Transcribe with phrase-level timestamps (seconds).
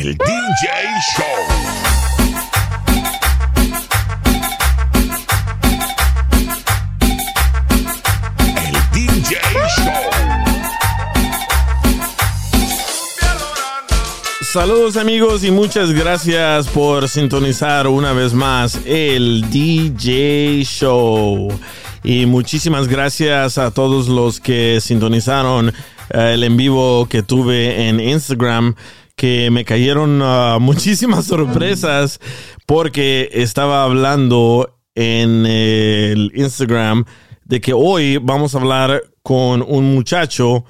[0.00, 0.70] El DJ
[1.14, 1.24] Show.
[14.40, 21.48] Saludos amigos y muchas gracias por sintonizar una vez más el DJ Show.
[22.02, 28.00] Y muchísimas gracias a todos los que sintonizaron eh, el en vivo que tuve en
[28.00, 28.74] Instagram,
[29.20, 32.20] que me cayeron ah, muchísimas sorpresas
[32.64, 37.04] porque estaba hablando en el Instagram
[37.44, 40.64] de que hoy vamos a hablar con un muchacho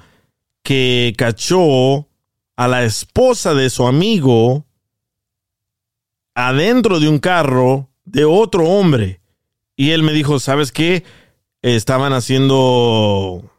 [0.63, 2.09] que cachó
[2.57, 4.65] a la esposa de su amigo
[6.35, 9.21] adentro de un carro de otro hombre.
[9.77, 11.05] Y él me dijo, ¿sabes qué?
[11.61, 13.49] Estaban haciendo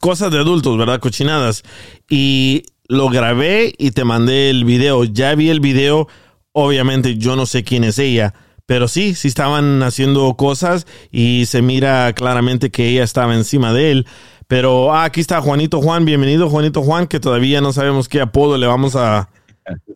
[0.00, 0.98] cosas de adultos, ¿verdad?
[0.98, 1.62] Cochinadas.
[2.08, 5.04] Y lo grabé y te mandé el video.
[5.04, 6.08] Ya vi el video.
[6.52, 8.34] Obviamente yo no sé quién es ella.
[8.66, 13.90] Pero sí, sí estaban haciendo cosas y se mira claramente que ella estaba encima de
[13.90, 14.06] él.
[14.46, 16.04] Pero ah, aquí está Juanito Juan.
[16.04, 19.30] Bienvenido, Juanito Juan, que todavía no sabemos qué apodo le vamos a,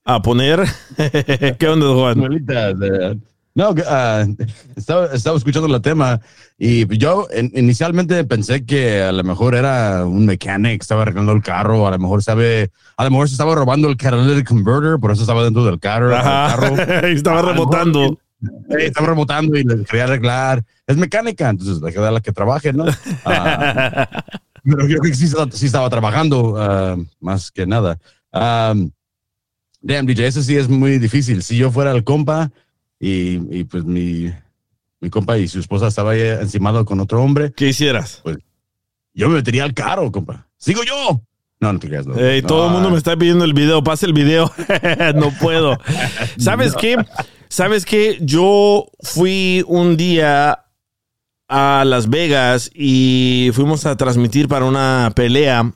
[0.04, 0.64] a poner.
[1.58, 3.26] ¿Qué onda, Juan?
[3.56, 4.26] No, ah,
[4.76, 6.20] estaba, estaba escuchando el tema
[6.58, 11.42] y yo en- inicialmente pensé que a lo mejor era un mechanic, estaba arreglando el
[11.42, 15.10] carro, a lo mejor sabe, a lo mejor se estaba robando el catalytic converter, por
[15.10, 16.14] eso estaba dentro del carro.
[16.14, 16.54] Ajá.
[16.54, 16.76] carro.
[17.08, 18.18] Estaba rebotando.
[18.78, 20.62] Estaba rebotando y le quería arreglar.
[20.86, 22.84] Es mecánica, entonces la que la que trabaje, ¿no?
[23.24, 24.06] Ah,
[24.62, 27.98] pero yo creo que sí, estaba- sí estaba trabajando ah, más que nada.
[28.34, 28.90] Um,
[29.80, 31.42] damn, DJ, eso sí es muy difícil.
[31.42, 32.50] Si yo fuera el compa
[32.98, 34.32] y, y pues mi,
[35.00, 38.22] mi compa y su esposa estaba ahí encimado con otro hombre, ¿Qué hicieras?
[39.14, 40.46] yo me metería al carro, compa.
[40.56, 41.22] ¡Sigo yo!
[41.58, 42.06] No, no te creas.
[42.06, 42.14] No.
[42.46, 43.82] Todo el mundo me está pidiendo el video.
[43.82, 44.52] Pasa el video.
[45.14, 45.78] no puedo.
[46.38, 46.96] ¿Sabes qué?
[47.48, 48.18] ¿Sabes qué?
[48.20, 50.64] Yo fui un día
[51.48, 55.72] a Las Vegas y fuimos a transmitir para una pelea.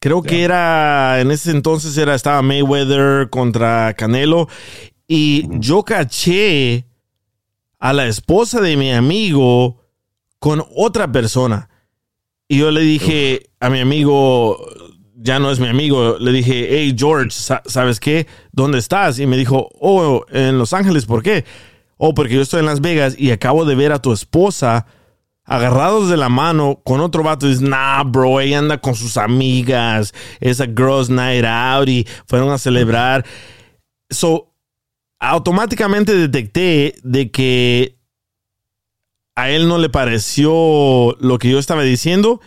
[0.00, 4.48] Creo que era, en ese entonces era, estaba Mayweather contra Canelo.
[5.08, 6.86] Y yo caché
[7.78, 9.84] a la esposa de mi amigo
[10.38, 11.68] con otra persona.
[12.48, 14.58] Y yo le dije a mi amigo,
[15.16, 18.26] ya no es mi amigo, le dije, hey George, sa- ¿sabes qué?
[18.52, 19.18] ¿Dónde estás?
[19.18, 21.44] Y me dijo, oh, en Los Ángeles, ¿por qué?
[21.96, 24.86] Oh, porque yo estoy en Las Vegas y acabo de ver a tu esposa
[25.44, 27.46] agarrados de la mano con otro vato.
[27.46, 32.06] Y dices, nah, bro, ella anda con sus amigas, es a girls night out y
[32.26, 33.24] fueron a celebrar.
[34.10, 34.52] So,
[35.30, 37.96] automáticamente detecté de que
[39.34, 42.40] a él no le pareció lo que yo estaba diciendo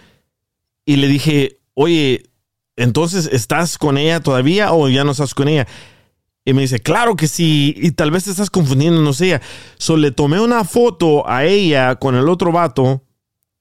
[0.86, 2.24] y le dije, oye,
[2.76, 5.68] entonces estás con ella todavía o ya no estás con ella?
[6.46, 9.40] Y me dice, claro que sí, y tal vez te estás confundiendo, no sé.
[9.78, 13.04] So le tomé una foto a ella con el otro vato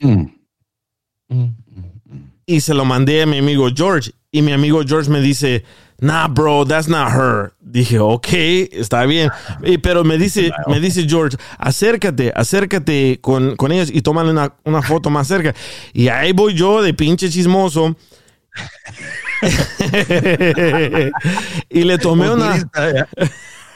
[0.01, 0.25] mm.
[2.47, 4.13] y se lo mandé a mi amigo George.
[4.31, 5.65] Y mi amigo George me dice,
[6.01, 7.53] nah, bro, that's not her.
[7.61, 8.29] Dije, ok,
[8.73, 9.31] está bien.
[9.83, 14.83] Pero me dice, me dice George, acércate, acércate con, con ellos y tómale una, una
[14.83, 15.55] foto más cerca.
[15.93, 17.97] Y ahí voy yo de pinche chismoso.
[21.69, 22.57] y le tomé una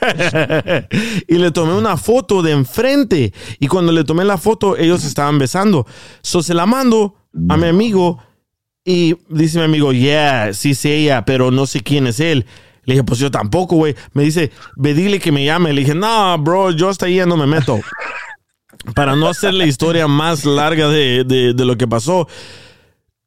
[1.28, 3.32] y le tomé una foto de enfrente.
[3.58, 5.86] Y cuando le tomé la foto, ellos estaban besando.
[6.22, 7.14] So se la mando
[7.48, 8.18] a mi amigo
[8.84, 12.46] y dice mi amigo, yeah, sí sé ella, pero no sé quién es él.
[12.84, 13.94] Le dije, pues yo tampoco, güey.
[14.12, 15.72] Me dice, ve dile que me llame.
[15.72, 17.78] Le dije, no, bro, yo hasta ahí ya no me meto.
[18.96, 22.26] Para no hacer la historia más larga de, de- lo que pasó.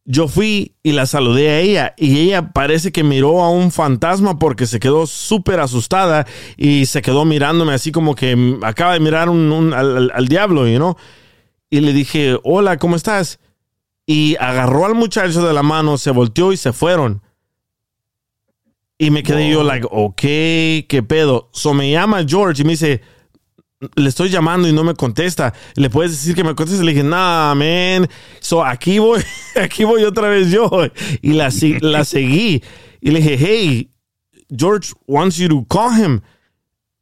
[0.03, 4.37] yo fui y la saludé a ella y ella parece que miró a un fantasma
[4.37, 9.29] porque se quedó súper asustada y se quedó mirándome así como que acaba de mirar
[9.29, 10.97] un- al, al- diablo, you know?
[11.69, 13.39] Y le dije, hola, ¿cómo estás?
[14.05, 17.21] Y agarró al muchacho de la mano, se volteó y se fueron.
[18.97, 20.21] Y me quedé yo, like, ok,
[20.87, 21.49] ¿qué pedo?
[21.51, 23.01] So me llama George y me dice,
[23.95, 25.53] le estoy llamando y no me contesta.
[25.75, 26.83] ¿Le puedes decir que me conteste?
[26.83, 28.07] Le dije, nah, man.
[28.39, 29.21] So aquí voy,
[29.61, 30.69] aquí voy otra vez yo.
[31.21, 31.49] Y la,
[31.81, 32.63] la seguí.
[33.01, 33.89] Y le dije, hey,
[34.49, 36.21] George wants you to call him.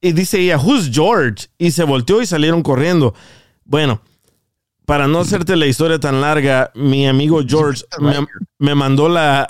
[0.02, 1.48] Y dice ella, who's George?
[1.58, 3.14] Y se volteó y salieron corriendo.
[3.64, 4.02] Bueno,
[4.86, 8.26] para no hacerte la historia tan larga, mi amigo George me,
[8.60, 9.48] me mandó la,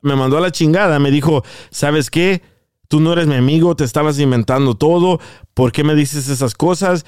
[0.00, 0.98] me mandó a la chingada.
[0.98, 2.42] Me dijo, ¿sabes qué?
[2.88, 5.20] Tú no eres mi amigo, te estabas inventando todo.
[5.54, 7.04] ¿Por qué me dices esas cosas?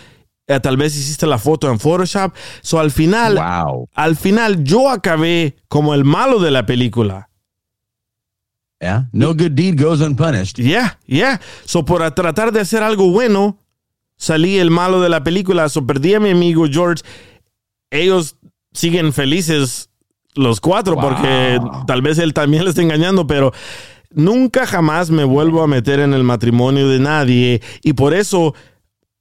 [0.49, 2.35] Eh, tal vez hiciste la foto en Photoshop.
[2.63, 3.89] So al final, Wow.
[3.95, 7.29] al final yo acabé como el malo de la película.
[8.81, 9.09] Yeah.
[9.13, 10.57] No good deed goes unpunished.
[10.59, 11.41] Yeah, yeah.
[11.65, 13.59] So por tratar de hacer algo bueno,
[14.17, 15.69] salí el malo de la película.
[15.69, 17.03] So perdí a mi amigo George.
[17.91, 18.37] Ellos
[18.73, 19.91] siguen felices
[20.35, 21.03] los cuatro Wow.
[21.09, 23.53] porque tal vez él también le está engañando, pero
[24.11, 28.55] nunca jamás me vuelvo a meter en el matrimonio de nadie y por eso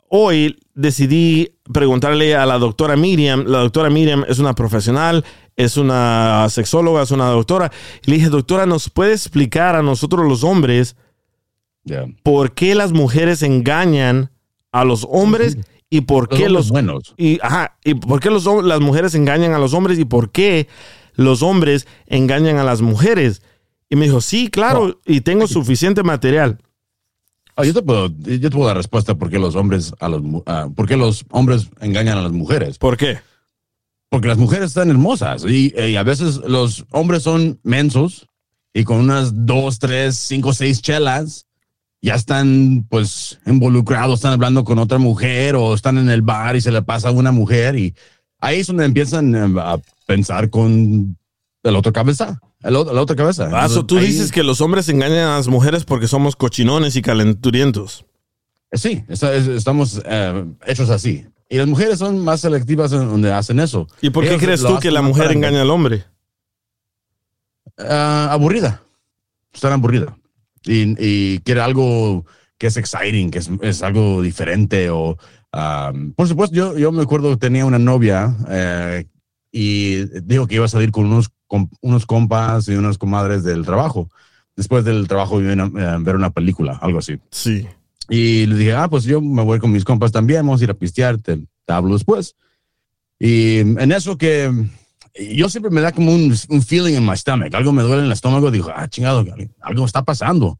[0.10, 3.46] hoy decidí preguntarle a la doctora Miriam.
[3.48, 5.26] La doctora Miriam es una profesional,
[5.56, 7.72] es una sexóloga, es una doctora.
[8.06, 10.96] Y le dije, doctora, ¿nos puede explicar a nosotros los hombres
[11.84, 12.06] Yeah.
[12.22, 14.30] por qué las mujeres engañan
[14.74, 15.58] a los hombres
[15.90, 17.14] y por Los qué los buenos.
[17.18, 20.68] y ajá, y por qué los las mujeres engañan a los hombres y por qué
[21.16, 23.42] los hombres engañan a las mujeres?
[23.90, 26.60] Y me dijo, "Sí, claro, y tengo suficiente material."
[27.56, 30.22] Ah, yo te puedo, yo te puedo dar respuesta por qué los hombres a los,
[30.76, 32.78] por qué los hombres engañan a las mujeres.
[32.78, 33.20] ¿Por qué?
[34.10, 38.28] Porque las mujeres están hermosas y, y a veces los hombres son mensos
[38.74, 41.47] y con unas dos, tres, cinco, seis chelas
[42.02, 46.62] ya están pues involucrados, están hablando con otra mujer o están en el bar y
[46.62, 47.96] se le pasa a una mujer y
[48.40, 51.18] ahí es donde empiezan eh, a pensar con
[51.64, 53.46] el otro cabeza, el, la otra cabeza.
[53.52, 56.96] Ah, Entonces, tú ahí- dices que los hombres engañan a las mujeres porque somos cochinones
[56.96, 58.06] y calenturientos.
[58.72, 61.26] Sí, está- es- estamos eh, hechos así.
[61.50, 63.88] Y las mujeres son más selectivas en donde hacen eso.
[64.02, 66.04] ¿Y por qué Ellos crees tú que la mujer engaña al hombre?
[67.78, 68.82] Aburrida.
[69.54, 70.18] Están aburrida.
[70.64, 72.26] Y, y quiere algo
[72.58, 74.90] que es exciting, que es, es algo diferente.
[74.90, 75.18] O,
[75.54, 79.06] um, por supuesto, yo, yo me acuerdo que tenía una novia eh,
[79.52, 83.66] y dijo que iba a salir con unos, com- unos compas y unas comadres del
[83.66, 84.10] trabajo.
[84.56, 87.20] Después del trabajo iban a eh, ver una película, algo así.
[87.30, 87.68] Sí.
[88.10, 90.72] Y le dije, ah, pues yo me voy con mis compas también, vamos a ir
[90.72, 92.36] a pistear, te, te hablo después.
[93.20, 94.52] Y en eso que
[95.20, 98.06] yo siempre me da como un, un feeling en my stomach, algo me duele en
[98.06, 99.26] el estómago, digo, ah, chingado,
[99.62, 100.60] algo está pasando.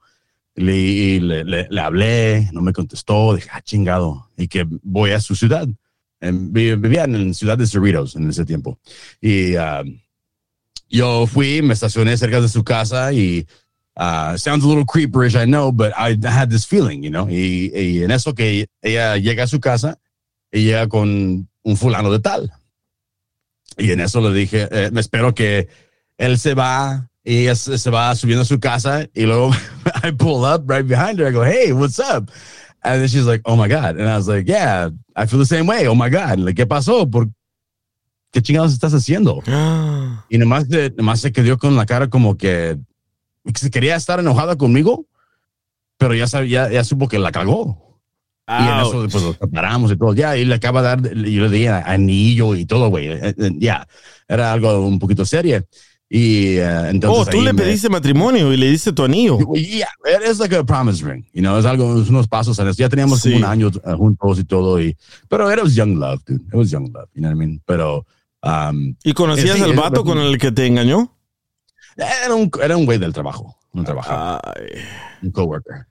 [0.56, 5.20] Le, le, le- le hablé, no me contestó, dije, ah, chingado, y que voy a
[5.20, 5.68] su ciudad.
[6.20, 8.80] Vivía en la ciudad de Cerritos en ese tiempo.
[9.22, 9.84] Y ah,
[10.90, 13.46] yo fui, me estacioné cerca de su casa y
[14.00, 17.28] Uh, sounds a little creeperish, I know, but I had this feeling, you know.
[17.28, 19.98] Y, y en eso que ella llega a su casa
[20.52, 22.52] y llega con un fulano de tal.
[23.78, 25.68] Y en eso le dije, eh, me espero que
[26.18, 29.52] él se va y ella se, se va subiendo a su casa y luego
[30.04, 31.28] I pull up right behind her.
[31.28, 32.32] I go, hey, what's up?
[32.84, 34.00] And then she's like, oh my God.
[34.00, 35.88] And I was like, yeah, I feel the same way.
[35.88, 36.40] Oh my God.
[36.40, 37.10] Like, ¿Qué pasó?
[37.10, 37.28] ¿Por
[38.32, 39.42] qué chingados estás haciendo?
[40.30, 42.78] Y nomás, se- nomás se quedó con la cara como que,
[43.46, 45.06] que se quería estar enojada conmigo,
[45.98, 47.87] pero ya, sabía, ya supo que la cagó.
[48.48, 49.12] Y en eso Ouch.
[49.12, 50.14] pues nos separamos y todo.
[50.14, 53.08] Ya, y le acaba de dar, yo le di anillo y todo, güey.
[53.08, 53.88] Eh, eh, Ya,
[54.28, 55.66] era algo un poquito serio.
[56.10, 57.28] Y eh, entonces.
[57.28, 59.38] oh, tú le me- pediste matrimonio y le diste tu anillo.
[59.54, 59.90] Yeah,
[60.26, 62.78] es like a promise ring, you know, es algo, es unos pasos en eso.
[62.78, 63.34] Ya teníamos Sí.
[63.34, 64.96] como un año juntos y todo, y,
[65.28, 66.42] pero era was young love, dude.
[66.48, 67.62] It was young love, you know what I mean?
[67.66, 68.06] Pero,
[68.42, 71.14] um, ¿Y conocías Sí, al vato con el que te engañó?
[71.98, 74.80] era un, era un güey del trabajo, un trabajador, Ay.
[75.24, 75.88] un coworker.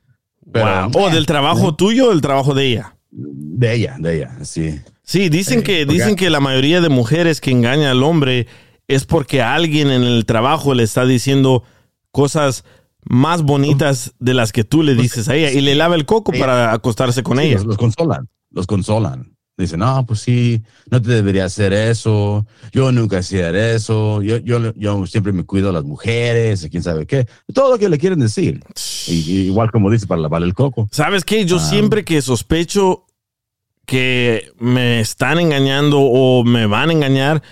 [0.53, 1.05] Pero, Wow.
[1.05, 2.97] Oh, del trabajo tuyo o del trabajo de ella.
[3.11, 4.81] De ella, de ella, sí.
[5.03, 8.47] Sí, dicen que dicen que la mayoría de mujeres que engañan al hombre
[8.89, 11.63] es porque alguien en el trabajo le está diciendo
[12.11, 12.65] cosas
[13.05, 16.33] más bonitas de las que tú le dices a ella y le lava el coco
[16.33, 17.55] para acostarse con Sí, ella.
[17.57, 19.36] Los, los consolan, los consolan.
[19.59, 20.61] Dicen, no, pues sí,
[20.91, 22.47] no te debería hacer eso.
[22.73, 24.21] Yo nunca hacía eso.
[24.21, 27.27] Yo, yo, yo siempre me cuido a las mujeres, quién sabe qué.
[27.55, 28.63] Todo lo que le quieren decir.
[29.07, 29.13] Y
[29.47, 30.89] igual como dice, para lavar el coco.
[30.93, 31.47] ¿Sabes qué?
[31.47, 31.61] Yo Ah.
[31.71, 33.07] siempre que sospecho
[33.87, 37.43] que me están engañando o me van a engañar,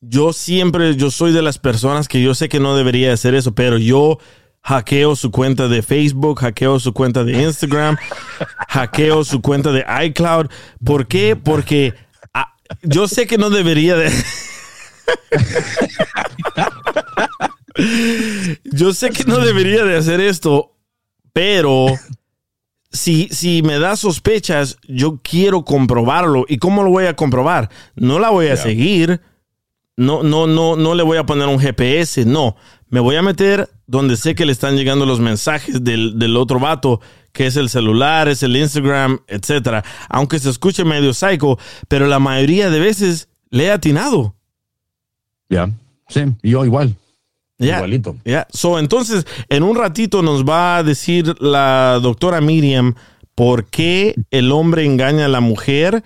[0.00, 3.54] yo siempre, yo soy de las personas que yo sé que no debería hacer eso,
[3.54, 4.18] pero yo
[4.62, 7.96] hackeo su cuenta de Facebook, hackeo su cuenta de Instagram,
[8.68, 10.46] hackeo su cuenta de iCloud.
[10.84, 11.36] ¿Por qué?
[11.36, 11.94] Porque
[12.32, 14.10] ah, yo sé que no debería de...
[18.64, 20.76] yo sé que no debería de hacer esto,
[21.32, 21.88] pero
[22.92, 26.44] si, si me da sospechas, yo quiero comprobarlo.
[26.48, 27.70] ¿Y cómo lo voy a comprobar?
[27.94, 29.20] No la voy a seguir.
[29.96, 32.24] No, no, no, no le voy a poner un GPS.
[32.24, 32.56] No.
[32.92, 36.60] Me voy a meter donde sé que le están llegando los mensajes del, del otro
[36.60, 37.00] vato,
[37.32, 39.82] que es el celular, es el Instagram, etcétera.
[40.10, 41.58] Aunque se escuche medio psycho,
[41.88, 44.34] pero la mayoría de veces le he atinado.
[45.48, 45.70] Ya.
[46.08, 46.94] Sí, yo igual.
[47.58, 48.14] Igualito.
[48.26, 48.46] ya.
[48.52, 52.94] So, entonces, en un ratito nos va a decir la doctora Miriam
[53.34, 56.04] por qué el hombre engaña a la mujer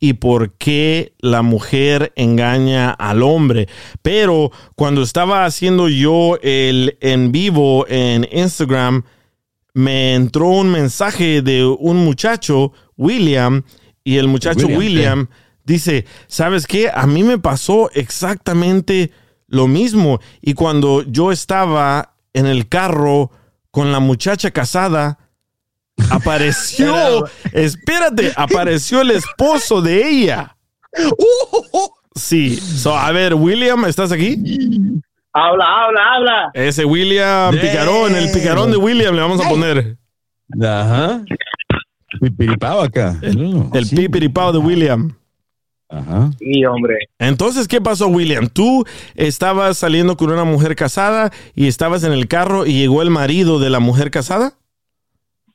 [0.00, 3.68] y por qué la mujer engaña al hombre.
[4.02, 9.04] Pero cuando estaba haciendo yo el en vivo en Instagram,
[9.74, 13.62] me entró un mensaje de un muchacho, William,
[14.04, 15.28] y el muchacho William, William,
[15.64, 16.90] dice, ¿sabes qué?
[16.92, 19.12] A mí me pasó exactamente
[19.46, 20.20] lo mismo.
[20.40, 23.30] Y cuando yo estaba en el carro
[23.70, 25.18] con la muchacha casada,
[26.10, 30.56] apareció, espérate, apareció el esposo de ella.
[32.14, 34.36] Sí, so, a ver, William, ¿estás aquí?
[35.32, 36.50] Habla, habla, habla.
[36.54, 37.54] Ese William.
[37.54, 39.96] Picarón, el picarón de William le vamos a poner.
[40.60, 41.22] Ajá.
[42.20, 43.16] Pipiripao acá.
[43.22, 43.94] El sí.
[43.94, 45.14] pipiripao de William.
[45.90, 46.30] Ajá.
[46.38, 46.96] Sí, hombre.
[47.18, 48.48] Entonces, ¿qué pasó, William?
[48.48, 48.84] Tú
[49.14, 53.58] estabas saliendo con una mujer casada y estabas en el carro y llegó el marido
[53.58, 54.54] de la mujer casada.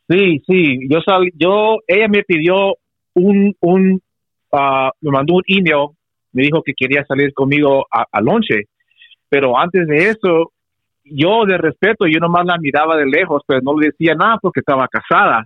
[0.10, 0.80] Sí, sí.
[0.90, 2.76] Yo sal, yo, ella me pidió
[3.14, 4.02] un, un,
[4.52, 5.90] ah, me mandó un email,
[6.32, 8.64] me dijo que quería salir conmigo a, a lonche.
[9.30, 10.52] Pero antes de eso,
[11.04, 14.60] yo de respeto, yo nomás la miraba de lejos, pero no le decía nada porque
[14.60, 15.46] estaba casada.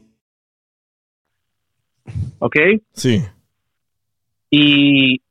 [2.41, 2.55] ¿Ok?
[2.93, 3.21] Sí.
[4.49, 5.21] Y,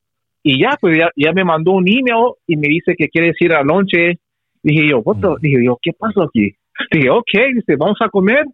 [0.43, 3.52] y ya, pues ya, ya me mandó un email y me dice que quiere ir
[3.52, 4.19] a lonche.
[4.62, 6.52] Dije yo, the- dije yo, ¿qué pasó aquí?
[6.93, 8.45] Dije, ok, dice, vamos a comer.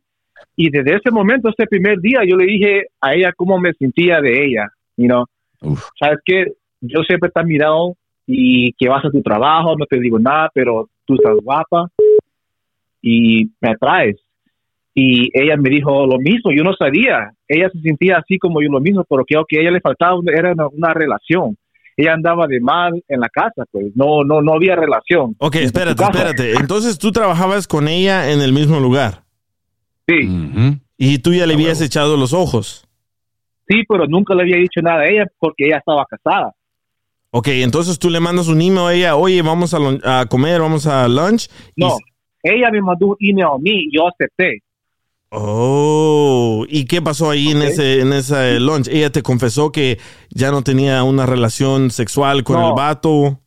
[0.56, 4.20] Y desde ese momento, ese primer día, yo le dije a ella cómo me sentía
[4.20, 4.66] de ella.
[4.96, 5.25] You know,
[5.60, 5.84] Uf.
[5.98, 6.46] sabes que
[6.80, 7.94] yo siempre te he mirado
[8.26, 11.88] y que vas a tu trabajo, no te digo nada, pero tú estás guapa
[13.02, 14.16] y me atraes.
[14.98, 17.30] Y ella me dijo lo mismo, yo no sabía.
[17.46, 20.16] Ella se sentía así como yo lo mismo, pero creo que a ella le faltaba
[20.34, 21.54] era una, una relación.
[21.98, 25.36] Ella andaba de mal en la casa, pues no, no, no había relación.
[25.38, 26.52] Ok, espérate, espérate.
[26.54, 29.22] Entonces tú trabajabas con ella en el mismo lugar
[30.08, 30.28] Sí,
[30.96, 32.86] y tú ya le habías echado los ojos.
[33.68, 36.52] sí, pero nunca le había dicho nada a ella porque ella estaba casada.
[37.32, 40.86] Ok, entonces tú le mandas un email a ella, oye, vamos a, a comer, vamos
[40.86, 41.48] a lunch.
[41.74, 41.98] y- No,
[42.42, 44.62] ella me mandó un email a mí, yo acepté.
[45.30, 48.88] Oh, ¿y qué pasó ahí en ese en ese lunch?
[48.88, 49.99] Ella te confesó que
[50.30, 52.68] ya no tenía una relación sexual con No.
[52.68, 53.40] el vato.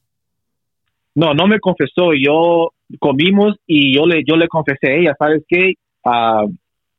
[1.16, 2.14] No, no me confesó.
[2.14, 5.74] Yo comimos y yo le, yo le confesé a ella, ¿sabes qué?
[6.06, 6.44] Ah,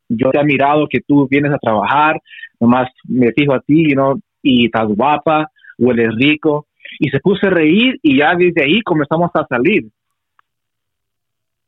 [0.09, 2.21] yo te he mirado que tú vienes a trabajar,
[2.59, 6.67] nomás me fijo a ti, you know, y estás guapa, hueles rico.
[6.99, 9.87] Y se puso a reír y ya desde ahí comenzamos a salir.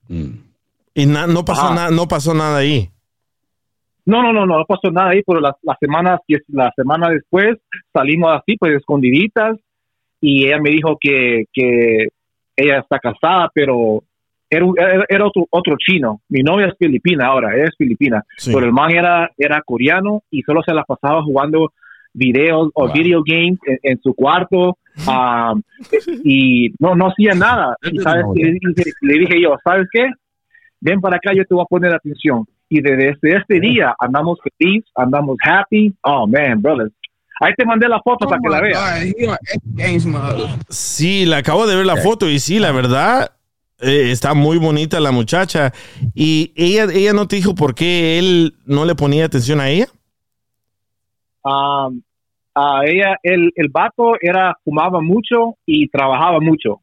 [0.08, 0.32] Mm.
[0.94, 1.74] Y na- no pasó Ah.
[1.74, 2.90] nada, no pasó nada ahí.
[4.04, 7.58] No, no, no, no, no pasó nada ahí, pero las la semanas, la semana después
[7.92, 9.58] salimos así, pues escondiditas,
[10.20, 12.08] y ella me dijo que, que
[12.56, 14.02] ella está casada, pero
[14.50, 16.20] era, otro, otro chino.
[16.28, 18.52] Mi novia es filipina ahora, ella es filipina, Sí.
[18.52, 21.72] pero el man era, era coreano y solo se la pasaba jugando
[22.12, 24.76] videos o video games en, en su cuarto
[25.08, 25.62] um,
[26.24, 27.76] y no, no hacía nada.
[27.90, 28.44] Y ¿sabes qué?
[28.44, 30.06] le, dije, le dije yo, ¿sabes qué?
[30.80, 32.44] Ven para acá, yo te voy a poner atención.
[32.74, 35.94] Y desde este, este día andamos feliz, andamos happy.
[36.04, 36.90] Oh, man, brothers.
[37.38, 39.04] Ahí te mandé la foto para que la veas.
[40.70, 43.32] Sí, la acabo de ver la foto y sí, la verdad,
[43.78, 45.74] eh, está muy bonita la muchacha.
[46.14, 49.88] Y ella, ella no te dijo por qué él no le ponía atención a ella.
[51.42, 52.00] Um,
[52.54, 56.80] a ella, el, el vato era, fumaba mucho y trabajaba mucho.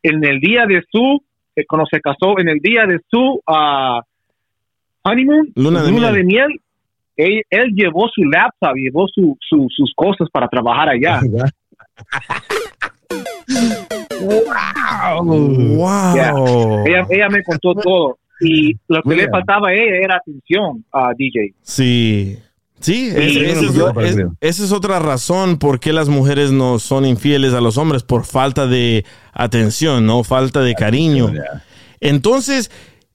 [0.00, 1.24] En el día de su,
[1.56, 4.00] eh, cuando se casó, en el día de su ah,
[5.04, 6.24] honeymoon, Luna de miel.
[6.26, 6.60] miel,
[7.16, 11.20] él, él llevó su laptop, llevó su, su- sus cosas para trabajar allá.
[15.16, 16.14] Wow.
[16.14, 16.32] Yeah.
[16.86, 18.18] Ella, ella me contó todo.
[18.40, 21.54] Y lo que le faltaba a ella era atención a DJ.
[21.62, 22.38] Sí.
[22.80, 24.22] Sí, es- Sí, esa, sí, es, sí, es- sí.
[24.40, 28.24] esa es otra razón por qué las mujeres no son infieles a los hombres, por
[28.24, 30.24] falta de atención, ¿no?
[30.24, 31.32] Falta de cariño.
[32.00, 32.70] Entonces,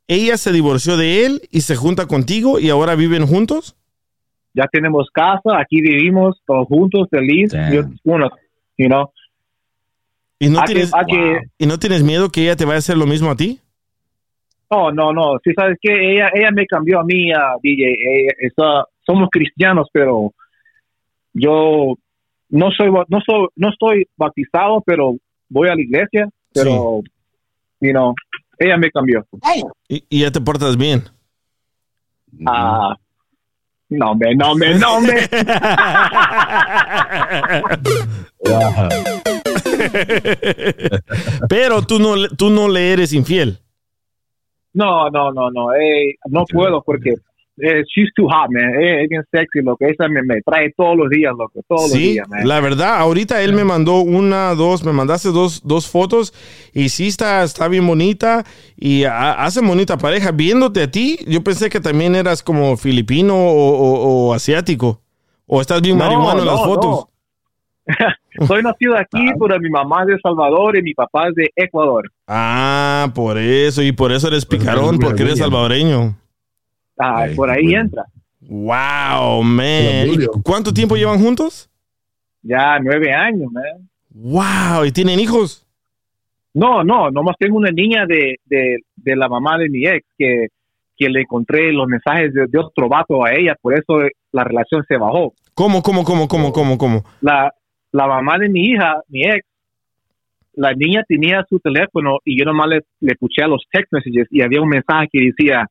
[0.09, 3.77] ella se divorció de él y se junta contigo y ahora viven juntos.
[4.53, 7.53] Ya tenemos casa, aquí vivimos todos juntos, feliz.
[7.71, 8.29] Yo, bueno,
[8.77, 9.11] you know,
[10.39, 12.97] ¿Y no, que- tienes, que- ¿Y no tienes miedo que ella te vaya a hacer
[12.97, 13.59] lo mismo a ti?
[14.71, 15.37] No, no, no.
[15.43, 17.85] Sí, sabes que ella, ella me cambió a mí, a DJ.
[17.89, 20.33] Ella- esa- somos cristianos, pero
[21.33, 21.95] yo
[22.49, 25.15] no soy, no soy, no estoy bautizado, pero
[25.49, 26.27] voy a la iglesia.
[26.53, 27.01] Pero,
[27.79, 28.13] you know,
[28.59, 29.25] ella me cambió.
[29.87, 31.03] Y, y ya te portas bien.
[32.45, 32.95] Ah,
[33.89, 35.13] no, me, no, me, no, me.
[41.49, 43.59] Pero tú no, le- tú no le eres infiel.
[44.73, 45.69] No, no, no, no.
[46.29, 47.15] no puedo porque
[47.61, 48.63] eh, she's too hot, man.
[48.81, 49.85] Eh, es bien sexy, loco.
[49.85, 51.61] Esa me, me trae todos los días, loco.
[51.67, 52.47] Todos los días, man.
[52.47, 56.33] la verdad, ahorita él me mandó una, dos, me mandaste dos, dos fotos
[56.73, 58.43] y sí está, está bien bonita
[58.77, 60.31] y ha- hace bonita pareja.
[60.31, 65.01] Viéndote a ti, yo pensé que también eras como filipino o, o- o asiático.
[65.45, 67.05] O estás bien No, marihuano en las no, fotos.
[68.47, 71.49] Soy nacido aquí, pero mi mamá es de El Salvador y mi papá es de
[71.55, 72.11] Ecuador.
[72.27, 74.99] Ah, por eso, y por eso eres picarón, William.
[75.09, 76.15] porque eres salvadoreño.
[76.99, 77.81] Ah, Ay, por ahí bueno.
[77.81, 78.05] entra.
[78.41, 80.05] Wow, man.
[80.05, 80.31] ¿Y Julio.
[80.43, 81.69] cuánto tiempo llevan juntos?
[82.41, 83.89] Ya nueve años, man.
[84.11, 85.65] Wow, ¿y tienen hijos?
[86.53, 90.47] No, no, nomás tengo una niña de, de, de la mamá de mi ex que,
[90.97, 93.99] que le encontré los mensajes de, de otro vato a ella, por eso
[94.31, 95.33] la relación se bajó.
[95.53, 97.03] ¿Cómo, cómo, cómo, cómo, cómo, cómo?
[97.21, 97.53] La,
[97.91, 99.45] la mamá de mi hija, mi ex,
[100.53, 104.27] la niña tenía su teléfono y yo nomás le, le escuché a los text messages
[104.31, 105.67] y había un mensaje que decía,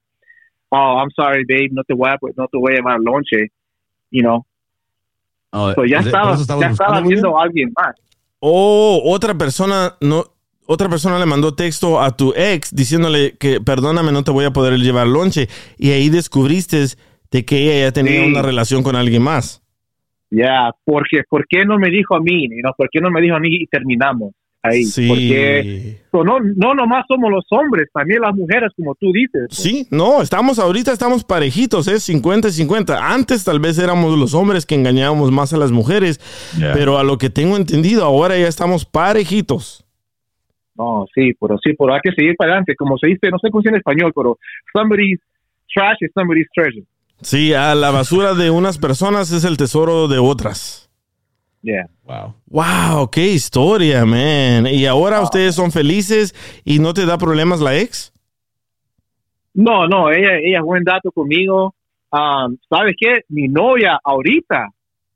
[0.71, 3.51] oh, I'm sorry, babe, no te voy a, no te voy a llevar lonche,
[4.11, 4.45] you know.
[5.51, 7.95] Oh, So ya ¿por estaba, ya estaba viendo a alguien más.
[8.41, 10.25] Oh, otra persona no
[10.67, 14.51] otra persona le mandó texto a tu ex diciéndole que perdóname, no te voy a
[14.53, 16.85] poder llevar lonche y ahí descubriste
[17.31, 18.29] de que ella ya tenía Sí.
[18.31, 19.63] una relación con alguien más.
[20.31, 22.49] Ya, porque ¿por qué no me dijo a mí?
[22.51, 24.35] You know, ¿Por qué no me dijo a mí y terminamos
[24.69, 24.85] ahí?
[24.85, 25.09] Sí.
[25.09, 29.47] Porque so, no, no nomás somos los hombres, también las mujeres, como tú dices.
[29.51, 33.13] Sí, no, estamos ahorita estamos parejitos, es 50 y 50.
[33.13, 36.21] Antes tal vez éramos los hombres que engañábamos más a las mujeres,
[36.59, 36.73] Yeah.
[36.75, 39.85] pero a lo que tengo entendido ahora ya estamos parejitos.
[40.77, 42.75] No, sí, pero sí, pero hay que seguir para adelante.
[42.77, 44.39] Como se dice, no sé cómo se dice en español, pero
[44.73, 45.19] somebody's
[45.75, 46.85] trash is somebody's treasure.
[47.21, 50.88] Sí, a la basura de unas personas es el tesoro de otras.
[51.63, 51.89] Yeah.
[52.05, 52.35] Wow.
[52.47, 54.67] Wow, qué historia, man.
[54.67, 58.13] Y ahora ustedes son felices y no te da problemas la ex.
[59.55, 61.75] No, no, ella, ella es buen dato conmigo.
[62.11, 63.25] Um, ¿Sabes qué?
[63.29, 64.69] Mi novia ahorita,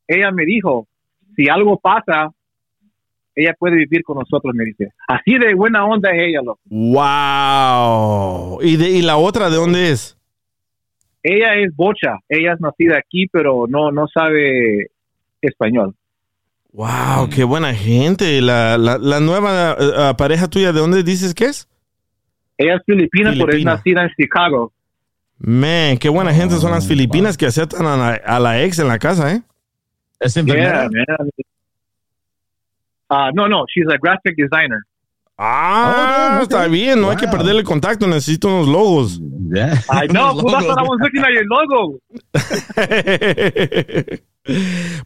[0.06, 0.88] ella me dijo,
[1.36, 2.30] si algo pasa,
[3.34, 4.92] ella puede vivir con nosotros, me dice.
[5.08, 6.60] Así de buena onda es ella, loco.
[6.64, 8.60] Wow.
[8.62, 10.18] ¿Y, de, y la otra de dónde es?
[11.22, 14.90] Ella es bocha, ella es nacida aquí, pero no, no sabe
[15.40, 15.94] español.
[16.72, 18.40] Wow, qué buena gente.
[18.40, 21.68] La, la, la nueva eh, eh, pareja tuya, ¿de dónde dices que es?
[22.56, 24.72] Ella es filipina, pero es nacida en Chicago.
[25.38, 28.88] Man, qué buena gente son las filipinas que aceptan a la, a la ex en
[28.88, 29.42] la casa, ¿eh?
[30.20, 30.88] ¿Es Yeah, enfermera?
[31.18, 31.30] man.
[33.10, 34.78] Ah, no, no, she's a graphic designer.
[35.44, 36.42] Ah, ok.
[36.42, 37.36] está bien, no hay que Wow.
[37.36, 39.20] perderle el contacto, necesito unos logos.
[39.52, 39.82] Yeah.
[39.92, 40.88] I know, well, that's what I logos.
[40.88, 41.98] was looking at your logo.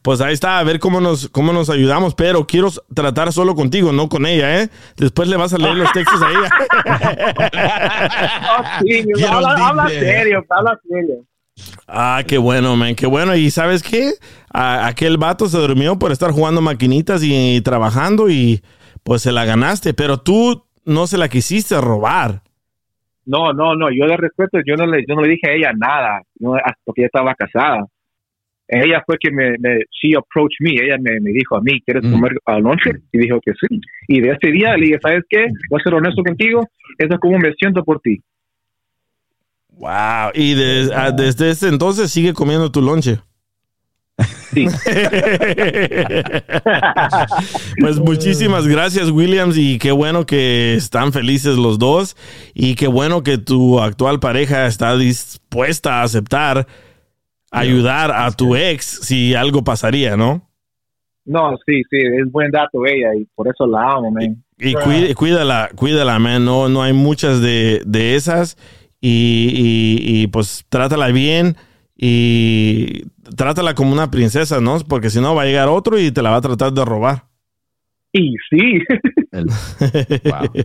[0.00, 3.92] Pues ahí está, a ver cómo nos, cómo nos ayudamos, pero quiero tratar solo contigo,
[3.92, 4.70] no con ella, ¿eh?
[4.96, 6.48] Después le vas a leer los textos a ella.
[9.28, 11.26] Oh, habla, serio, habla serio.
[11.86, 13.36] Ah, qué bueno, man, qué bueno.
[13.36, 14.12] ¿Y sabes qué?
[14.52, 18.62] A- aquel vato se durmió por estar jugando maquinitas y, trabajando y
[19.06, 22.42] pues se la ganaste, pero tú no se la quisiste robar.
[23.24, 25.72] No, no, no, yo de respeto, yo no le, yo no le dije a ella
[25.76, 27.86] nada, no, hasta porque ella estaba casada.
[28.68, 32.02] Ella fue que me, me she approached me, ella me, me dijo a mí, ¿quieres
[32.04, 32.10] Mm.
[32.12, 32.82] comer uh, lunch?
[33.12, 33.80] Y dijo que sí.
[34.08, 35.46] Y de ese día le dije, ¿sabes qué?
[35.70, 36.66] Voy a ser honesto contigo,
[36.98, 38.20] eso es como me siento por ti.
[39.70, 40.30] Wow.
[40.34, 43.20] Y de- ah, desde ese entonces sigue comiendo tu lonche.
[44.52, 44.66] Sí.
[47.80, 52.16] Pues muchísimas gracias, Williams, y qué bueno que están felices los dos
[52.54, 56.66] y qué bueno que tu actual pareja está dispuesta a aceptar
[57.50, 60.48] ayudar a tu ex si algo pasaría, ¿no?
[61.24, 64.42] No, sí, sí, es buen dato ella y por eso la amo, man.
[64.58, 66.44] Y cuí- cuídala, cuídala, man.
[66.44, 68.56] No, no hay muchas de, de esas.
[69.00, 71.56] Y, y- y, pues trátala bien
[71.96, 73.04] y
[73.36, 74.78] trátala como una princesa, ¿no?
[74.80, 77.24] Porque si no va a llegar otro y te la va a tratar de robar.
[78.12, 78.80] Y sí,
[79.32, 79.46] El-
[80.24, 80.64] wow.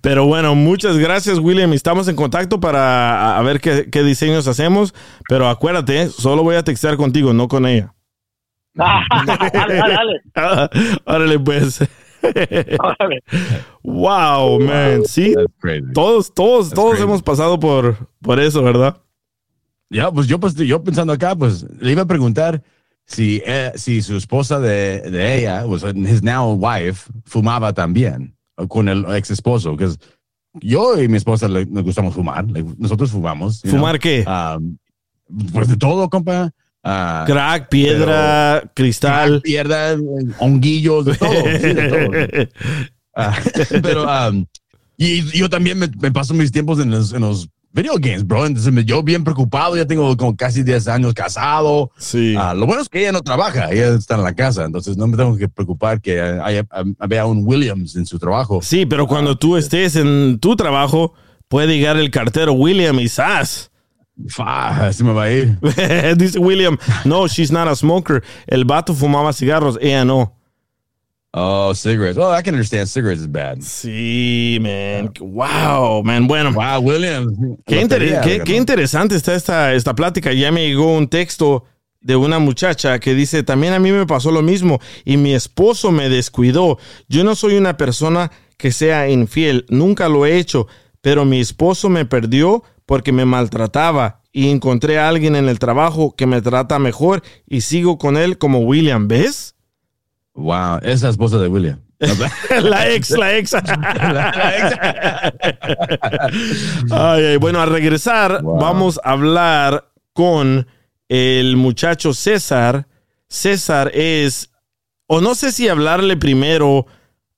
[0.00, 1.72] Pero bueno, muchas gracias, William.
[1.74, 4.94] Estamos en contacto para a- ver qué, qué diseños hacemos.
[5.28, 7.94] Pero acuérdate, solo voy a textear contigo, no con ella.
[8.74, 9.74] dale, dale,
[10.34, 10.70] dale.
[11.04, 11.80] Órale, pues.
[13.82, 15.04] Wow, man.
[15.04, 15.34] Sí,
[15.92, 17.02] todos, todos, That's todos crazy.
[17.04, 18.96] hemos pasado por, por eso, ¿verdad?
[19.92, 22.62] Ya, pues yo, pues yo pensando acá, pues le iba a preguntar
[23.06, 28.34] si, eh, si su esposa de, de ella, was his now wife, fumaba también
[28.68, 29.76] con el ex esposo.
[29.76, 29.88] Que
[30.60, 33.62] yo y mi esposa le- nos gustamos fumar, like, nosotros fumamos.
[33.62, 33.78] you know.
[33.80, 34.24] ¿Fumar qué?
[34.26, 34.76] Um,
[35.52, 36.50] pues de todo, compa.
[36.84, 39.40] Ah, Crack, piedra, cristal.
[39.42, 39.96] Pierda,
[40.38, 41.30] honguillos, de todo.
[41.60, 42.48] sí, de todo.
[43.14, 43.36] Ah,
[43.82, 44.46] pero um,
[44.96, 48.46] y yo también me, me paso mis tiempos en los, en los video games, bro.
[48.46, 51.90] Entonces yo bien preocupado, ya tengo como casi 10 años casado.
[51.96, 52.34] Sí.
[52.38, 55.06] Ah, lo bueno es que ella no trabaja, ella está en la casa, entonces no
[55.06, 58.60] me tengo que preocupar que haya, un Williams en su trabajo.
[58.62, 61.14] Sí, pero cuando tú estés en tu trabajo,
[61.48, 63.08] puede llegar el cartero William y.
[64.28, 65.58] Fa, así me va a ir.
[66.16, 68.22] Dice William, no, she's not a smoker.
[68.46, 70.36] El vato fumaba cigarros, ella no.
[71.34, 72.18] Oh, cigarettes.
[72.18, 73.60] Oh, I can understand cigarettes is bad.
[73.62, 75.10] Sí, man.
[75.18, 76.26] Wow, man.
[76.26, 77.32] Bueno, Wow, Williams.
[77.66, 80.32] qué, inter- qué- interesante está esta, esta plática.
[80.34, 81.64] Ya me llegó un texto
[82.02, 85.90] de una muchacha que dice, también a mí me pasó lo mismo y mi esposo
[85.90, 86.78] me descuidó.
[87.08, 90.66] Yo no soy una persona que sea infiel, nunca lo he hecho,
[91.00, 96.14] pero mi esposo me perdió porque me maltrataba y encontré a alguien en el trabajo
[96.14, 99.51] que me trata mejor y sigo con él como William, ¿ves?
[100.34, 101.78] Wow, esa esposa de William.
[102.62, 103.54] la ex, la ex.
[106.90, 108.58] Ay, ay, bueno, al regresar Wow.
[108.58, 110.66] vamos a hablar con
[111.08, 112.86] el muchacho César.
[113.28, 114.50] César es,
[115.06, 116.86] o no sé si hablarle primero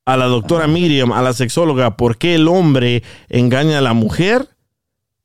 [0.07, 4.49] a la doctora Miriam, a la sexóloga, por qué el hombre engaña a la mujer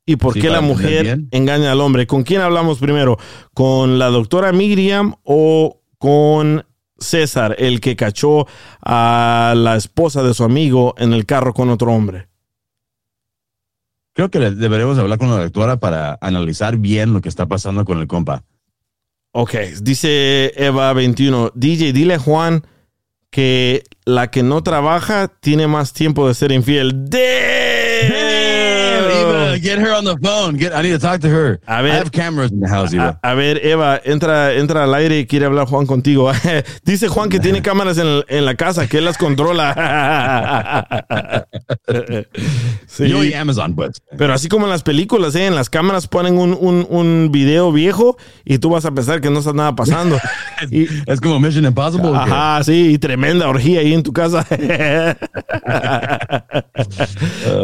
[0.06, 1.28] y por Sí, qué la mujer bien.
[1.32, 2.08] engaña al hombre.
[2.08, 3.18] ¿Con quién hablamos primero?
[3.54, 6.66] ¿Con la doctora Miriam o con
[7.00, 8.48] César, el que cachó
[8.84, 12.28] a la esposa de su amigo en el carro con otro hombre?
[14.14, 18.00] Creo que deberíamos hablar con la doctora para analizar bien lo que está pasando con
[18.00, 18.44] el compa.
[19.32, 22.64] Ok, dice Eva 21, DJ, dile a Juan
[23.30, 27.06] que la que no trabaja tiene más tiempo de ser infiel.
[27.12, 27.69] Eva,
[29.58, 30.58] Get her on the phone.
[30.58, 31.60] Get, I need to talk to her.
[31.68, 31.92] A ver.
[31.92, 35.46] I have cameras in the house, A, ver, Eva, entra, entra al aire y quiere
[35.46, 36.32] hablar Juan contigo.
[36.84, 40.86] Dice Juan que tiene cámaras en, en la casa, que él las controla.
[42.88, 43.08] Sí.
[43.08, 44.02] Yo y Amazon, pues.
[44.18, 45.46] Pero así como en las películas, ¿eh?
[45.46, 49.30] en las cámaras ponen un, un, un video viejo y tú vas a pensar que
[49.30, 50.18] no está nada pasando.
[50.72, 52.12] Y, Es como Mission Impossible.
[52.14, 54.46] ajá, sí, y tremenda orgía ahí en tu casa.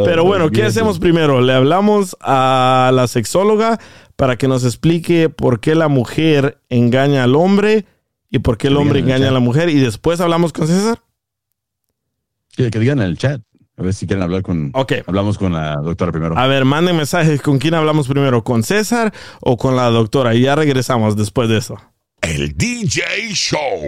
[0.04, 1.40] Pero bueno, ¿qué hacemos primero?
[1.42, 1.75] Le hablamos
[2.20, 3.78] a la sexóloga
[4.16, 7.84] para que nos explique por qué la mujer engaña al hombre
[8.30, 9.68] y por qué el hombre engaña a la mujer.
[9.68, 11.02] Y después hablamos con César.
[12.56, 13.40] Que, que digan en el chat.
[13.78, 14.70] A ver si quieren hablar con.
[14.74, 14.92] Ok.
[15.06, 16.36] Hablamos con la doctora primero.
[16.38, 17.42] A ver, manden mensajes.
[17.42, 18.42] ¿Con quién hablamos primero?
[18.42, 20.34] ¿Con César o con la doctora?
[20.34, 21.78] Y ya regresamos después de eso.
[22.22, 23.82] El DJ Show.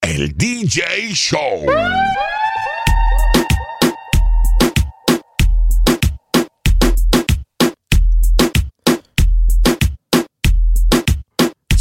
[0.00, 1.66] El DJ Show.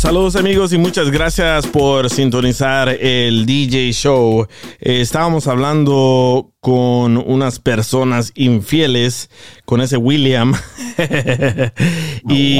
[0.04, 4.46] Saludos amigos y muchas gracias por sintonizar el DJ Show.
[4.82, 9.30] Eh, estábamos hablando con unas personas infieles,
[9.64, 10.56] con ese William.
[12.28, 12.60] y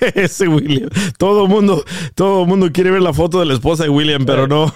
[0.14, 0.90] Ese William.
[1.16, 1.82] Todo mundo,
[2.14, 4.74] todo mundo quiere ver la foto de la esposa de William, pero no.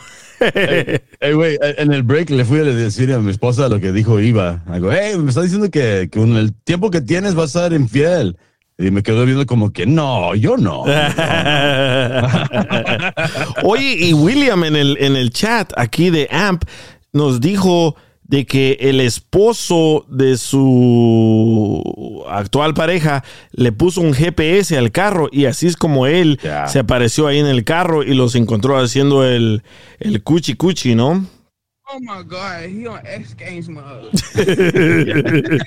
[1.20, 4.18] Ey, güey, en el break le fui a decir a mi esposa lo que dijo
[4.18, 4.64] Iva.
[4.72, 7.74] Digo, hey, me está diciendo que, que con el tiempo que tienes vas a ser
[7.74, 8.38] infiel.
[8.80, 10.82] Y me quedó viendo como que no, yo no.
[13.62, 16.64] Oye, y William en el, en el chat aquí de AMP
[17.12, 24.92] nos dijo de que el esposo de su actual pareja le puso un GPS al
[24.92, 26.38] carro y así es como él
[26.68, 29.64] se apareció ahí en el carro y los encontró haciendo el,
[29.98, 31.26] el cuchi cuchi, ¿no?
[31.92, 34.10] Oh my God, he on X Games mode.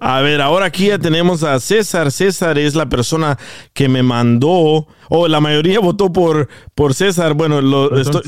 [0.00, 2.12] A ver, ahora aquí ya tenemos a César.
[2.12, 3.36] César es la persona
[3.72, 7.34] que me mandó, o la mayoría votó por, por César.
[7.34, 8.22] Bueno, lo- estoy,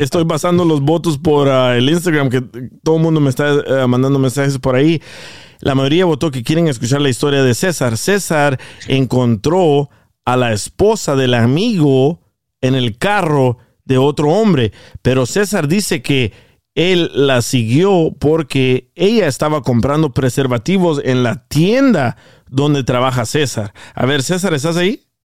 [0.00, 2.42] estoy basando los votos por ah, el Instagram, que
[2.82, 5.00] todo el mundo me está eh, mandando mensajes por ahí.
[5.60, 7.96] La mayoría votó que quieren escuchar la historia de César.
[7.96, 9.88] César encontró
[10.24, 12.20] a la esposa del amigo
[12.60, 16.32] en el carro de otro hombre, pero César dice que
[16.74, 22.16] él la siguió porque ella estaba comprando preservativos en la tienda
[22.48, 23.72] donde trabaja César.
[23.94, 25.06] A ver, César, ¿estás ahí?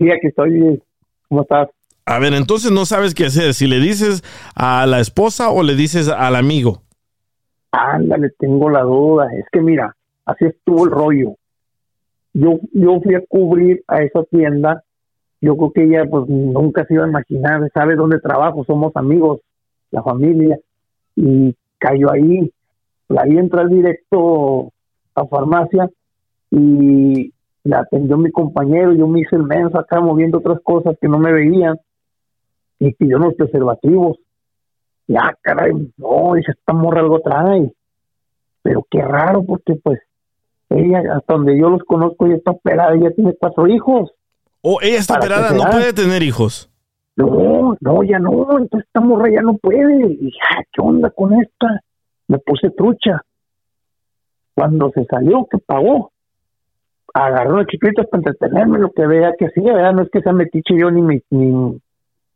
[0.00, 0.82] Sí, aquí estoy.
[1.28, 1.68] ¿Cómo estás?
[2.06, 3.52] A ver, entonces no sabes qué hacer.
[3.52, 4.24] Si le dices
[4.56, 6.82] a la esposa o le dices al amigo.
[7.70, 9.28] Ándale, tengo la duda.
[9.38, 11.34] Es que mira, así estuvo el rollo.
[12.32, 14.82] Yo, yo fui a cubrir a esa tienda.
[15.42, 19.40] Yo creo que ella pues nunca se iba a imaginar, sabe dónde trabajo, somos amigos,
[19.90, 20.58] la familia.
[21.14, 22.50] Y cayó ahí.
[23.08, 24.72] La vi entrar directo
[25.14, 25.90] a farmacia
[26.50, 27.34] y
[27.64, 28.92] la atendió mi compañero.
[28.92, 31.78] Yo me hice el menso acá moviendo otras cosas que no me veían
[32.78, 34.18] y pidió unos preservativos.
[35.06, 37.72] Ya, caray, no, dice, esta morra algo trae.
[38.62, 40.00] Pero qué raro, porque pues
[40.70, 44.12] ella, hasta donde yo los conozco, ella está operada, ella tiene cuatro hijos.
[44.62, 46.70] O ella está ¿Para qué operada, no puede tener hijos.
[47.16, 50.12] No, no, ya no, entonces esta morra ya no puede.
[50.12, 51.80] Y ya, ¿qué onda con esta?
[52.28, 53.22] Me puse trucha.
[54.54, 56.12] Cuando se salió, que pagó,
[57.14, 59.92] agarró los chiquitos para entretenerme, lo que vea que hacía, ¿verdad?
[59.94, 61.80] No es que sea metiche yo ni, me- ni,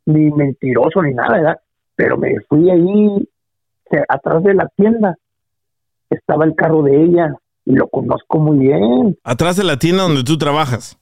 [0.05, 1.59] ni mentiroso ni nada, ¿verdad?
[1.95, 3.27] Pero me fui ahí,
[4.09, 5.15] atrás de la tienda,
[6.09, 7.35] estaba el carro de ella,
[7.65, 9.17] y lo conozco muy bien.
[9.23, 10.97] Atrás de la tienda donde tú trabajas.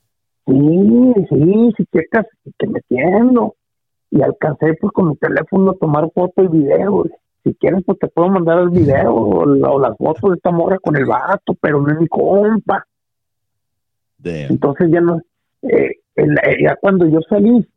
[0.45, 2.25] Sí, sí, si checas,
[2.57, 3.55] que metiendo.
[4.11, 7.03] Y alcancé pues con mi teléfono a tomar foto y video.
[7.43, 10.77] Si quieres, pues te puedo mandar el video o, o las fotos de esta morra
[10.79, 12.85] con el vato, pero no es mi compa.
[14.23, 15.21] Entonces ya no,
[15.63, 17.67] eh, eh, ya cuando yo salí,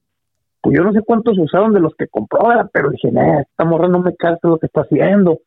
[0.61, 2.71] pues yo no sé cuántos usaron de los que compró, ¿verdad?
[2.73, 5.41] pero dije, "Nah, esta morra no me casa lo que está haciendo.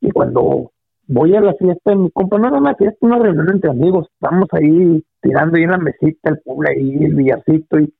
[0.00, 0.72] Y cuando
[1.06, 4.08] voy a la fiesta de mi compa, no era una fiesta, una reunión entre amigos,
[4.12, 7.92] estamos ahí tirando ahí en la mesita, el pueblo ahí, el villarcito, y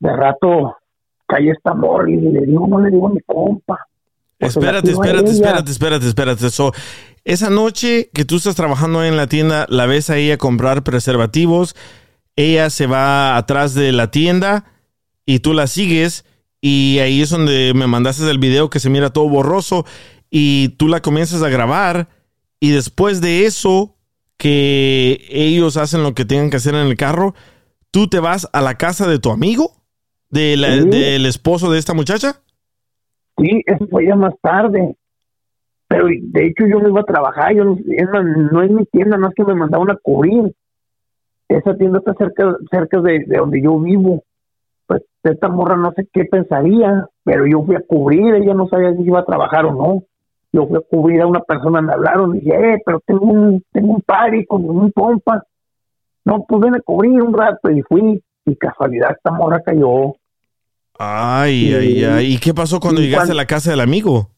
[0.00, 0.76] de rato
[1.26, 3.78] cae esta morra y le digo, no le digo a mi compa.
[4.38, 6.50] Pues, Espérate, espérate, espérate, espérate, espérate.
[6.50, 6.72] So,
[7.24, 11.74] esa noche que tú estás trabajando en la tienda, la ves a ella comprar preservativos,
[12.36, 14.64] ella se va atrás de la tienda
[15.26, 16.24] y tú la sigues
[16.60, 19.86] y ahí es donde me mandaste el video que se mira todo borroso
[20.30, 22.08] y tú la comienzas a grabar
[22.60, 23.96] y después de eso
[24.36, 27.34] que ellos hacen lo que tengan que hacer en el carro,
[27.90, 29.72] tú te vas a la casa de tu amigo,
[30.30, 30.88] de la- Sí.
[30.88, 32.40] del esposo de esta muchacha.
[33.38, 34.96] Sí, eso fue ya más tarde.
[35.88, 38.84] Pero de hecho yo no iba a trabajar, yo no, es más, no es mi
[38.86, 40.52] tienda, no es que me mandaron a cubrir.
[41.48, 44.24] Esa tienda está cerca, cerca de, de donde yo vivo.
[44.86, 48.94] Pues esta morra no sé qué pensaría, pero yo fui a cubrir, ella no sabía
[48.94, 50.02] si iba a trabajar o no.
[50.52, 53.62] yo fui a cubrir a una persona, me hablaron y dije, eh, pero tengo un,
[53.72, 55.42] tengo un party con un pompa.
[56.24, 58.22] No, pues ven a cubrir un rato y fui.
[58.46, 60.14] Y casualidad, esta morra cayó.
[60.98, 62.34] Ay, ay, ay.
[62.34, 64.28] ¿Y qué pasó cuando llegaste cuando- a la casa del amigo?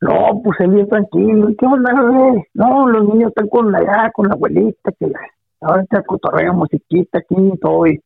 [0.00, 1.50] No, pues él bien tranquilo.
[1.50, 2.48] ¿Y ¿Qué onda, bebé?
[2.54, 5.18] No, los niños están con allá, con la abuelita, que la,
[5.60, 7.86] ahora está cotorreo, musiquita aquí y todo.
[7.86, 8.00] Y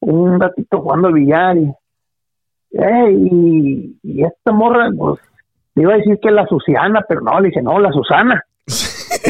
[0.00, 1.56] un ratito jugando al billar.
[1.56, 1.72] Y,
[2.72, 5.20] eh, y, y esta morra, pues,
[5.74, 8.42] le iba a decir que la Susiana, pero no, le dije, no, la Susana.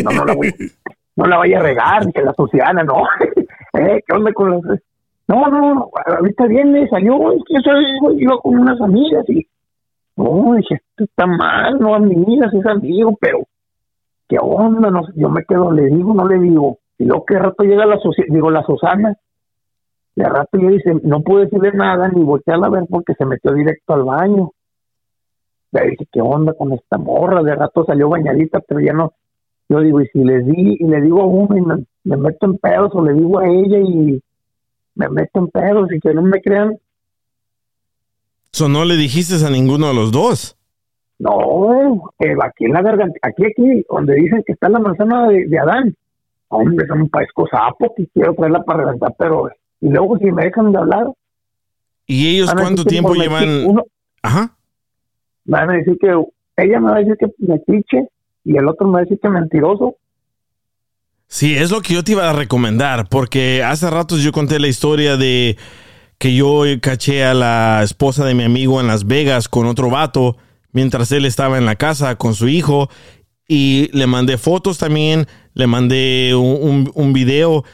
[0.03, 0.53] No, no la voy,
[1.17, 3.05] no la vaya a regar, que la Susiana, no.
[3.75, 4.81] eh, ¿qué onda con las...?
[5.29, 7.71] No, no, ahorita viene, salió, es que eso
[8.19, 9.47] iba con unas amigas y
[10.17, 13.47] no, dije, esto está mal, no amigas, es amigo, pero
[14.29, 17.65] qué onda, no yo me quedo, le digo, no le digo, y luego que rato
[17.65, 17.99] llega la
[18.29, 19.17] digo, la Susana,
[20.15, 23.53] de rato yo dice, no pude decirle nada ni voltearla a ver porque se metió
[23.53, 24.51] directo al baño.
[25.73, 27.43] Le dije, ¿qué onda con esta morra?
[27.43, 29.15] De rato salió bañadita, pero ya no.
[29.71, 32.45] Yo digo, y si les di, y le digo a uno y me, me meto
[32.45, 34.23] en pedos, o le digo a ella y
[34.95, 36.77] me meto en pedos, y que no me crean,
[38.53, 40.57] So, no le dijiste a ninguno de los dos.
[41.19, 45.59] No, aquí en la garganta, aquí, aquí, donde dicen que está la manzana de, de
[45.59, 45.97] Adán.
[46.49, 49.49] Hombre, son un paisco sapo que quiero traerla para reventar, pero.
[49.81, 51.07] Y luego, si me dejan de hablar.
[52.07, 53.65] ¿Y ellos cuánto tiempo llevan?
[53.67, 53.85] Uno,
[54.23, 54.55] Ajá.
[55.45, 56.09] van a decir que.
[56.55, 58.09] Ella me va a decir que me piche
[58.45, 59.97] y el otro me va a decir que mentiroso.
[61.27, 64.69] Sí, es lo que yo te iba a recomendar, porque hace rato yo conté la
[64.69, 65.57] historia de
[66.23, 70.37] que yo caché a la esposa de mi amigo en Las Vegas con otro vato
[70.71, 72.89] mientras él estaba en la casa con su hijo
[73.49, 77.65] y le mandé fotos también, le mandé un, un- video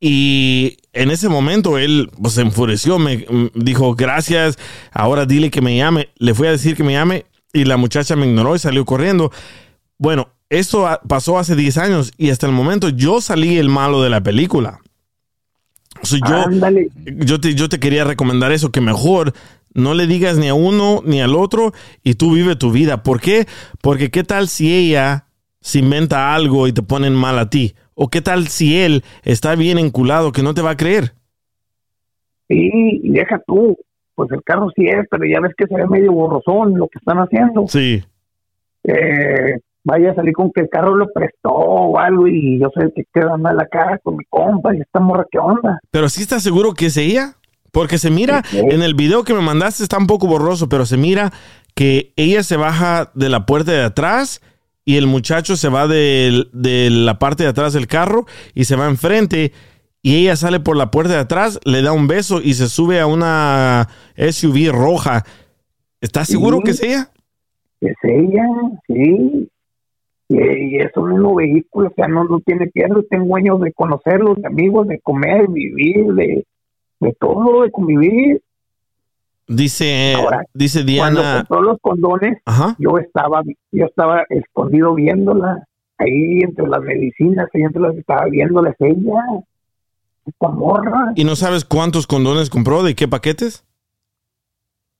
[0.00, 4.58] y en ese momento él pues, se enfureció, me mm, dijo gracias,
[4.90, 8.16] ahora dile que me llame, le fui a decir que me llame y la muchacha
[8.16, 9.30] me ignoró y salió corriendo.
[9.98, 14.10] Bueno, esto pasó hace 10 años y hasta el momento yo salí el malo de
[14.10, 14.80] la película.
[16.14, 16.88] O sea, yo, Ándale.
[17.04, 19.32] yo, te, yo te quería recomendar eso, que mejor
[19.74, 23.02] no le digas ni a uno ni al otro y tú vive tu vida.
[23.02, 23.46] ¿Por qué?
[23.82, 25.26] Porque qué tal si ella
[25.60, 27.74] se inventa algo y te ponen mal a ti?
[27.94, 31.14] ¿O qué tal si él está bien enculado que no te va a creer?
[32.48, 32.70] Sí,
[33.02, 33.76] y deja tú.
[34.14, 36.98] Pues el carro sí es, pero ya ves que se ve medio borrosón lo que
[36.98, 37.66] están haciendo.
[37.68, 38.02] Sí.
[38.84, 42.92] eh, vaya a salir con que el carro lo prestó o algo y yo sé
[42.94, 45.78] que queda mal cara con mi compa y esta morra, ¿qué onda?
[45.92, 47.36] Pero sí estás seguro que es ella?
[47.70, 50.96] Porque se mira, en el video que me mandaste está un poco borroso, pero se
[50.96, 51.32] mira
[51.74, 54.40] que ella se baja de la puerta de atrás
[54.84, 58.74] y el muchacho se va de, de la parte de atrás del carro y se
[58.76, 59.52] va enfrente
[60.02, 62.98] y ella sale por la puerta de atrás, le da un beso y se sube
[62.98, 65.24] a una SUV roja.
[66.00, 66.62] ¿Estás seguro Sí.
[66.64, 67.10] que es ella?
[67.80, 68.44] Es ella,
[68.88, 69.48] sí.
[70.28, 73.02] Y, es un nuevo vehículo, o sea, no, no tiene pierde.
[73.08, 76.46] Tengo años de conocerlos, de amigos, de comer, vivir, de,
[77.00, 78.42] de todo, de convivir.
[79.48, 81.44] Dice, Ahora, dice Cuando Diana.
[81.46, 82.74] compró los condones, Ajá.
[82.80, 85.64] yo estaba yo estaba escondido viéndola.
[85.98, 89.22] Ahí entre las medicinas, ahí entre las estaba viéndola, es ella.
[90.26, 91.12] Esta morra.
[91.14, 92.82] ¿Y no sabes cuántos condones compró?
[92.82, 93.64] ¿De qué paquetes?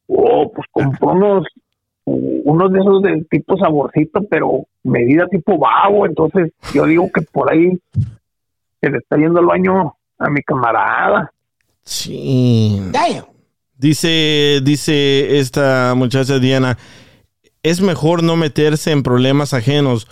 [0.06, 1.46] Oh, pues compró unos,
[2.04, 6.06] unos de esos de tipo saborcito, pero medida tipo vago.
[6.06, 7.78] Entonces, yo digo que por ahí
[8.80, 11.32] se le está yendo al baño a mi camarada.
[11.84, 12.80] Sí.
[13.76, 16.78] Dice, dice esta muchacha Diana,
[17.62, 20.08] es mejor no meterse en problemas ajenos.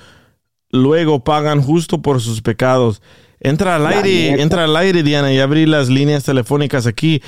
[0.70, 3.00] Luego pagan justo por sus pecados.
[3.40, 7.22] Entra al aire, entra al aire, Diana, y abrí las líneas telefónicas aquí.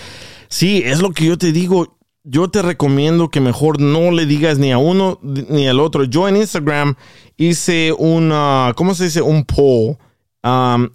[0.49, 1.96] Sí, es lo que yo te digo.
[2.29, 6.03] Yo te recomiendo que mejor no le digas ni a uno ni al otro.
[6.03, 6.97] Yo en Instagram
[7.37, 9.23] hice una, ¿cómo se dice?
[9.23, 9.97] Un poll.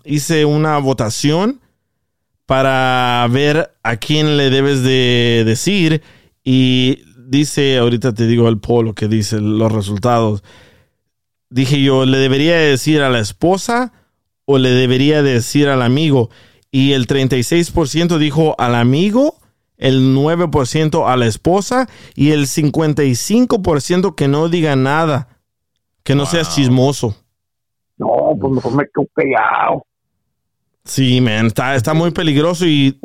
[0.04, 1.62] Hice una votación
[2.46, 6.02] para ver a quién le debes de decir
[6.44, 10.44] y dice, ahorita te digo el polo que dice los resultados.
[11.50, 13.94] Dije yo, ¿le debería decir a la esposa
[14.44, 16.30] o le debería decir al amigo?
[16.72, 19.41] Y el 36% dijo al amigo,
[19.82, 25.28] el 9% a la esposa y el 55% que no diga nada,
[26.04, 27.16] que no seas chismoso.
[27.98, 29.86] No, pues mejor me quedo callado.
[30.86, 33.00] Sí, man, está, está muy peligroso y,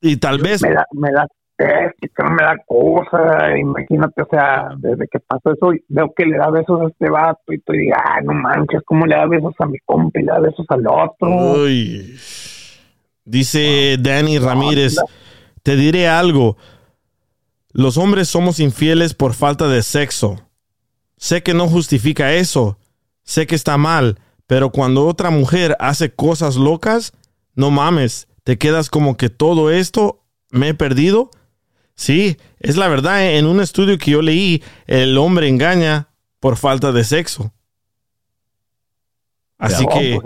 [0.00, 0.62] y tal vez...
[0.62, 1.26] Me da, me da,
[1.58, 3.58] es que no me da cosa.
[3.58, 7.52] Imagínate, o sea, desde que pasó eso, veo que le da besos a este vato
[7.52, 10.32] y tú digas, ah, no manches, ¿cómo le da besos a mi compa y le
[10.32, 11.62] da besos al otro?
[11.62, 12.16] Uy.
[13.24, 14.96] Dice Danny Ramírez,
[15.62, 16.56] te diré algo.
[17.72, 20.40] Los hombres somos infieles por falta de sexo.
[21.16, 22.78] Sé que no justifica eso,
[23.22, 27.12] sé que está mal, pero cuando otra mujer hace cosas locas,
[27.54, 31.30] no mames, te quedas como que todo esto me he perdido.
[31.94, 36.08] Sí, es la verdad, en un estudio que yo leí, el hombre engaña
[36.40, 37.52] por falta de sexo.
[39.58, 40.18] Así que,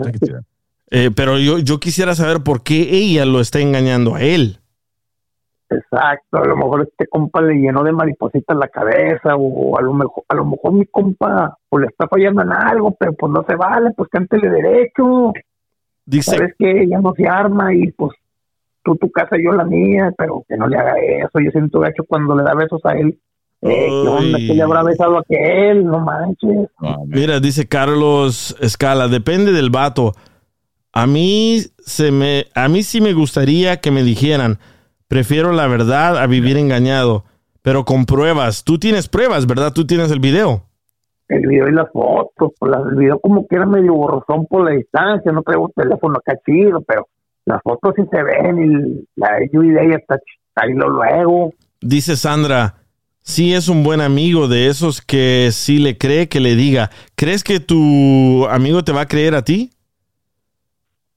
[0.91, 4.61] eh, pero yo, yo quisiera saber por qué ella lo está engañando a él.
[5.69, 9.93] Exacto, a lo mejor este compa le llenó de maripositas la cabeza o a lo
[9.93, 13.43] mejor, a lo mejor mi compa pues le está fallando en algo, pero pues no
[13.47, 15.33] se vale, pues cántele derecho.
[16.05, 18.15] Dice, Sabes que ya no se arma y pues
[18.83, 21.39] tú tu casa, yo la mía, pero que no le haga eso.
[21.43, 23.19] Yo siento gacho cuando le da besos a él.
[23.61, 24.37] Eh, ¿Qué onda?
[24.37, 25.83] ¿Qué le habrá besado a aquel?
[25.83, 26.69] No manches.
[27.07, 30.13] Mira, dice Carlos Escala, depende del vato.
[30.93, 34.59] A mí se me, a mí sí me gustaría que me dijeran,
[35.07, 37.25] prefiero la verdad a vivir engañado,
[37.61, 38.63] pero con pruebas.
[38.63, 39.73] Tú tienes pruebas, ¿verdad?
[39.73, 40.63] Tú tienes el video.
[41.27, 44.75] El video y las fotos, pues el video como que era medio borrosón por la
[44.75, 47.07] distancia, no traigo teléfono acá chido, pero
[47.45, 50.19] las fotos sí se ven y la lluvia de ella está
[50.55, 51.53] ahí lo luego.
[51.81, 52.75] Dice Sandra,
[53.21, 56.91] sí es un buen amigo de esos que sí le cree que le diga.
[57.15, 59.71] ¿Crees que tu amigo te va a creer a ti?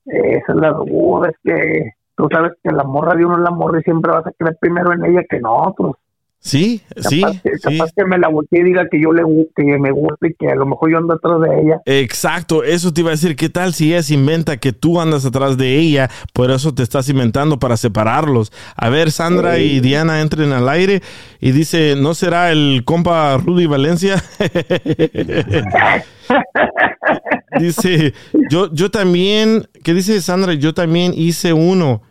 [0.07, 3.53] Esa es la duda, es que tú sabes que la morra de uno es la
[3.53, 5.95] morra y siempre vas a creer primero en ella que en otros.
[6.41, 7.79] Sí, sí, Capaz, que, sí.
[7.79, 9.25] capaz que me la voltee y diga que yo le
[9.57, 11.81] que me gusta y que a lo mejor yo ando atrás de ella.
[11.85, 13.35] Exacto, eso te iba a decir.
[13.35, 16.09] ¿Qué tal si ella se inventa que tú andas atrás de ella?
[16.33, 18.53] Por eso te estás inventando para separarlos.
[18.77, 21.03] A ver, Sandra y Diana entren al aire
[21.41, 24.23] y dice, ¿no será el compa Rudy Valencia?
[27.59, 28.15] dice,
[28.49, 30.55] yo, yo también, ¿qué dice Sandra?
[30.55, 32.03] Yo también hice uno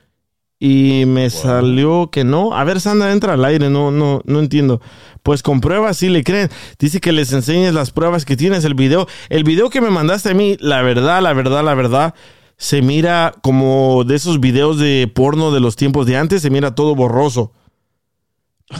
[0.59, 2.53] y me salió que no.
[2.55, 4.81] A ver, Sandra, entra al aire, no, no, no entiendo.
[5.23, 6.49] Pues con pruebas sí le creen.
[6.79, 9.07] Dice que les enseñes las pruebas que tienes, el video.
[9.29, 12.15] El video que me mandaste a mí, la verdad, la verdad, la verdad,
[12.57, 16.73] se mira como de esos videos de porno de los tiempos de antes, se mira
[16.73, 17.53] todo borroso.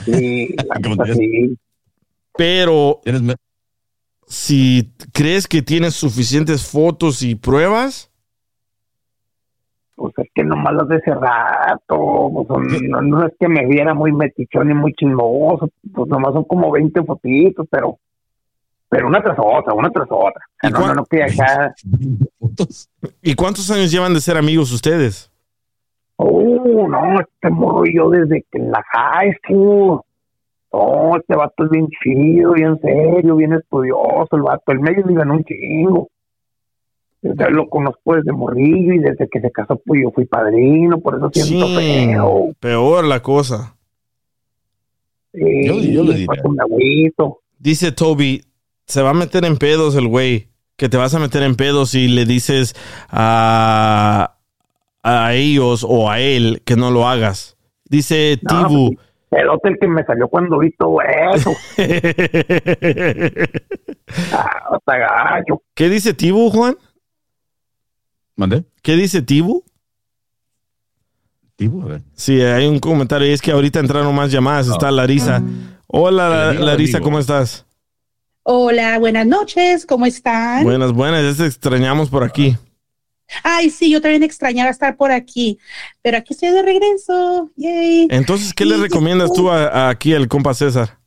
[0.05, 0.55] Sí.
[2.37, 3.35] Pero ¿Tienes me-
[4.27, 8.11] si crees que tienes suficientes fotos y pruebas,
[9.97, 13.65] Pues es que nomás las de ese rato, pues, son- no, no es que me
[13.65, 17.97] viera muy metichón y muy chismoso, pues nomás son como 20 fotitos, pero
[18.89, 20.41] pero una tras otra, una tras otra.
[20.63, 21.73] ¿Y no, no, acá?
[23.23, 25.31] ¿y cuántos años llevan de ser amigos ustedes?
[26.17, 30.01] oh, no, este morro y yo desde que en la high school.
[30.71, 35.23] No, este vato es bien chido, bien serio, bien estudioso, el vato, el medio vive
[35.23, 36.07] en un chingo.
[37.49, 41.29] Lo conozco desde morrillo y desde que se casó, pues yo fui padrino, por eso
[41.33, 42.49] siento Sí, feo.
[42.59, 43.75] peor la cosa.
[45.33, 47.35] Sí, Yo- yo le pues, diría.
[47.59, 48.43] Dice Toby,
[48.85, 50.47] se va a meter en pedos el güey,
[50.77, 52.75] que te vas a meter en pedos si le dices
[53.09, 54.37] a,
[55.03, 57.57] a ellos o a él que no lo hagas.
[57.89, 58.95] Dice No, Tibu.
[59.31, 61.53] El hotel que me salió cuando vi todo eso.
[64.31, 65.61] Ah, hasta gallo.
[65.75, 66.77] ¿Qué dice Tibu, Juan?
[68.37, 68.63] ¿Mandé?
[68.83, 69.63] ¿Qué dice Tibu?
[71.55, 72.01] Tibu, a ver.
[72.15, 74.67] Sí, hay un comentario y es que ahorita entraron más llamadas.
[74.67, 75.41] Está Larisa.
[75.87, 76.99] Hola, al Larisa.
[77.01, 77.65] ¿cómo estás?
[78.43, 80.63] Hola, buenas noches, ¿cómo están?
[80.63, 81.23] Buenas, buenas.
[81.35, 82.55] Ya te extrañamos por aquí.
[83.43, 85.57] Ay, sí, yo también extrañaba estar por aquí,
[86.01, 87.49] pero aquí estoy de regreso.
[87.57, 88.07] Yay.
[88.11, 90.99] Entonces, ¿qué le recomiendas tú a- a aquí al compa César?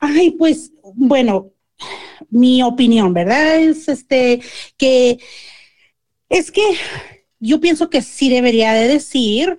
[0.00, 1.50] Ay, pues, bueno,
[2.30, 3.56] mi opinión, ¿verdad?
[3.58, 4.40] Es este
[4.76, 5.20] que
[6.32, 6.62] es que
[7.38, 9.58] yo pienso que sí debería de decir,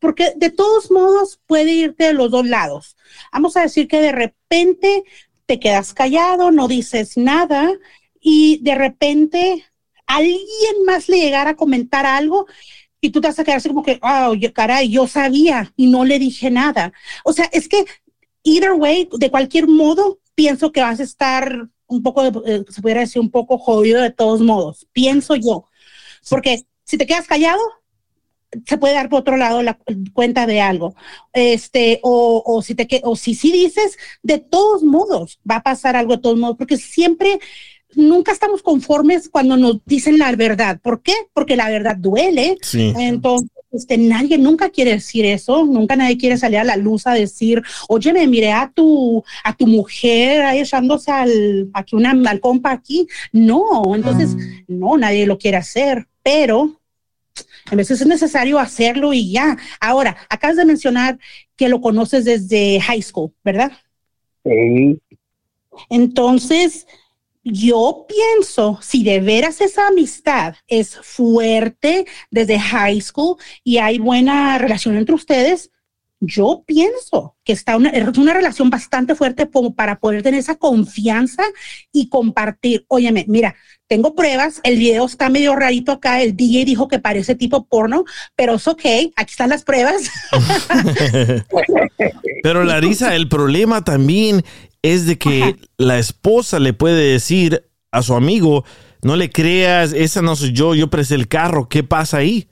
[0.00, 2.96] porque de todos modos puede irte de los dos lados.
[3.32, 5.02] Vamos a decir que de repente
[5.44, 7.72] te quedas callado, no dices nada
[8.20, 9.64] y de repente
[10.06, 12.46] alguien más le llegara a comentar algo
[13.00, 16.04] y tú te vas a quedar así como que, oh, caray, yo sabía y no
[16.04, 16.92] le dije nada.
[17.24, 17.84] O sea, es que
[18.44, 23.00] either way, de cualquier modo, pienso que vas a estar un poco, eh, se pudiera
[23.00, 25.66] decir, un poco jodido de todos modos, pienso yo.
[26.28, 27.60] Porque si te quedas callado,
[28.66, 30.94] se puede dar por otro lado la cu- cuenta de algo.
[31.32, 35.96] Este, o, o si te o si sí dices, de todos modos, va a pasar
[35.96, 37.40] algo de todos modos, porque siempre
[37.94, 40.80] nunca estamos conformes cuando nos dicen la verdad.
[40.82, 41.14] ¿Por qué?
[41.32, 42.58] Porque la verdad duele.
[42.62, 42.92] Sí.
[42.98, 47.14] Entonces, este, nadie nunca quiere decir eso, nunca nadie quiere salir a la luz a
[47.14, 52.40] decir, oye, me miré a tu, a tu mujer ahí echándose al, aquí una, al
[52.40, 53.06] compa aquí.
[53.32, 54.36] No, entonces,
[54.68, 56.80] no, nadie lo quiere hacer, pero
[57.70, 59.56] a veces es necesario hacerlo y ya.
[59.80, 61.18] Ahora, acabas de mencionar
[61.56, 63.72] que lo conoces desde high school, ¿verdad?
[64.44, 65.00] Sí.
[65.88, 66.86] Entonces,
[67.44, 74.58] yo pienso, si de veras esa amistad es fuerte desde high school y hay buena
[74.58, 75.70] relación entre ustedes,
[76.24, 81.42] yo pienso que está una, es una relación bastante fuerte para poder tener esa confianza
[81.90, 82.84] y compartir.
[82.86, 83.56] Óyeme, mira,
[83.88, 88.04] tengo pruebas, el video está medio rarito acá, el DJ dijo que parece tipo porno,
[88.36, 88.84] pero es ok,
[89.16, 90.10] aquí están las pruebas.
[92.42, 94.42] Pero Larisa, el problema también
[94.82, 98.64] es de que la esposa le puede decir a su amigo,
[99.02, 102.48] no le creas, esa no soy yo, yo presté el carro, ¿qué pasa ahí?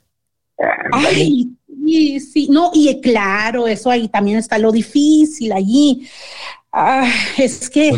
[0.91, 1.49] Ay,
[1.91, 6.07] sí, sí, no, y eh, claro, eso ahí también está lo difícil allí.
[6.73, 7.91] Ah, es que,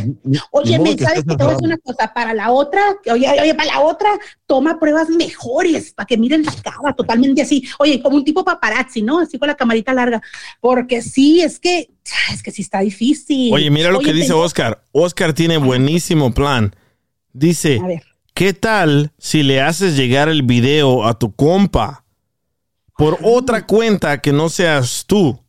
[0.49, 1.65] oye, modo me que sabes que te voy a decir encerrado.
[1.65, 2.81] una cosa, para la otra,
[3.11, 4.09] oye, oye, para la otra,
[4.47, 9.03] toma pruebas mejores, para que miren la cara totalmente así, oye, como un tipo paparazzi,
[9.03, 9.19] ¿no?
[9.19, 10.23] Así con la camarita larga,
[10.59, 11.91] porque sí, es que,
[12.33, 13.53] es que sí está difícil.
[13.53, 14.83] Oye, mira lo que dice Oscar.
[14.91, 16.75] Oscar tiene buenísimo plan.
[17.31, 18.03] Dice, A ver.
[18.33, 22.02] ¿qué tal si le haces llegar el video a tu compa
[22.97, 25.39] por otra cuenta que no seas tú?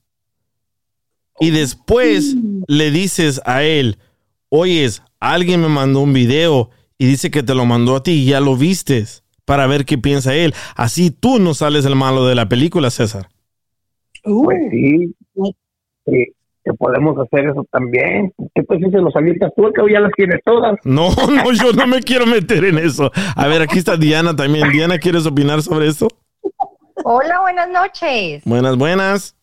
[1.41, 2.37] Y después
[2.69, 3.99] le dices a él,
[4.49, 8.27] oyes, alguien me mandó un video y dice que te lo mandó a ti y
[8.27, 10.55] ya lo vistes para ver qué piensa él.
[10.77, 13.29] Así tú no sales el malo de la película, César.
[14.23, 15.15] Pues sí,
[16.07, 16.35] sí,
[16.65, 18.33] que podemos hacer eso también.
[18.55, 19.71] ¿Qué pues si se los avientas tú?
[19.73, 20.79] Que ya las tienes todas.
[20.85, 23.11] No, no, yo no me quiero meter en eso.
[23.37, 24.71] A ver, aquí está Diana también.
[24.71, 26.09] Diana, ¿quieres opinar sobre eso?
[27.07, 28.43] Hola, buenas noches.
[28.47, 29.37] Buenas, buenas.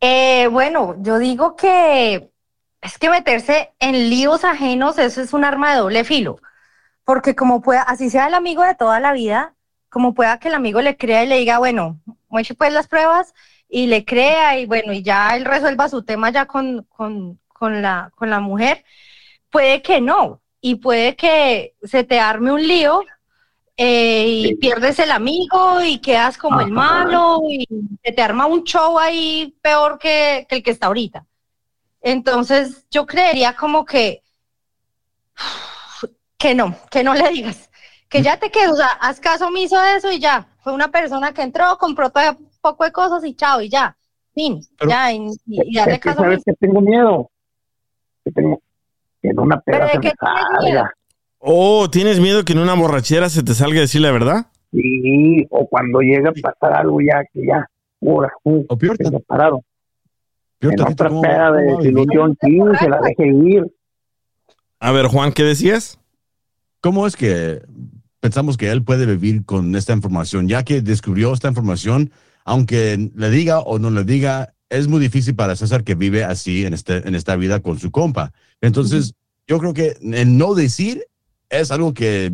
[0.00, 2.30] Eh, bueno, yo digo que
[2.80, 6.40] es que meterse en líos ajenos, eso es un arma de doble filo.
[7.04, 9.56] Porque como pueda, así sea el amigo de toda la vida,
[9.90, 13.34] como pueda que el amigo le crea y le diga, bueno, muestre pues las pruebas
[13.68, 17.82] y le crea y bueno, y ya él resuelva su tema ya con, con, con
[17.82, 18.86] la, con la mujer,
[19.50, 20.40] puede que no.
[20.62, 23.02] Y puede que se te arme un lío
[23.80, 27.64] eh, y pierdes el amigo y quedas como el malo y
[28.02, 31.24] se te arma un show ahí peor que, que el que está ahorita.
[32.00, 34.24] Entonces yo creería como que
[36.38, 37.70] que no, que no le digas,
[38.08, 40.48] que ya te quedas, o sea, haz caso omiso de eso y ya.
[40.58, 43.96] Fue una persona que entró, compró todo un poco de cosas y chao, y ya.
[44.34, 47.30] Fin, ya, y, y- darle que caso sabes que tengo miedo.
[48.24, 48.60] Que tengo
[49.22, 50.00] que una ¿Pero peda de
[51.38, 54.46] Oh, ¿tienes miedo que en una borrachera se te salga a decir la verdad?
[54.72, 57.66] Sí, o cuando llegue a pasar algo ya, que ya,
[58.00, 58.64] pura, uh,
[59.10, 59.62] separado.
[60.58, 63.64] Peor En otra ¿cómo- peda de desilusión, sí, se la deje ir.
[64.80, 65.98] A ver, Juan, ¿qué decías?
[66.80, 67.62] ¿Cómo es que
[68.20, 70.48] pensamos que él puede vivir con esta información?
[70.48, 72.10] Ya que descubrió esta información,
[72.44, 76.66] aunque le diga o no le diga, es muy difícil para César que vive así
[76.66, 78.32] en, este, en esta vida con su compa.
[78.60, 79.14] Entonces,
[79.46, 81.04] yo creo que el no decir
[81.50, 82.32] es algo que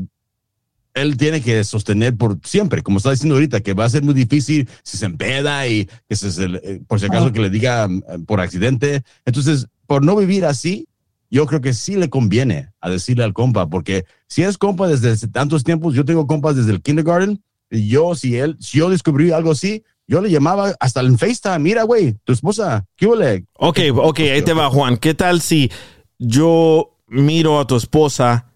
[0.94, 4.14] él tiene que sostener por siempre, como está diciendo ahorita, que va a ser muy
[4.14, 8.18] difícil si se empeda y que se, eh, por si acaso que le diga eh,
[8.26, 9.02] por accidente.
[9.24, 10.86] Entonces, por no vivir así,
[11.30, 15.26] yo creo que sí le conviene a decirle al compa, porque si es compa desde
[15.28, 19.32] tantos tiempos, yo tengo compas desde el kindergarten, y yo, si él, si yo descubrí
[19.32, 23.46] algo así, yo le llamaba hasta en FaceTime, mira, güey, tu esposa, ¿qué huele?
[23.54, 24.96] Ok, ok, ahí te va, Juan.
[24.96, 25.70] ¿Qué tal si
[26.18, 28.53] yo miro a tu esposa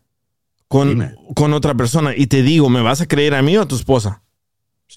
[0.69, 0.89] con,
[1.35, 3.75] con otra persona y te digo, ¿me vas a creer a mí o a tu
[3.77, 4.23] esposa?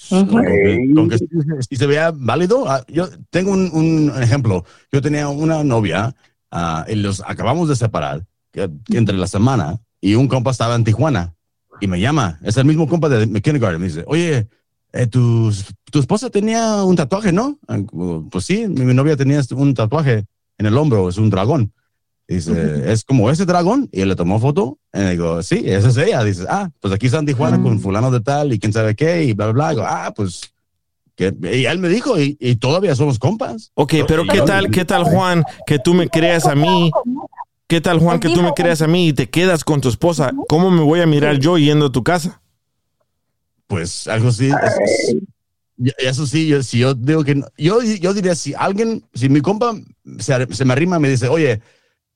[0.10, 1.28] Con que- con que si,
[1.70, 4.66] si se vea válido, ah, yo tengo un, un ejemplo.
[4.92, 6.16] Yo tenía una novia
[6.52, 10.76] ah, y los acabamos de separar que- que entre la semana y un compa estaba
[10.76, 11.34] en Tijuana
[11.80, 12.40] y me llama.
[12.44, 13.80] Es el mismo compa de mi kindergarten.
[13.82, 14.48] Me dice, oye,
[14.94, 15.52] eh, tu,
[15.92, 17.58] tu esposa tenía un tatuaje, ¿no?
[17.68, 17.80] Ah,
[18.30, 20.26] Pues sí, mi, mi novia tenía un tatuaje
[20.58, 21.74] en el hombro, es un dragón.
[22.36, 23.90] Dice, es como ese dragón.
[23.92, 24.78] Y él le tomó foto.
[24.94, 26.24] Y le digo, sí, esa es ella.
[26.24, 29.24] Dice, ah, pues aquí está en Tijuana con fulano de tal y quién sabe qué
[29.26, 29.70] y bla, bla, bla.
[29.72, 30.54] Digo, ah, pues.
[31.18, 33.72] Y él me dijo, y, y todavía somos compas.
[33.76, 36.90] Ok, pero ¿qué tal, qué tal, Juan, que tú me creas a mí?
[37.68, 40.32] ¿Qué tal, Juan, que tú me creas a mí y te quedas con tu esposa?
[40.48, 42.42] ¿Cómo me voy a mirar yo yendo a tu casa?
[43.68, 44.48] Pues algo así.
[44.48, 44.54] es-
[44.84, 45.16] es-
[45.78, 49.30] y- eso sí, yo, si yo digo que no- yo, yo diría, si alguien, si
[49.30, 49.74] mi compa
[50.20, 51.62] se, se me arrima y me dice, oye,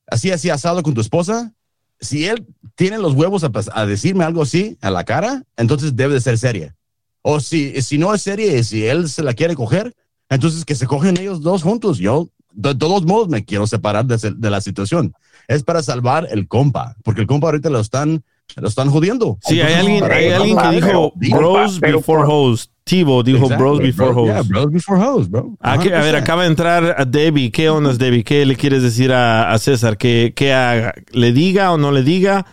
[0.06, 1.52] así, así asado con tu esposa,
[2.00, 6.20] si él tiene los huevos a, decirme algo así a la cara, entonces debe de
[6.20, 6.76] ser seria.
[7.22, 9.94] O si, si no es seria y si él se la quiere coger,
[10.28, 11.98] entonces que se cogen ellos dos juntos.
[11.98, 15.14] Yo, de todos modos, me quiero separar de, de la situación.
[15.48, 18.22] Es para salvar el compa, porque el compa ahorita lo están,
[18.56, 19.38] lo están jodiendo.
[19.42, 22.70] Sí, hay alguien, hay alguien que dijo bros before host.
[22.88, 24.22] Tivo dijo Exactly, bros before bro.
[24.22, 24.32] hoes.
[24.32, 25.56] Yeah, bros before hoes, bro.
[25.60, 26.18] Aquí- a ver, 100%.
[26.22, 27.50] acaba de entrar a Debbie.
[27.50, 28.22] ¿Qué onda, Debbie?
[28.22, 29.98] ¿Qué le quieres decir a, a César?
[29.98, 30.94] ¿Que, que haga?
[31.10, 32.46] ¿Le diga o no le diga?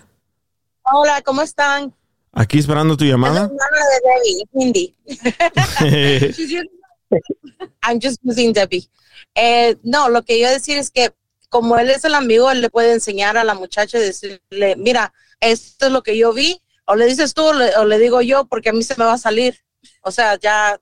[0.92, 1.94] Hola, ¿cómo están?
[2.32, 3.42] Aquí esperando tu Es la llamada.
[3.44, 4.96] hermana de Debbie, Hindi.
[7.84, 8.90] I'm just using Debbie.
[9.36, 11.14] Eh, no, lo que yo iba a decir es que
[11.50, 15.14] como él es el amigo, él le puede enseñar a la muchacha y decirle, mira,
[15.40, 18.22] esto es lo que yo vi, o le dices tú o le, o le digo
[18.24, 19.60] yo, porque a mí se me va a salir.
[20.04, 20.78] O sea, ya,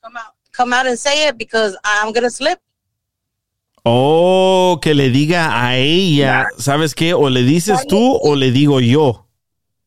[0.00, 2.58] come out, come out and say it because I'm gonna slip.
[3.84, 6.46] Oh, que le diga a ella.
[6.58, 7.14] ¿Sabes qué?
[7.14, 9.26] O le dices tú o le digo yo.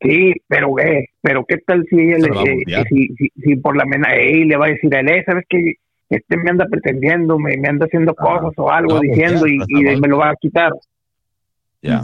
[0.01, 3.85] Sí, pero eh, pero qué tal si ella le, eh, si, si, si por la
[3.85, 5.75] mena ella le va a decir a él, eh, sabes que
[6.09, 10.07] este me anda pretendiendo, me, me anda haciendo cosas o algo diciendo y, y me
[10.07, 10.71] lo va a quitar.
[11.83, 12.03] Ya.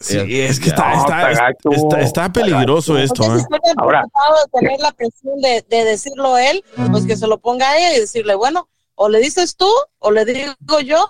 [0.00, 3.22] Sí, es que está, No, está, está está, está peligroso esto.
[3.36, 3.42] ¿eh?
[3.76, 7.76] Ahora- de tener la presión de, de decirlo él, pues que se lo ponga a
[7.78, 10.52] ella y decirle, bueno, o le dices tú o le digo
[10.84, 11.06] yo.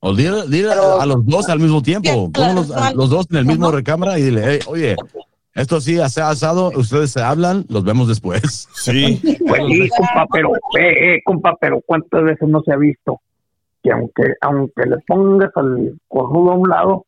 [0.00, 2.30] O dile, dile Pero- a los dos al mismo tiempo.
[2.74, 4.96] A los dos en el mismo recámara y dile, "Hey, oye,
[5.54, 8.68] esto sí hace asado, ustedes se hablan, los vemos después.
[8.74, 9.20] Sí.
[9.46, 13.20] Pues sí, compa, pero, eh, eh, compa, pero ¿cuántas veces no se ha visto?
[13.82, 17.06] Que aunque, aunque le pongas al cornudo a un lado,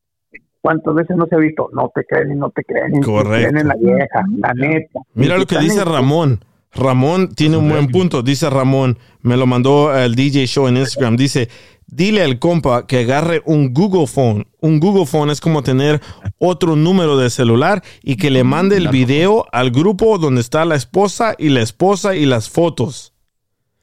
[0.61, 1.69] ¿cuántas veces no se ha visto?
[1.73, 3.49] No te creen y no te creen, te Correcto.
[3.51, 5.01] creen en la vieja, la neta.
[5.15, 6.45] Mira lo que dice en- Ramón.
[6.77, 8.23] Ramón tiene un buen punto.
[8.23, 11.17] Dice Ramón, me lo mandó el DJ Show en Instagram.
[11.17, 11.49] Dice,
[11.87, 14.49] dile al compa que agarre un Google Phone.
[14.61, 16.01] Un Google Phone es como tener
[16.39, 20.75] otro número de celular y que le mande el video al grupo donde está la
[20.75, 23.13] esposa y la esposa y las fotos.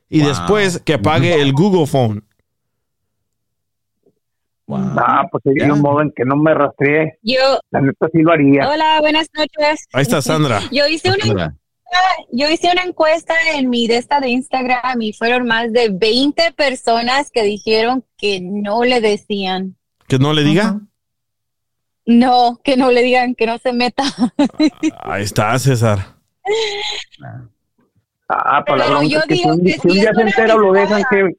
[0.10, 0.28] Y Wow.
[0.28, 2.26] después que apague el Google Phone.
[4.97, 7.17] Ah, pues sería un modo en que no me rastreé.
[7.22, 8.69] Yo, La neta sí lo haría.
[8.69, 9.88] hola, buenas noches.
[9.93, 10.59] Ahí está Sandra.
[10.72, 11.55] Yo hice una
[12.32, 16.53] yo hice una encuesta en mi de esta de Instagram y fueron más de 20
[16.53, 19.76] personas que dijeron que no le decían.
[20.07, 20.80] Que no le diga.
[22.05, 24.03] No, que no le digan, que no se meta.
[25.03, 25.99] Ahí está César.
[28.28, 30.13] Ah, para Pero la yo que si digo un, que si sí un es día
[30.13, 31.36] se entera o lo dejan que...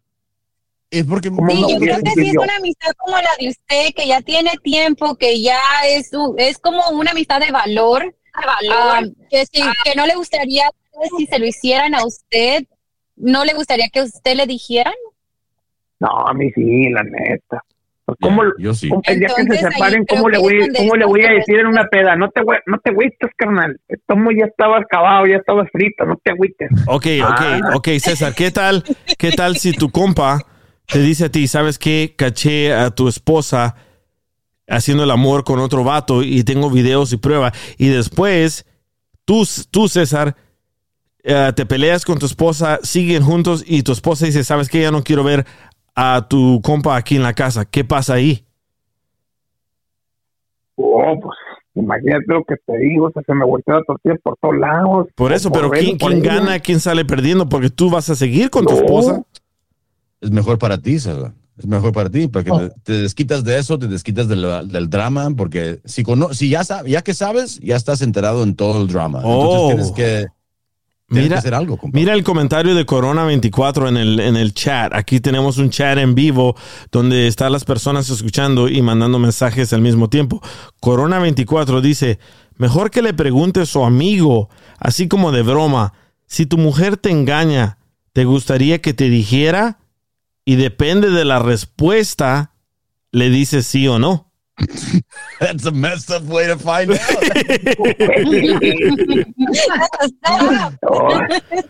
[0.92, 3.48] Es porque ¿Cómo Sí, no yo creo que sí es una amistad como la de
[3.48, 8.14] usted, que ya tiene tiempo, que ya es, un- es como una amistad de valor,
[8.34, 12.64] ah, que, si, que no le gustaría, pues, si se lo hicieran a usted,
[13.16, 14.92] no le gustaría que usted le dijeran.
[15.98, 17.62] No, a mí sí, la neta.
[18.04, 18.90] Pues, ¿Cómo, yo sí.
[18.90, 21.58] cómo- el día que se Entonces, separen, ¿cómo le voy, cómo le voy a decir
[21.58, 22.16] en una peda?
[22.16, 23.80] No te, no te agüites, carnal.
[23.88, 26.68] Esto muy ya estaba acabado, ya estaba frito, no te agüites.
[26.86, 28.84] Ok, ok, ok, César, ¿qué tal?
[29.16, 30.40] ¿Qué tal si tu compa
[30.86, 32.14] te dice a ti, sabes qué?
[32.16, 33.76] Caché a tu esposa
[34.68, 37.52] haciendo el amor con otro vato y tengo videos y pruebas.
[37.78, 38.66] Y después,
[39.24, 40.36] tú, tú César,
[41.22, 44.82] eh, te peleas con tu esposa, siguen juntos y tu esposa dice, sabes qué?
[44.82, 45.46] Ya no quiero ver
[45.94, 47.64] a tu compa aquí en la casa.
[47.64, 48.44] ¿Qué pasa ahí?
[50.76, 51.36] Oh, pues,
[51.74, 55.08] imagínate lo que te digo, o sea, se me volteó la tortilla por todos lados.
[55.14, 56.58] Por eso, pero ¿quién, gana?
[56.58, 57.48] ¿Quién sale perdiendo?
[57.48, 59.22] Porque tú vas a seguir con tu esposa.
[60.22, 61.34] Es mejor para ti, César.
[61.58, 65.28] Es mejor para ti, porque te, te desquitas de eso, te desquitas del, del drama,
[65.36, 68.88] porque si, cono si ya, sab- ya que sabes, ya estás enterado en todo el
[68.88, 69.20] drama.
[69.22, 69.70] Oh.
[69.70, 70.28] Entonces tienes que,
[71.08, 74.94] tienes Mira, que hacer algo, mira el comentario de Corona24 en el, en el chat.
[74.94, 76.56] Aquí tenemos un chat en vivo
[76.90, 80.40] donde están las personas escuchando y mandando mensajes al mismo tiempo.
[80.80, 82.18] Corona24 dice,
[82.56, 84.48] mejor que le pregunte a su amigo,
[84.78, 85.92] así como de broma,
[86.26, 87.76] si tu mujer te engaña,
[88.14, 89.80] ¿te gustaría que te dijera?
[90.44, 92.52] Y depende de la respuesta,
[93.12, 94.30] le dices sí o no.
[95.40, 96.98] That's a messed up way to find out.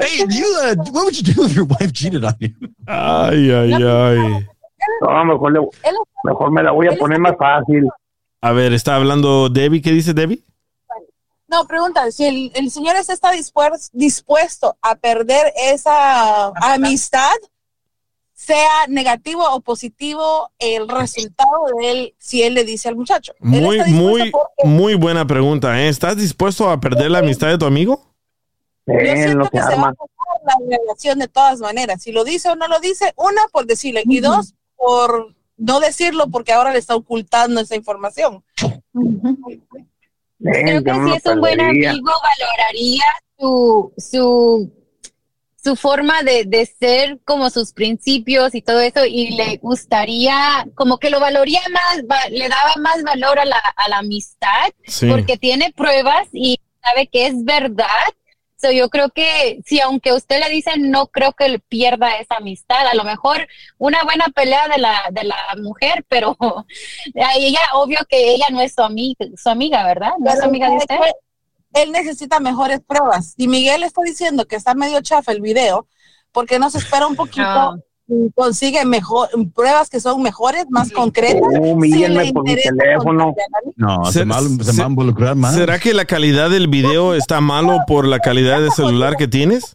[0.00, 2.50] hey, you, uh, what would you do if your wife cheated on you?
[2.86, 4.46] Ay, ay, ay.
[5.00, 5.68] No, mejor, le-
[6.24, 7.88] mejor me la voy a poner más fácil.
[8.42, 9.80] A ver, está hablando Debbie.
[9.80, 10.44] ¿Qué dice Debbie?
[11.48, 17.32] No, pregunta, si el, el señor está dispuesto, dispuesto a perder esa amistad,
[18.34, 23.32] sea negativo o positivo el resultado de él, si él le dice al muchacho.
[23.38, 25.80] Muy, muy, porque muy buena pregunta.
[25.80, 25.88] ¿eh?
[25.88, 28.10] ¿Estás dispuesto a perder la amistad de tu amigo?
[28.86, 29.94] yo siento que se va a
[30.44, 32.02] la relación de todas maneras.
[32.02, 36.28] Si lo dice o no lo dice, una, por decirle, y dos, por no decirlo
[36.28, 38.44] porque ahora le está ocultando esa información.
[40.38, 43.04] Creo que si es un buen amigo, valoraría
[43.38, 44.70] su, su,
[45.64, 50.98] su forma de, de ser, como sus principios y todo eso, y le gustaría, como
[50.98, 55.08] que lo valoría más, va- le daba más valor a la, a la amistad, Sí.
[55.08, 57.86] porque tiene pruebas y sabe que es verdad.
[58.56, 62.86] So, yo creo que si aunque usted le dice, no creo que pierda esa amistad.
[62.86, 63.46] A lo mejor
[63.78, 66.36] una buena pelea de la, de la mujer, pero
[67.20, 70.12] a ella, obvio que ella no es su amiga, su amiga ¿verdad?
[70.18, 70.96] No es su amiga de usted.
[71.74, 73.34] Él necesita mejores pruebas.
[73.36, 75.86] Si Miguel está diciendo que está medio chafa el video,
[76.32, 77.42] ¿por qué no se espera un poquito?
[77.46, 77.76] Ah.
[78.06, 81.40] y Consigue mejor pruebas que son mejores, más concretas.
[81.42, 83.34] Uh, Si por mi teléfono.
[83.76, 85.54] No, se, Se- mal- se se- va a involucrar más.
[85.54, 89.74] ¿Será que la calidad del video está malo por la calidad del celular que tienes?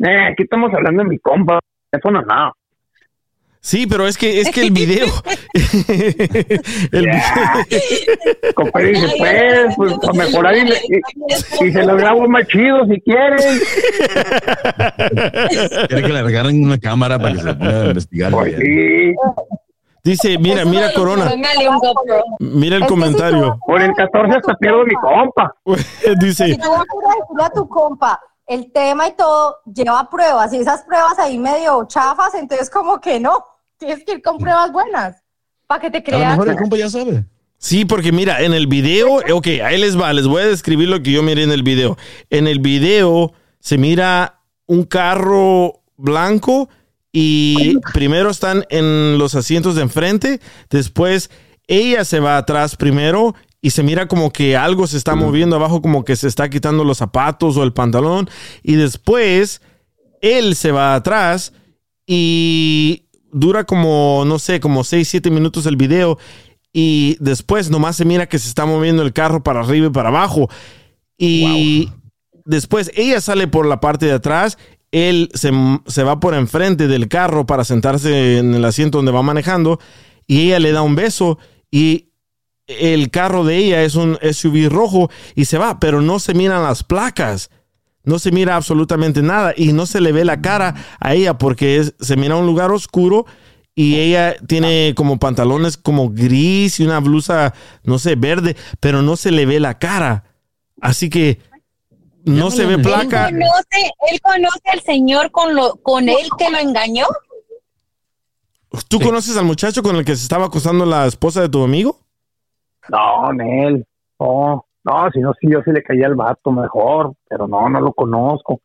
[0.00, 1.58] Eh, aquí estamos hablando de mi compa.
[1.90, 2.52] Eso no es nada.
[3.60, 5.06] Sí, pero es que es que el video.
[6.92, 12.28] el vi- Compadre dice, pues, pues, para mejorar y, le- y- y se lo grabo
[12.28, 13.38] más chido si quieren.
[15.88, 18.32] Quiere que le regalen una cámara para que se pueda investigar.
[18.32, 19.14] Pues bien.
[20.04, 21.30] Dice, mira, mira Corona,
[22.38, 23.58] mira el comentario.
[23.66, 25.52] Por el 14 hasta pierdo mi compa.
[26.20, 26.64] Dice, a decirle
[27.44, 28.18] a tu compa
[28.48, 30.52] el tema y todo, lleva pruebas.
[30.52, 33.44] Y esas pruebas ahí medio chafas, entonces como que no.
[33.76, 35.22] Tienes que ir con pruebas buenas
[35.66, 36.30] para que te A lo creas.
[36.32, 37.24] mejor el compa ya sabe.
[37.58, 41.02] Sí, porque mira, en el video, ok, ahí les va, les voy a describir lo
[41.02, 41.96] que yo miré en el video.
[42.30, 46.68] En el video se mira un carro blanco
[47.12, 50.40] y primero están en los asientos de enfrente,
[50.70, 51.30] después
[51.66, 55.82] ella se va atrás primero y se mira como que algo se está moviendo abajo,
[55.82, 58.30] como que se está quitando los zapatos o el pantalón
[58.62, 59.60] y después
[60.20, 61.52] él se va atrás
[62.06, 66.18] y dura como, no sé, como 6, 7 minutos el video
[66.72, 70.10] y después nomás se mira que se está moviendo el carro para arriba y para
[70.10, 70.48] abajo.
[71.16, 71.90] Y
[72.44, 74.58] después ella sale por la parte de atrás,
[74.92, 75.50] él se,
[75.86, 79.80] se va por enfrente del carro para sentarse en el asiento donde va manejando
[80.26, 81.38] y ella le da un beso
[81.70, 82.07] y
[82.68, 86.62] el carro de ella es un SUV rojo y se va, pero no se miran
[86.62, 87.50] las placas.
[88.04, 91.76] No se mira absolutamente nada y no se le ve la cara a ella porque
[91.78, 93.26] es- se mira un lugar oscuro
[93.74, 97.54] y ella tiene como pantalones como gris y una blusa,
[97.84, 100.24] no sé, verde, pero no se le ve la cara.
[100.80, 101.38] Así que
[102.24, 103.26] no se ve ¿Él placa.
[103.26, 107.06] conoce, él conoce al señor con, lo, con él que lo engañó?
[108.88, 112.00] ¿Tú conoces al muchacho con el que se estaba acostando la esposa de tu amigo?
[112.88, 113.86] No, Nel.
[114.18, 117.14] No, no, si no, si yo sí le caía al vato mejor.
[117.28, 118.60] Pero no, no lo conozco.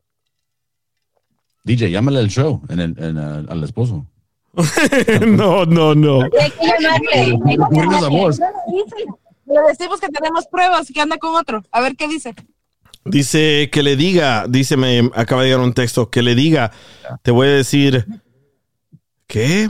[1.64, 4.06] DJ, llámale al show, en el, en, al esposo.
[5.28, 6.22] no, no, no.
[6.22, 7.14] Hay que llamarle.
[7.14, 8.38] hay que llamarle.
[9.46, 11.64] Le decimos que tenemos pruebas y que anda con otro.
[11.72, 12.34] A ver qué dice.
[13.06, 16.72] Dice que le diga, dice, me acaba de llegar un texto, que le diga,
[17.22, 18.06] te voy a decir,
[19.28, 19.70] ¿qué?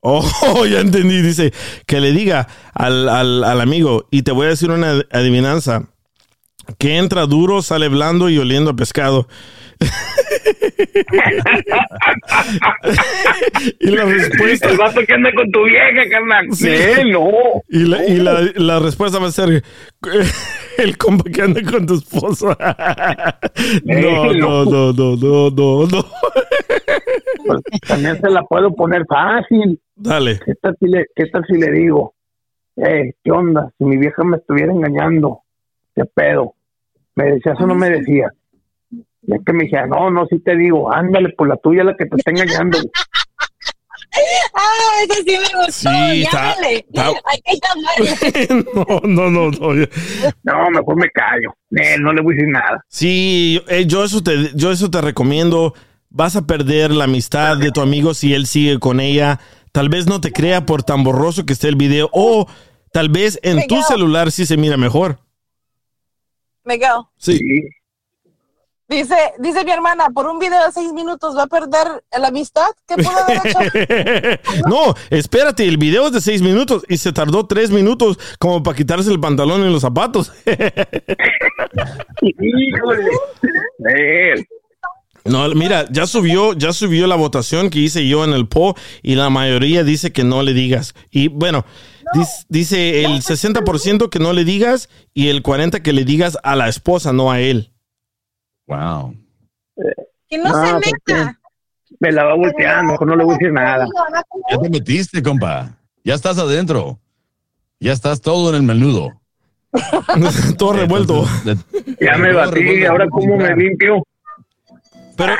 [0.00, 1.52] Oh, ya entendí, dice,
[1.86, 5.88] que le diga al, al, al amigo, y te voy a decir una adivinanza,
[6.78, 9.26] que entra duro, sale blando y oliendo a pescado.
[13.80, 14.70] y la respuesta...
[14.70, 16.46] El vato que anda con tu vieja, carnal.
[16.52, 16.68] Sí.
[17.10, 17.30] No.
[17.68, 19.64] Y la, y la, la respuesta va a ser
[20.78, 22.56] el compa que anda con tu esposa.
[23.84, 26.04] No, no, no, no, no, no, no.
[27.46, 29.80] Pues, también se la puedo poner fácil.
[30.02, 30.40] Dale.
[30.44, 32.14] ¿Qué tal si le, qué tal si le digo?
[32.76, 33.70] Eh, ¿qué onda?
[33.78, 35.40] Si mi vieja me estuviera engañando,
[35.94, 36.54] ¿qué pedo?
[37.14, 38.32] ¿Me decías o no me decías?
[39.22, 42.06] Ya que me decía, no, no, sí te digo, ándale, por la tuya la que
[42.06, 42.78] te está engañando.
[44.52, 45.90] Ah, eso sí me gustó.
[45.90, 47.12] Sí, está- está-.
[49.04, 49.86] No, no, no, no.
[50.42, 51.54] No, mejor me callo.
[51.70, 52.84] Eh, no le voy a decir nada.
[52.88, 55.74] Sí, eh, yo eso te, yo eso te recomiendo.
[56.08, 59.38] Vas a perder la amistad de tu amigo si él sigue con ella.
[59.72, 62.08] Tal vez no te crea por tan borroso que esté el video.
[62.12, 62.46] O
[62.92, 65.18] tal vez en tu celular sí se mira mejor.
[66.64, 67.38] Miguel, Sí.
[68.88, 72.66] dice, dice mi hermana, por un video de seis minutos va a perder la amistad.
[72.86, 73.58] ¿Qué pudo haber hecho?
[74.68, 78.76] no, espérate, el video es de seis minutos y se tardó tres minutos como para
[78.76, 80.32] quitarse el pantalón y los zapatos.
[82.22, 83.10] Híjole.
[85.24, 89.14] No, mira, ya subió, ya subió la votación que hice yo en el PO y
[89.16, 90.94] la mayoría dice que no le digas.
[91.10, 91.64] Y bueno,
[92.14, 96.56] dis- dice el 60% que no le digas y el 40% que le digas a
[96.56, 97.70] la esposa, no a él.
[98.66, 99.14] Wow.
[100.28, 101.38] Que no, No, se pues, meta.
[101.98, 103.86] me la va volteando, mejor no le voy a decir nada.
[104.50, 105.76] Ya te metiste, compa.
[106.04, 106.98] Ya estás adentro.
[107.78, 109.10] Ya estás todo en el menudo.
[110.58, 111.24] Todo revuelto.
[112.00, 114.02] Ya me batí, ahora cómo me limpio.
[115.20, 115.34] Pero,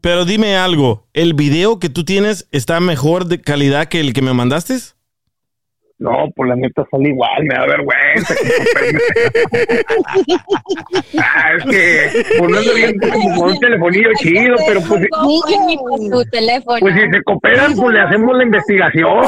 [0.00, 4.22] pero, dime algo, ¿el video que tú tienes está mejor de calidad que el que
[4.22, 4.74] me mandaste?
[5.98, 8.34] No, pues la neta sale igual, me da vergüenza.
[11.18, 15.06] ah, es que pues no es bien como con un telefonillo chido, pero pues,
[16.30, 16.80] teléfono.
[16.80, 19.24] pues si se cooperan, pues le hacemos la investigación.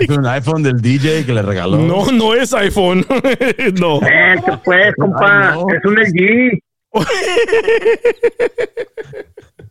[0.00, 1.76] Es un iPhone del DJ que le regaló.
[1.76, 3.06] No, no es iPhone.
[3.80, 3.98] no.
[3.98, 5.66] Eh, que pues, compa, Ay, no.
[5.76, 6.58] es un LG.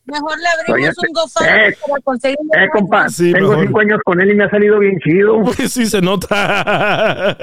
[0.06, 2.38] Mejor le abrimos Oye, un GoFundMe eh, para conseguir.
[2.54, 3.66] Eh, compa, Sí, tengo mejor.
[3.66, 5.42] cinco años con él y me ha salido bien chido.
[5.70, 7.38] Sí, se nota.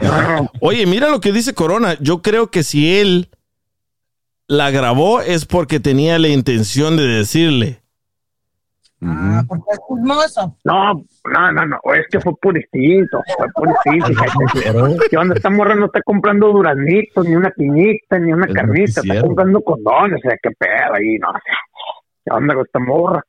[0.60, 1.96] Oye, mira lo que dice Corona.
[2.00, 3.28] Yo creo que si él
[4.46, 7.82] la grabó es porque tenía la intención de decirle.
[9.06, 10.56] Ah, porque es chismoso.
[10.64, 14.22] No, no, no, no, es que fue por instinto, fue por instinto.
[15.10, 15.34] ¿Qué onda?
[15.34, 19.60] Esta morra no está comprando duraznitos, ni una piñita, ni una Es carnita, está comprando
[19.60, 21.28] condones, o sea, qué pedo ahí, no.
[22.24, 23.22] ¿Qué onda con esta morra?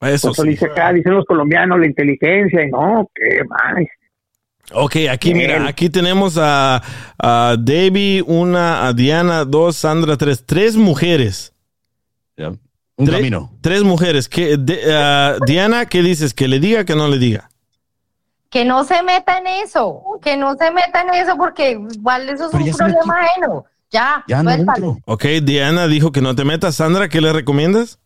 [0.00, 0.48] Eso Eso sí.
[0.48, 3.86] dice acá, dicen los colombianos, la inteligencia, y no, qué más.
[4.74, 6.82] Ok, aquí mira, aquí tenemos a,
[7.18, 10.44] a Debbie, una, a Diana, dos, Sandra, tres.
[10.46, 11.52] Tres mujeres.
[12.36, 12.52] Ya.
[13.02, 13.52] Un Tres- camino.
[13.60, 14.28] Tres mujeres.
[14.28, 16.34] ¿Qué, de- ah, Diana, ¿qué dices?
[16.34, 17.48] ¿Que le diga que no le diga?
[18.50, 22.44] Que no se meta en eso, que no se meta en eso porque igual eso
[22.46, 23.64] es Pero un problema ajeno.
[23.90, 24.98] Ya, Ya no.
[25.06, 26.76] Ok, Diana dijo que no te metas.
[26.76, 27.98] Sandra, ¿qué le recomiendas?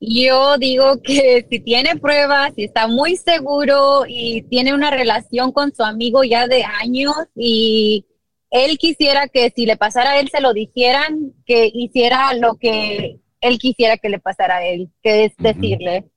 [0.00, 5.72] Yo digo que si tiene pruebas, si está muy seguro y tiene una relación con
[5.72, 8.04] su amigo ya de años y
[8.50, 13.20] él quisiera que si le pasara a él se lo dijeran, que hiciera lo que
[13.42, 16.10] él quisiera que le pasara a él, que es decirle.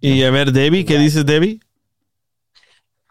[0.00, 1.60] Y a ver, Debbie, ¿qué dices, Debbie?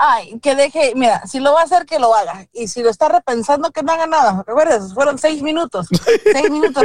[0.04, 2.48] Ay, que deje, mira, si lo va a hacer, que lo haga.
[2.54, 4.44] Y si lo está repensando, que no haga nada.
[4.48, 5.88] Recuerdes, fueron seis minutos.
[6.34, 6.84] seis minutos.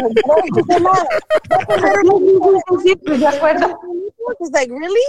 [3.16, 3.78] De acuerdo.
[4.52, 5.00] Like, really?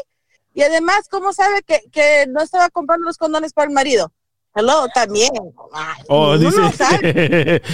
[0.53, 4.11] Y además, ¿cómo sabe que, que no estaba comprando los condones para el marido?
[4.55, 5.29] Hello, también.
[5.73, 7.61] Ay, Oh, uno no sabe.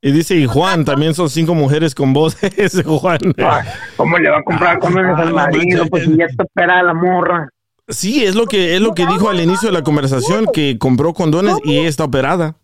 [0.00, 2.42] y dice, y Juan, también son cinco mujeres con voz.
[2.56, 3.18] Ese Juan.
[3.38, 5.86] Ay, ¿Cómo le va a comprar condones al marido?
[5.86, 7.48] Pues si ya está operada la morra.
[7.88, 11.14] Sí, es lo que es lo que dijo al inicio de la conversación, que compró
[11.14, 12.56] condones y ella está operada.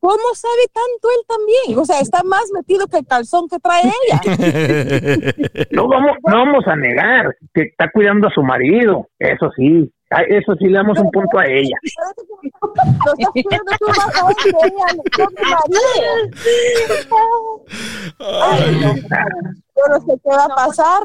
[0.00, 1.78] ¿Cómo sabe tanto él también?
[1.78, 5.34] O sea, está más metido que el calzón que trae ella.
[5.70, 9.90] No vamos, no vamos a negar que está cuidando a su marido, eso sí.
[10.10, 11.76] Eso sí le damos un punto a ella.
[19.76, 21.04] Yo no sé qué va a pasar.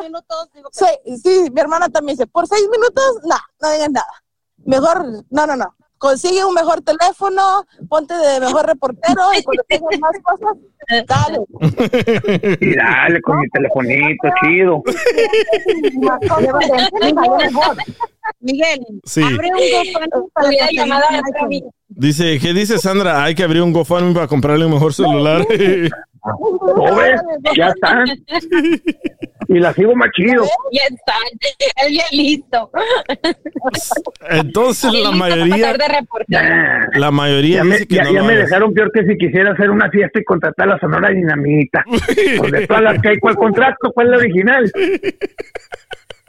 [0.71, 4.23] Sí, sí, mi hermana también dice, por seis minutos, no, no digan nada.
[4.65, 5.75] Mejor, no, no, no.
[5.97, 10.57] Consigue un mejor teléfono, ponte de mejor reportero y cuando tengas más cosas,
[11.07, 12.57] dale.
[12.59, 14.83] Y dale con mi telefonito, chido.
[18.41, 19.21] Miguel, Sí.
[19.23, 21.45] abre un GoFundMe para Hubiera conseguir llamado a un nuestra iPhone.
[21.45, 21.67] amiga.
[21.87, 23.23] Dice, ¿qué dice Sandra?
[23.23, 25.45] Hay que abrir un GoFundMe para comprarle un mejor celular.
[26.75, 27.21] ¿No ves?
[27.55, 28.03] Ya está.
[29.47, 30.43] Y la sigo más chido.
[30.71, 31.13] Ya está,
[31.85, 32.71] él bien listo.
[34.29, 36.41] Entonces la mayoría, reportero.
[36.43, 38.45] Ah, la mayoría Ya me, dice que ya- no ya lo me hagas.
[38.49, 41.83] dejaron peor que si quisiera hacer una fiesta y contratar la Sonora Dinamita.
[42.39, 43.91] Pues de todas las que hay, ¿cuál contrato?
[43.93, 44.71] ¿Cuál es la original?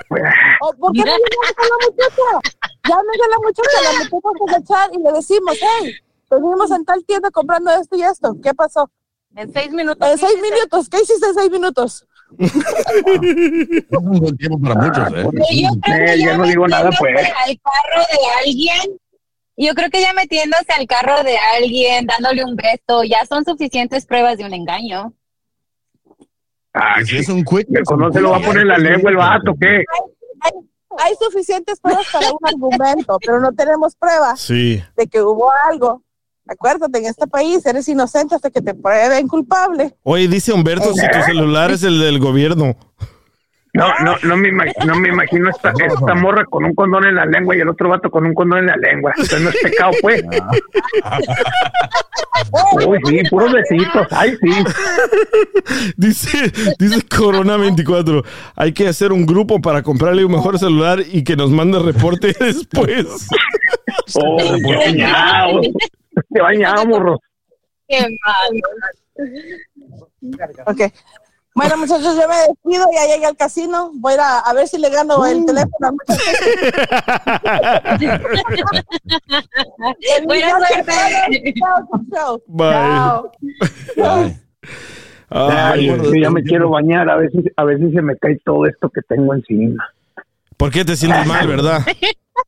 [0.09, 0.23] Pues,
[0.61, 2.53] ¿O ¿Por qué no a la muchacha?
[2.89, 5.95] Llámese a la muchacha, la metemos a chat y le decimos, hey,
[6.31, 8.37] venimos en tal tienda comprando esto y esto.
[8.43, 8.91] ¿Qué pasó?
[9.35, 10.09] En seis minutos.
[10.09, 10.89] En seis minutos.
[10.89, 12.07] ¿Qué hiciste en seis minutos?
[12.39, 15.23] Un buen tiempo para muchos, ¿eh?
[15.63, 17.15] Yo creo que ya no digo nada, pues.
[17.15, 18.99] metiéndose al carro de alguien,
[19.57, 24.07] yo creo que ya metiéndose al carro de alguien, dándole un beso, ya son suficientes
[24.07, 25.13] pruebas de un engaño.
[26.75, 29.55] ah, si es un quick, me conoce, lo va a poner la lengua el vato,
[29.61, 29.85] ¿qué?
[30.41, 30.53] Hay,
[30.99, 34.83] hay suficientes pruebas para un argumento, pero no tenemos pruebas Sí.
[34.97, 36.03] de que hubo algo.
[36.49, 39.95] Acuérdate, en este país eres inocente hasta que te prueben culpable.
[40.05, 42.77] Oye, dice Humberto, si tu celular es el del gobierno.
[43.75, 47.17] No, no, no me, imag- no me imagino esta, esta morra con un condón en
[47.17, 49.13] la lengua y el otro vato con un condón en la lengua.
[49.19, 50.23] Eso no es pecado, pues.
[52.87, 54.07] Uy, sí, puros besitos.
[54.11, 54.51] Ay, sí.
[55.97, 58.23] Dice, dice Corona 24,
[58.55, 62.29] hay que hacer un grupo para comprarle un mejor celular y que nos mande reporte
[62.41, 63.29] después.
[64.15, 65.61] Oh.
[66.33, 67.21] Te bañado, morro.
[67.89, 68.63] Qué mal.
[70.67, 70.81] Ok.
[71.55, 73.91] Bueno, muchachos, yo me despido, ya llegué al casino.
[73.95, 75.97] Voy a, a, ver si le gano el teléfono.
[80.27, 80.93] Buena suerte.
[81.59, 82.43] Chao, chao.
[82.47, 82.75] Bye.
[85.31, 87.09] Ay, Ay, ya me quiero bañar.
[87.09, 89.83] A veces, a veces se me cae todo esto que tengo encima.
[90.59, 91.81] ¿Por qué te sientes mal, verdad?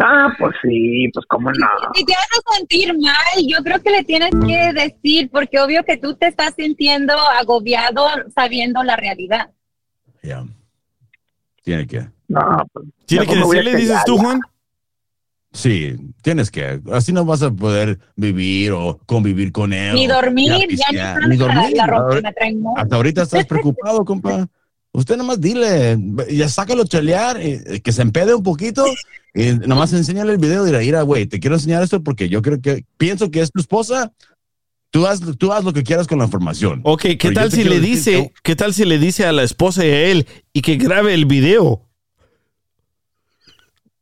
[0.00, 1.66] Ah, pues sí, pues cómo no.
[1.94, 5.96] Si te hace sentir mal, yo creo que le tienes que decir, porque obvio que
[5.96, 9.50] tú te estás sintiendo agobiado sabiendo la realidad.
[10.22, 10.44] Ya.
[11.62, 12.08] Tiene que.
[12.28, 12.40] No,
[12.72, 12.86] pues.
[13.06, 14.22] ¿Tiene que a decirle, dices tú, ya.
[14.22, 14.40] Juan?
[15.52, 16.80] Sí, tienes que.
[16.92, 19.94] Así no vas a poder vivir o convivir con él.
[19.94, 21.76] Ni dormir, ya pistear, ni ni la, dormir.
[21.76, 22.80] la ropa trae mucho.
[22.80, 24.48] Hasta ahorita estás preocupado, compa.
[24.98, 25.96] Usted nomás dile,
[26.28, 28.84] ya sácalo a chalear, eh, que se empede un poquito
[29.32, 32.42] y nomás enséñale el video y dirá, mira, güey, te quiero enseñar esto porque yo
[32.42, 34.12] creo que, pienso que es tu esposa,
[34.90, 36.80] tú haz, tú haz lo que quieras con la información.
[36.82, 39.44] Ok, ¿qué Pero tal si le decir dice, qué tal si le dice a la
[39.44, 41.82] esposa y a él y que grabe el video?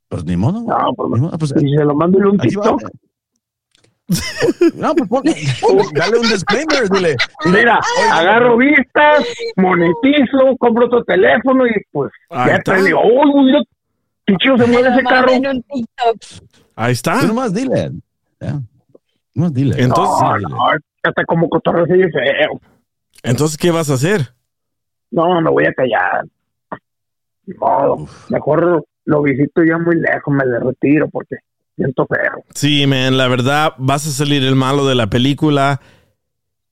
[0.08, 0.62] Pues ni modo.
[0.62, 2.74] No, pues, Ni modo, pues, y se lo mando en un Ahí va.
[4.76, 7.16] No, pues ponle- dale un disclaimer, dile.
[7.46, 9.26] Mira, Oye, agarro vistas,
[9.56, 12.76] monetizo, compro otro teléfono y pues Ahí ya está.
[12.76, 13.00] te digo,
[14.26, 15.32] qué chido se mueve ese carro.
[16.76, 17.20] Ahí está.
[17.20, 17.90] Tú nomás dile.
[18.40, 18.60] Ya.
[19.34, 19.82] Nomás dile.
[19.82, 20.58] Entonces, No, no,
[21.02, 22.60] hasta como cotorreo así de feo.
[23.24, 24.32] entonces, ¿qué vas a hacer?
[25.10, 26.24] No, me voy a callar.
[27.46, 28.06] Ni modo.
[28.28, 31.36] Mejor lo visito ya muy lejos, me le retiro porque
[31.76, 32.42] siento feo.
[32.54, 35.80] Sí, man, la verdad, vas a salir el malo de la película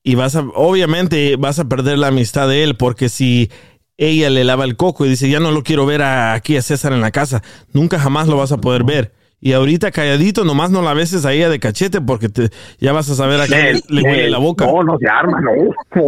[0.02, 3.50] y vas a, obviamente, vas a perder la amistad de él porque si
[3.96, 6.62] ella le lava el coco y dice, ya no lo quiero ver a- aquí a
[6.62, 7.42] César en la casa,
[7.72, 9.12] nunca jamás lo vas a poder ver.
[9.40, 12.48] Y ahorita calladito, nomás no la beses a ella de cachete porque te,
[12.78, 14.64] ya vas a saber a qué le, le huele la boca.
[14.64, 15.52] No, no se arma, no.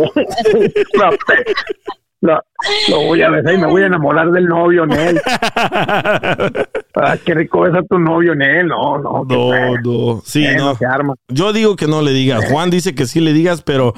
[0.95, 1.11] No,
[2.23, 2.41] no,
[2.89, 5.21] lo voy a besar y me voy a enamorar del novio, Nel.
[6.99, 8.69] Ah, qué rico besa tu novio, Nel.
[8.69, 9.23] No, no.
[9.29, 9.75] No, feo.
[9.85, 10.73] no, sí, Eh, no.
[10.91, 11.15] arma.
[11.29, 12.51] Yo digo que no le digas.
[12.51, 13.93] Juan dice que sí le digas, pero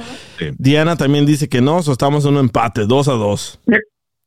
[0.59, 1.81] Diana también dice que no.
[1.83, 3.61] So estamos en un empate, dos a dos.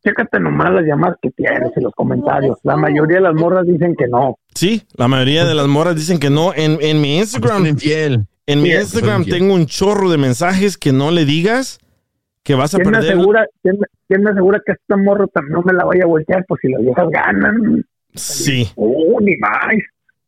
[0.06, 2.58] Chécate nomás las llamadas que tienes en los comentarios.
[2.64, 4.38] La mayoría de las morras dicen que no.
[4.56, 6.54] Sí, la mayoría de las moras dicen que no.
[6.56, 8.26] En, en mi Instagram, infiel.
[8.48, 11.80] en mi Instagram tengo un chorro de mensajes que no le digas
[12.44, 15.54] que vas a ¿Quién me, asegura, quién, me- quién me asegura que esta morra también
[15.54, 16.46] no me la vaya a voltear?
[16.48, 17.86] Pues si las viejas ganan.
[18.14, 19.74] Sí, Oh, ni más.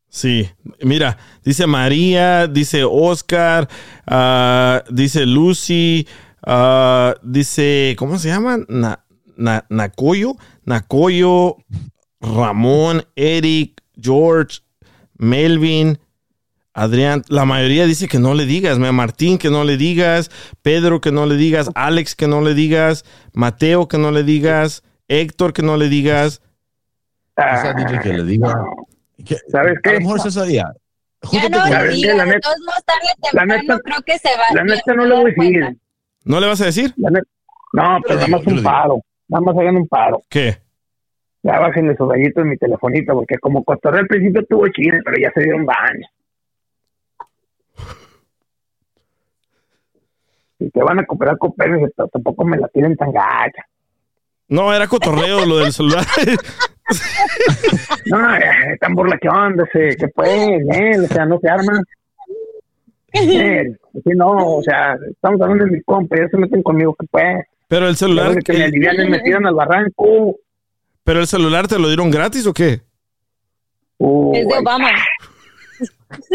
[0.07, 0.49] sí.
[0.81, 3.67] Mira, dice María, dice Oscar,
[4.07, 6.07] ah, dice Lucy,
[6.45, 8.59] ah, dice, ¿cómo se llama?
[8.69, 9.03] Na,
[9.35, 10.35] na- Nacoyo,
[10.65, 11.57] Nacoyo,
[12.21, 14.59] Ramón, Eric, George,
[15.17, 15.97] Melvin,
[16.73, 20.31] Adrián, la mayoría dice que no le digas, mira, Martín que no le digas,
[20.63, 24.83] Pedro que no le digas, Alex que no le digas, Mateo que no le digas,
[25.07, 26.41] Héctor que no le digas.
[27.77, 28.65] Dile que le diga.
[29.25, 29.89] que- ¿Sabes qué?
[29.91, 30.17] A lo mejor.
[30.51, 30.73] Ya
[31.21, 31.71] Júntate no le
[32.15, 34.43] La neta- todos modos tarde o la temprano neta- creo que se va.
[34.53, 35.77] La neta se no va le voy a decir.
[36.25, 36.93] ¿No le vas a decir?
[36.97, 37.27] La neta-
[37.73, 39.01] No, pero nada más un paro.
[39.29, 40.21] Nada más hagan un paro.
[40.29, 40.57] ¿Qué?
[41.43, 45.17] Ya bájenle sus gallitos en mi telefonito, porque como cotorreo al principio estuvo chido, pero
[45.21, 46.05] ya se dieron baño.
[50.63, 53.65] Si te van a cooperar, cooperen, pero tampoco me la tienen tan gacha.
[54.47, 56.05] No, era cotorreo lo del celular.
[58.05, 60.29] No, eh, tan burlación, ese, que pues,
[60.69, 61.81] él, o sea, no se arma.
[63.13, 67.05] Él, sí, no, o sea, estamos hablando de mi compa, ya se meten conmigo, que
[67.07, 70.35] pues, Pero el celular, que me el- alivianen, me tiran al barranco.
[71.03, 72.81] pero el celular te lo dieron gratis o qué?
[73.97, 74.89] Uh, Es de Obama.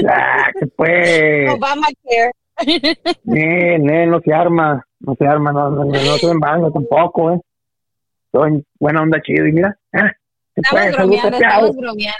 [0.09, 2.33] ah, que pues, Obama care.
[2.67, 2.95] Eh,
[3.77, 7.33] eh, no se arma, no se arma, no, no, no, no se en baño tampoco,
[7.33, 7.41] eh.
[8.33, 9.99] Soy buena onda chido y mira, eh,
[10.55, 12.19] ¿qué Estamos pues, bromeando, estamos bromeando.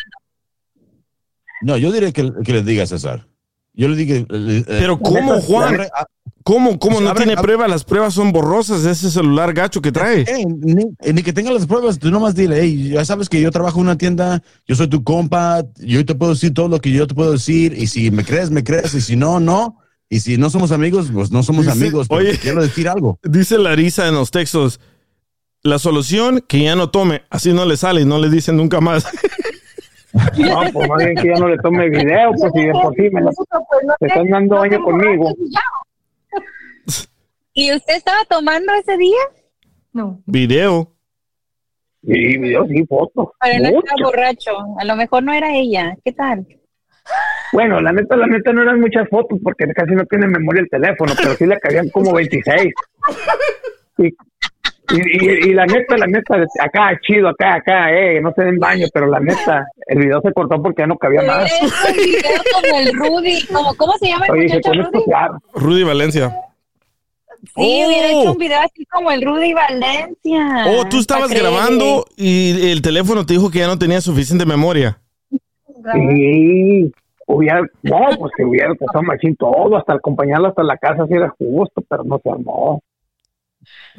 [1.63, 3.27] No, yo diré que, que le diga a César.
[3.75, 4.17] Yo le diga.
[4.17, 5.75] eh, Pero ¿cómo, Juan?
[5.75, 6.07] abre- a-
[6.45, 7.69] ¿Cómo, cómo Pues no abre- tiene pruebas?
[7.69, 10.23] Las pruebas son borrosas de ese celular gacho que trae.
[10.23, 13.41] Eh, ni, eh, ni que tenga las pruebas, tú nomás dile, hey, ya sabes que
[13.41, 16.81] yo trabajo en una tienda, yo soy tu compa, yo te puedo decir todo lo
[16.81, 19.79] que yo te puedo decir, y si me crees, me crees, y si no, no,
[20.11, 22.39] y si no somos amigos, pues no somos Dice- amigos, pero oye.
[22.39, 23.19] quiero decir algo.
[23.25, 24.81] Dice Larisa en los textos,
[25.63, 28.81] la solución que ya no tome, así no le sale y no le dicen nunca
[28.81, 29.07] más.
[30.39, 33.03] No, pues más bien que ya no le tome video, pues si de por sí
[33.13, 33.31] me lo
[34.01, 35.29] te están dando baño conmigo.
[37.53, 39.19] ¿Y usted estaba tomando ese día?
[39.93, 40.21] No.
[40.27, 40.93] Video.
[42.03, 43.29] Sí, video, sí, fotos.
[43.41, 43.81] Pero no Mucho.
[43.87, 44.51] estaba borracho.
[44.81, 45.97] A lo mejor no era ella.
[46.05, 46.47] ¿Qué tal?
[47.53, 50.69] Bueno, la neta, la neta no eran muchas fotos porque casi no tiene memoria el
[50.69, 52.73] teléfono, pero sí le cabían como 26.
[53.99, 54.13] Y, y,
[54.91, 58.87] y- y la neta, la neta, acá, chido, acá, acá, eh, no se den baño,
[58.93, 62.79] pero la neta, el video se cortó porque ya no cabía Hubiera un video como
[62.79, 63.47] el Rudy.
[63.47, 65.05] Como, ¿Cómo se llama el Oye, muchacho Rudy?
[65.55, 66.35] Rudy Valencia.
[67.55, 68.21] Sí, hubiera Oh.
[68.23, 70.65] hecho un video así como el Rudy Valencia.
[70.69, 74.99] Oh, tú estabas grabando y el teléfono te dijo que ya no tenía suficiente memoria.
[75.93, 76.93] Sí,
[77.27, 81.29] hubiera, no, pues que hubiera pasado machín todo, hasta acompañarlo hasta la casa si era
[81.39, 82.83] justo, pero no se armó.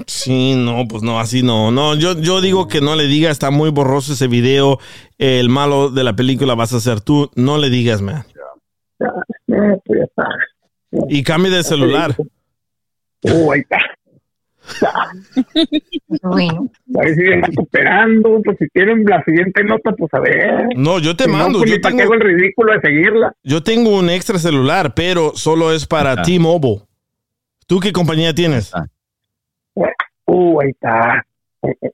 [0.05, 1.71] Sí, no, pues no, así no.
[1.71, 4.79] No, yo, yo digo que no le digas, está muy borroso ese video.
[5.17, 7.29] El malo de la película vas a ser tú.
[7.35, 8.25] No le digas, man.
[8.99, 9.11] Ya,
[9.85, 10.27] pues ya está.
[11.09, 12.15] Y cambie de celular.
[13.23, 13.79] Uh, ahí está.
[16.21, 16.69] Bueno.
[16.95, 20.65] A ver si siguen recuperando, pues si tienen la siguiente nota, pues a ver.
[20.75, 21.59] No, yo te Si no, mando.
[21.59, 23.33] pues, yo, tengo, hago el ridículo de seguirla.
[23.43, 26.21] yo tengo un extra celular, pero solo es para Ajá.
[26.23, 26.81] T-Mobile.
[27.67, 28.71] ¿Tú qué compañía tienes?
[30.25, 31.25] Uh, ahí está.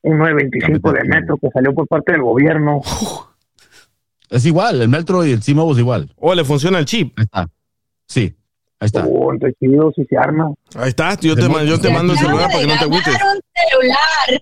[0.04, 2.82] Un 925 de metro que salió por parte del gobierno.
[4.30, 6.12] Es igual, el Metro y el T-Mobile es igual.
[6.18, 7.14] ¿O le funciona el chip?
[7.18, 7.48] Ahí está.
[8.08, 8.36] Sí,
[8.80, 9.06] ahí está.
[9.06, 10.54] Uh, entonces chido, si se arma.
[10.76, 11.16] Ahí está.
[11.20, 13.14] Yo te, yo te mando el celular para que no te agüites.
[13.70, 14.42] celular.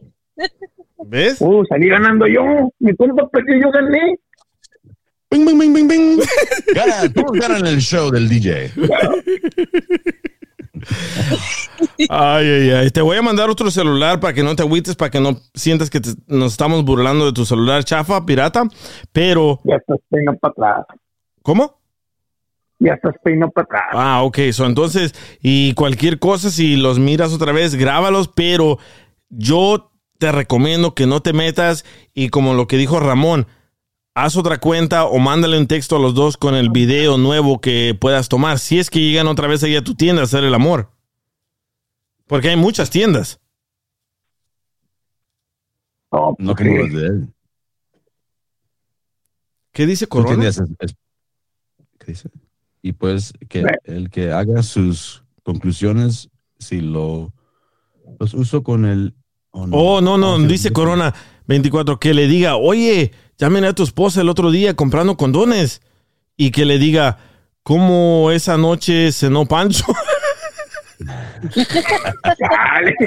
[1.06, 1.38] ¿Ves?
[1.42, 2.44] Uh, salí ganando yo.
[2.80, 4.18] Mi culpa perdió, yo gané.
[5.30, 6.20] Bing, bing, bing, bing, bing.
[6.76, 8.72] Gana, todos ganan el show del DJ.
[12.10, 12.92] Ay, ay, ay.
[12.92, 15.90] Te voy a mandar otro celular para que no te agüites, para que no sientas
[15.90, 18.64] que te- nos estamos burlando de tu celular chafa, pirata.
[19.12, 20.86] Pero, Ya estás peino para atrás.
[21.42, 21.80] ¿cómo?
[22.84, 23.84] Ya estás peino para atrás.
[23.94, 24.40] Ah, ok.
[24.52, 28.78] So, entonces, y cualquier cosa, si los miras otra vez, grábalos, pero
[29.30, 33.48] yo te recomiendo que no te metas y como lo que dijo Ramón,
[34.16, 37.98] haz otra cuenta o mándale un texto a los dos con el video nuevo que
[38.00, 38.60] puedas tomar.
[38.60, 40.92] Si es que llegan otra vez ahí a tu tienda a hacer el amor.
[42.28, 43.40] Porque hay muchas tiendas.
[46.12, 47.34] No, No pues, como de él.
[49.72, 50.52] ¿Qué dice ¿Tú Corona?
[51.98, 52.30] ¿Qué dice?
[52.84, 56.30] Y pues que el que haga sus conclusiones,
[56.60, 57.34] si lo
[58.20, 59.16] los uso con el...
[59.52, 60.72] Oh, Oh, no, no, Ah, dice.
[60.74, 61.14] Corona
[61.48, 65.82] 24 que le diga, oye, llamen a tu esposa el otro día comprando condones.
[66.36, 67.18] Y que le diga,
[67.64, 69.86] ¿cómo esa noche cenó Pancho?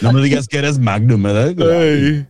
[0.00, 1.54] No me digas que eres Magnum, ¿verdad?
[1.80, 2.26] Ay.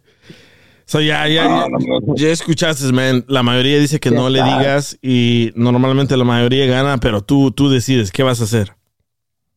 [0.88, 2.14] So, ya, ya, ya, No, no, no.
[2.16, 3.22] ya escuchaste, man.
[3.28, 7.68] La mayoría dice que no le digas y normalmente la mayoría gana, pero tú, tú
[7.68, 8.72] decides qué vas a hacer.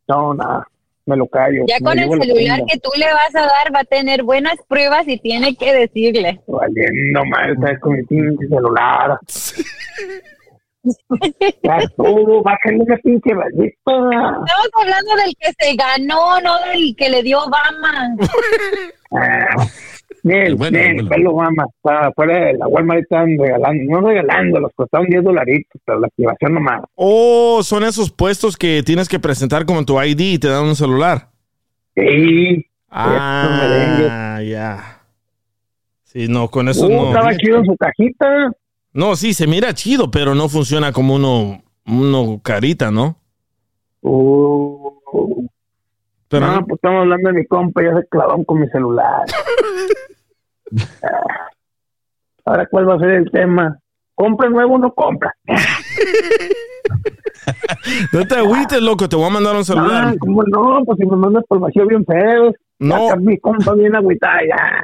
[0.10, 0.68] No, nada.
[1.06, 1.64] Me lo callo.
[1.70, 4.56] Ya con el la celular que tú le vas a dar va a tener buenas
[4.68, 6.42] pruebas y tiene que decirle.
[6.48, 9.18] Valiendo mal, sabes, con mi pinche celular.
[11.64, 13.78] ya estuvo, bájale ese pinche maldito.
[13.86, 18.16] Estamos hablando del que se ganó, no del que le dio Obama.
[20.24, 21.10] Bien, bueno, bien, bueno.
[21.10, 21.66] pelo mamá.
[21.76, 26.08] Está fuera de la Walmart están regalando, no regalando, los costaron 10 dolaritos, pero la
[26.08, 26.82] activación nomás.
[26.96, 30.76] Oh, son esos puestos que tienes que presentar como tu ID y te dan un
[30.76, 31.30] celular.
[31.96, 32.66] Sí.
[32.90, 35.02] Ah, ya.
[36.04, 37.08] Sí, no, con eso Uh, no.
[37.08, 38.52] estaba chido en su cajita.
[38.94, 43.18] No, sí, se mira chido, pero no funciona como uno, uno carita, ¿no?
[44.02, 44.92] Uh,
[46.32, 49.24] Pero no, pues estamos hablando de mi compa, ya se clavó con mi celular.
[51.04, 51.48] Ah,
[52.46, 53.78] Ahora, ¿cuál va a ser el tema?
[54.16, 55.36] ¿Compra nuevo o no compra?
[58.14, 60.08] no te agüites, loco, te voy a mandar un celular.
[60.08, 60.84] Ah, ¿cómo no?
[60.86, 62.54] Pues si me mandas por vacío bien feo.
[62.80, 63.16] No.
[63.18, 64.84] Mi compa bien agüitada, ya.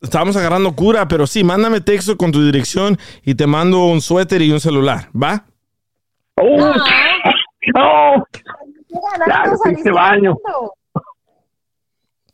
[0.00, 4.40] Estábamos agarrando cura, pero sí, mándame texto con tu dirección y te mando un suéter
[4.40, 5.44] y un celular, ¿va?
[6.36, 6.72] ¡Oh!
[7.76, 8.14] Ah.
[9.64, 10.36] Pinche baño.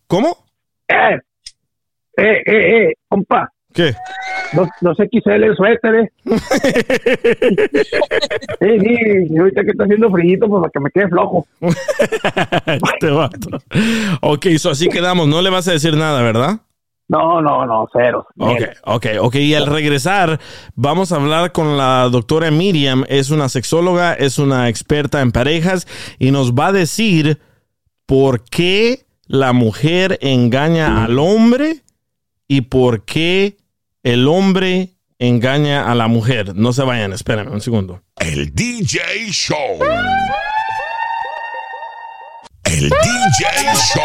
[0.07, 0.37] ¿Cómo?
[0.89, 1.18] Eh,
[2.16, 3.51] eh, eh, eh, compa.
[3.72, 3.95] ¿Qué?
[4.53, 6.11] Dos, dos XL suéteres.
[6.25, 6.34] sí,
[8.80, 8.96] sí,
[9.29, 11.46] y ahorita que está haciendo frío, pues para que me quede flojo.
[11.61, 13.59] Este vato.
[14.22, 16.61] Ok, so así quedamos, no le vas a decir nada, ¿verdad?
[17.08, 18.26] No, no, no, cero.
[18.37, 19.34] Ok, ok, ok.
[19.37, 20.41] Y al regresar,
[20.74, 23.04] vamos a hablar con la doctora Miriam.
[23.08, 25.87] Es una sexóloga, es una experta en parejas
[26.18, 27.41] y nos va a decir
[28.07, 31.83] por qué la mujer engaña al hombre
[32.49, 33.57] y por qué
[34.03, 36.54] el hombre engaña a la mujer.
[36.57, 38.03] No se vayan, espérenme un segundo.
[38.18, 39.78] El DJ Show.
[42.64, 44.03] El DJ Show.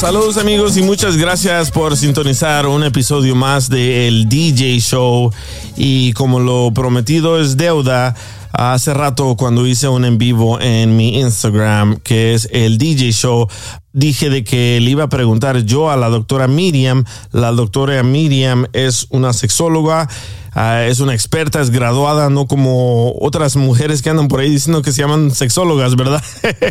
[0.00, 5.30] Saludos amigos y muchas gracias por sintonizar un episodio más de El DJ Show.
[5.76, 8.16] y como lo prometido es deuda,
[8.52, 13.48] hace rato cuando hice un en vivo en mi Instagram, que es el DJ Show,
[13.92, 17.04] dije de que le iba a preguntar yo a la doctora Miriam.
[17.32, 20.08] La doctora Miriam es una sexóloga.
[20.52, 24.82] ah, es una experta, es graduada, no como otras mujeres que andan por ahí diciendo
[24.82, 26.22] que se llaman sexólogas, ¿verdad?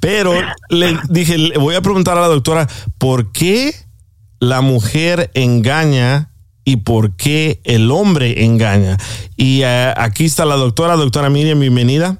[0.00, 0.34] Pero
[0.68, 2.68] le dije, le voy a preguntar a la doctora,
[2.98, 3.74] ¿por qué
[4.40, 6.29] la mujer engaña
[6.64, 8.96] y por qué el hombre engaña?
[9.36, 12.18] Y eh, aquí está la doctora, doctora Miriam, bienvenida.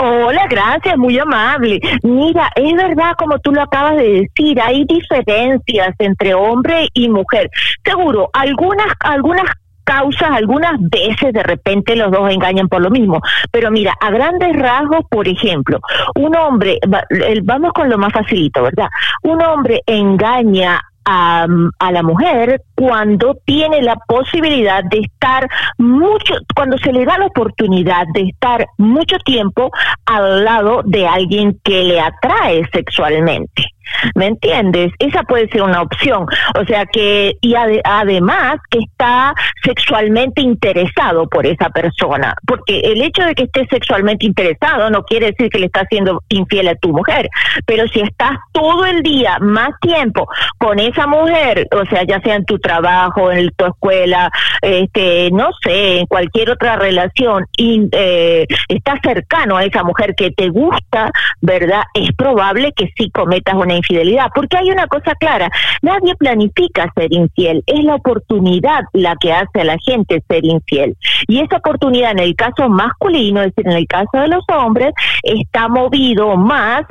[0.00, 1.80] Hola, gracias, muy amable.
[2.04, 7.50] Mira, es verdad como tú lo acabas de decir, hay diferencias entre hombre y mujer.
[7.84, 9.50] Seguro, algunas algunas
[9.88, 13.22] causas, algunas veces de repente los dos engañan por lo mismo.
[13.50, 15.80] Pero mira, a grandes rasgos, por ejemplo,
[16.14, 16.78] un hombre,
[17.42, 18.88] vamos con lo más facilito, ¿verdad?
[19.22, 21.46] Un hombre engaña a,
[21.78, 25.48] a la mujer cuando tiene la posibilidad de estar
[25.78, 29.70] mucho, cuando se le da la oportunidad de estar mucho tiempo
[30.04, 33.64] al lado de alguien que le atrae sexualmente.
[34.14, 34.92] ¿Me entiendes?
[34.98, 36.26] Esa puede ser una opción.
[36.58, 42.34] O sea que, y ade- además que está sexualmente interesado por esa persona.
[42.46, 46.22] Porque el hecho de que esté sexualmente interesado no quiere decir que le estás siendo
[46.28, 47.28] infiel a tu mujer.
[47.66, 50.28] Pero si estás todo el día, más tiempo,
[50.58, 54.30] con esa mujer, o sea, ya sea en tu trabajo, en tu escuela,
[54.62, 60.30] este, no sé, en cualquier otra relación, y eh, estás cercano a esa mujer que
[60.30, 61.10] te gusta,
[61.40, 61.82] ¿verdad?
[61.94, 65.48] Es probable que sí cometas una infidelidad, porque hay una cosa clara,
[65.82, 70.96] nadie planifica ser infiel, es la oportunidad la que hace a la gente ser infiel.
[71.26, 74.92] Y esa oportunidad en el caso masculino, es decir, en el caso de los hombres,
[75.22, 76.82] está movido más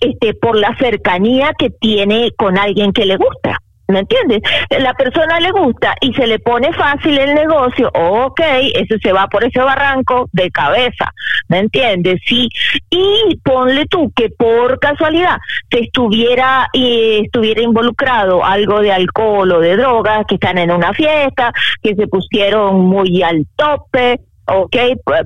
[0.00, 3.58] este por la cercanía que tiene con alguien que le gusta.
[3.86, 4.40] ¿Me entiendes?
[4.70, 8.40] La persona le gusta y se le pone fácil el negocio, ok,
[8.74, 11.12] ese se va por ese barranco de cabeza,
[11.48, 12.18] ¿me entiendes?
[12.26, 12.48] Sí,
[12.88, 15.36] y ponle tú que por casualidad
[15.70, 20.94] se estuviera eh, estuviera involucrado algo de alcohol o de drogas, que están en una
[20.94, 21.52] fiesta,
[21.82, 24.76] que se pusieron muy al tope, ok,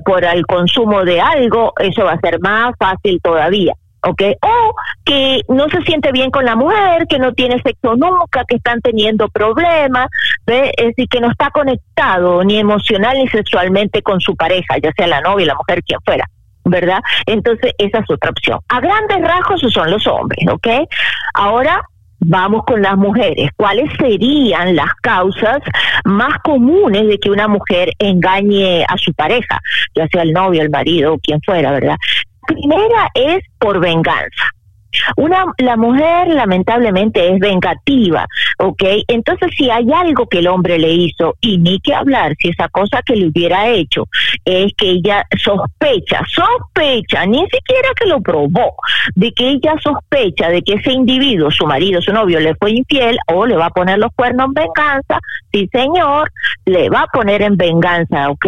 [0.03, 3.73] por el consumo de algo, eso va a ser más fácil todavía.
[4.03, 4.21] ¿Ok?
[4.41, 4.73] O
[5.05, 8.81] que no se siente bien con la mujer, que no tiene sexo nunca, que están
[8.81, 10.07] teniendo problemas,
[10.45, 10.71] ¿ve?
[10.77, 15.07] es decir, que no está conectado ni emocional ni sexualmente con su pareja, ya sea
[15.07, 16.25] la novia, la mujer, quien fuera.
[16.65, 16.99] ¿Verdad?
[17.25, 18.59] Entonces, esa es otra opción.
[18.67, 20.67] A grandes rasgos, son los hombres, ¿ok?
[21.33, 21.81] Ahora,
[22.21, 23.49] Vamos con las mujeres.
[23.55, 25.59] ¿Cuáles serían las causas
[26.03, 29.59] más comunes de que una mujer engañe a su pareja,
[29.95, 31.95] ya sea el novio, el marido o quien fuera, verdad?
[32.49, 34.51] Primera es por venganza.
[35.17, 38.25] Una, la mujer lamentablemente es vengativa,
[38.57, 38.83] ¿ok?
[39.07, 42.67] Entonces si hay algo que el hombre le hizo, y ni que hablar, si esa
[42.69, 44.07] cosa que le hubiera hecho
[44.45, 48.75] es que ella sospecha, sospecha, ni siquiera que lo probó,
[49.15, 53.17] de que ella sospecha de que ese individuo, su marido, su novio, le fue infiel
[53.27, 55.19] o le va a poner los cuernos en venganza,
[55.51, 56.31] sí señor,
[56.65, 58.45] le va a poner en venganza, ¿ok?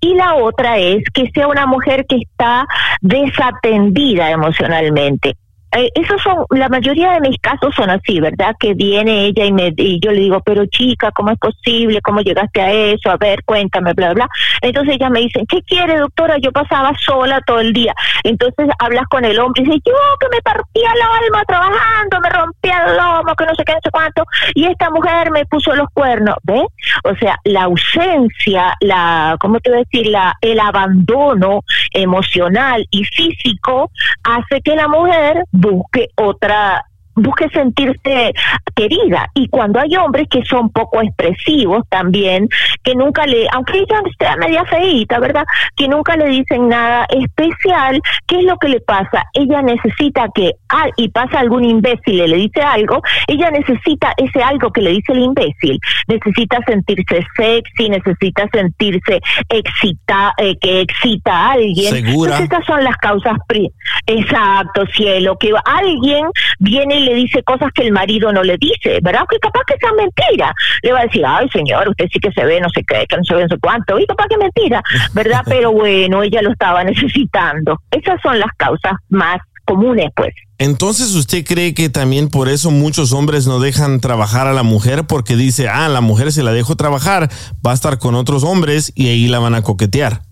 [0.00, 2.66] Y la otra es que sea una mujer que está
[3.00, 5.36] desatendida emocionalmente.
[5.74, 8.54] Eh, esos son, la mayoría de mis casos son así, ¿verdad?
[8.58, 12.00] Que viene ella y, me, y yo le digo, pero chica, ¿cómo es posible?
[12.02, 13.10] ¿Cómo llegaste a eso?
[13.10, 14.28] A ver, cuéntame, bla, bla.
[14.60, 16.36] Entonces ella me dice, ¿qué quiere, doctora?
[16.38, 17.94] Yo pasaba sola todo el día.
[18.22, 22.28] Entonces hablas con el hombre y dice, yo que me partía el alma trabajando, me
[22.28, 24.24] rompía el lomo, que no sé qué, no sé cuánto,
[24.54, 26.64] y esta mujer me puso los cuernos, ¿ves?
[27.04, 30.06] O sea, la ausencia, la, ¿cómo te voy a decir?
[30.08, 31.62] La, el abandono
[31.92, 33.90] emocional y físico
[34.22, 36.84] hace que la mujer busque otra
[37.14, 38.32] busque sentirse
[38.74, 39.28] querida.
[39.34, 42.48] Y cuando hay hombres que son poco expresivos también
[42.82, 45.44] que nunca le aunque ella sea media feíta verdad
[45.76, 50.52] que nunca le dicen nada especial qué es lo que le pasa ella necesita que
[50.68, 54.90] ah, y pasa algún imbécil y le dice algo ella necesita ese algo que le
[54.90, 55.78] dice el imbécil.
[56.08, 61.92] Necesita sentirse sexy necesita sentirse excita eh, que excita a alguien.
[61.92, 62.36] Segura.
[62.36, 63.70] Entonces, estas son las causas pri
[64.06, 66.26] exacto cielo que alguien
[66.58, 69.92] viene le dice cosas que el marido no le dice verdad que capaz que sea
[69.92, 70.54] mentira.
[70.82, 73.16] Le va a decir ay señor usted sí que se ve no sé qué que
[73.16, 76.52] no se ve no sé cuánto y capaz que mentira verdad pero bueno ella lo
[76.52, 77.78] estaba necesitando.
[77.90, 80.34] Esas son las causas más comunes pues.
[80.58, 85.08] Entonces, ¿usted cree que también por eso muchos hombres no dejan trabajar a la mujer?
[85.08, 87.28] Porque dice, ah, la mujer se la dejo trabajar,
[87.66, 90.22] va a estar con otros hombres y ahí la van a coquetear.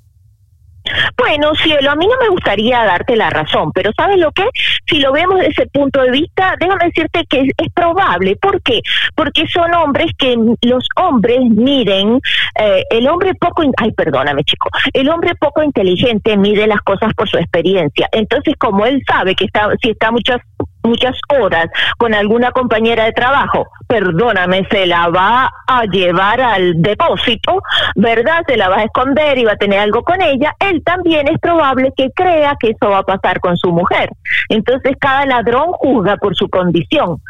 [1.16, 4.44] Bueno, cielo, a mí no me gustaría darte la razón, pero ¿sabes lo que?
[4.86, 8.36] Si lo vemos desde ese punto de vista, déjame decirte que es, es probable.
[8.36, 8.80] ¿Por qué?
[9.14, 12.20] Porque son hombres que los hombres miren,
[12.58, 17.28] eh, el hombre poco, ay, perdóname chico, el hombre poco inteligente mide las cosas por
[17.28, 18.08] su experiencia.
[18.12, 20.40] Entonces, como él sabe que está, si está muchas
[20.82, 21.66] muchas horas
[21.98, 27.62] con alguna compañera de trabajo, perdóname, se la va a llevar al depósito,
[27.96, 28.42] ¿verdad?
[28.46, 31.38] Se la va a esconder y va a tener algo con ella, él también es
[31.38, 34.10] probable que crea que eso va a pasar con su mujer.
[34.48, 37.20] Entonces cada ladrón juzga por su condición.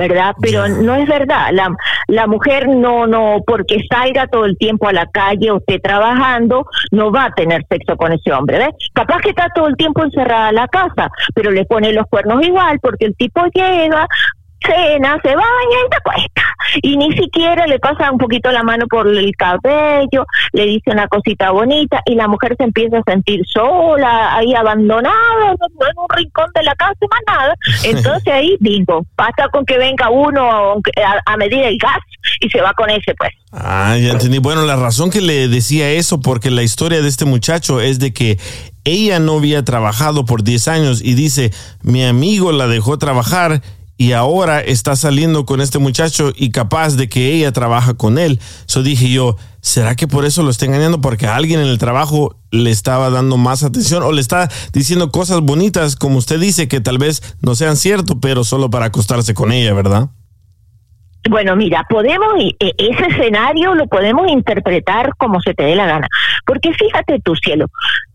[0.00, 0.34] ¿Verdad?
[0.40, 1.50] Pero no es verdad.
[1.52, 1.76] La,
[2.08, 6.66] la mujer no, no, porque salga todo el tiempo a la calle o esté trabajando,
[6.90, 8.74] no va a tener sexo con ese hombre, ¿ves?
[8.94, 12.44] Capaz que está todo el tiempo encerrada en la casa, pero le pone los cuernos
[12.44, 14.08] igual porque el tipo llega,
[14.64, 16.42] cena, se baña y se acuesta.
[16.82, 21.08] Y ni siquiera le pasa un poquito la mano por el cabello, le dice una
[21.08, 26.46] cosita bonita y la mujer se empieza a sentir sola, ahí abandonada, en un rincón
[26.54, 27.54] de la casa y más nada.
[27.84, 31.98] Entonces ahí, bingo, basta con que venga uno a, a medir el gas
[32.40, 33.30] y se va con ese, pues.
[33.52, 34.38] Ah, ya entendí.
[34.38, 38.12] Bueno, la razón que le decía eso, porque la historia de este muchacho es de
[38.12, 38.38] que
[38.84, 43.62] ella no había trabajado por 10 años y dice, mi amigo la dejó trabajar
[44.00, 48.40] y ahora está saliendo con este muchacho y capaz de que ella trabaja con él.
[48.64, 51.02] So dije yo, ¿será que por eso lo está engañando?
[51.02, 55.42] Porque alguien en el trabajo le estaba dando más atención o le está diciendo cosas
[55.42, 59.52] bonitas, como usted dice, que tal vez no sean cierto, pero solo para acostarse con
[59.52, 60.08] ella, ¿verdad?
[61.28, 66.08] Bueno, mira, podemos, e- ese escenario lo podemos interpretar como se te dé la gana.
[66.46, 67.66] Porque fíjate tu cielo,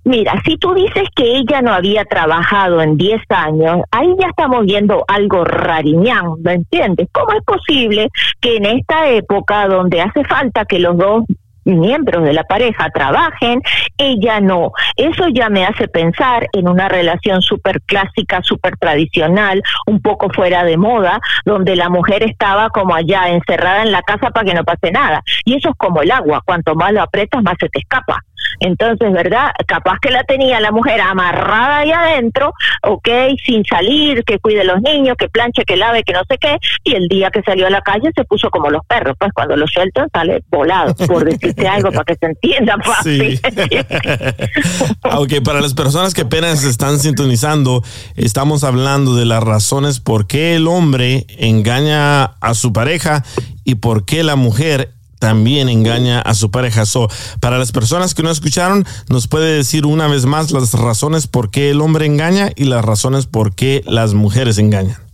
[0.03, 4.65] mira, si tú dices que ella no había trabajado en 10 años, ahí ya estamos
[4.65, 7.07] viendo algo rariñán, ¿me entiendes?
[7.11, 8.09] ¿Cómo es posible
[8.41, 11.23] que en esta época donde hace falta que los dos
[11.65, 13.61] miembros de la pareja trabajen,
[13.97, 14.71] ella no.
[14.95, 20.63] Eso ya me hace pensar en una relación súper clásica, súper tradicional, un poco fuera
[20.63, 24.63] de moda, donde la mujer estaba como allá encerrada en la casa para que no
[24.63, 25.23] pase nada.
[25.43, 28.23] Y eso es como el agua, cuanto más lo aprietas, más se te escapa.
[28.59, 29.51] Entonces, ¿verdad?
[29.67, 32.53] Capaz que la tenía la mujer amarrada ahí adentro,
[32.83, 33.07] ok,
[33.45, 36.95] sin salir, que cuide los niños, que planche, que lave, que no sé qué, y
[36.95, 39.67] el día que salió a la calle se puso como los perros, pues cuando lo
[39.67, 43.39] sueltan sale volado, por decirte algo para que se entienda fácil.
[45.03, 47.83] Aunque para las personas que apenas se están sintonizando,
[48.15, 53.23] estamos hablando de las razones por qué el hombre engaña a su pareja
[53.63, 56.85] y por qué la mujer también engaña a su pareja.
[56.85, 57.09] So,
[57.39, 61.51] para las personas que no escucharon, nos puede decir una vez más las razones por
[61.51, 65.04] qué el hombre engaña y las razones por qué las mujeres engañan.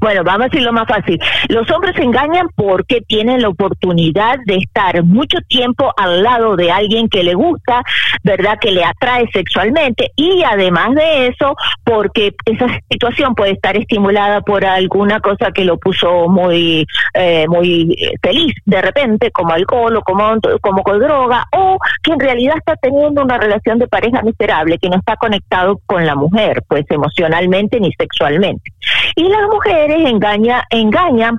[0.00, 1.18] Bueno, vamos a decirlo más fácil.
[1.48, 6.70] Los hombres se engañan porque tienen la oportunidad de estar mucho tiempo al lado de
[6.70, 7.82] alguien que le gusta,
[8.22, 8.58] ¿verdad?
[8.60, 14.64] Que le atrae sexualmente y además de eso, porque esa situación puede estar estimulada por
[14.64, 20.36] alguna cosa que lo puso muy, eh, muy feliz de repente, como alcohol o como,
[20.60, 24.88] como con droga, o que en realidad está teniendo una relación de pareja miserable, que
[24.88, 28.70] no está conectado con la mujer, pues emocionalmente ni sexualmente.
[29.16, 31.38] Y las mujeres engaña, engañan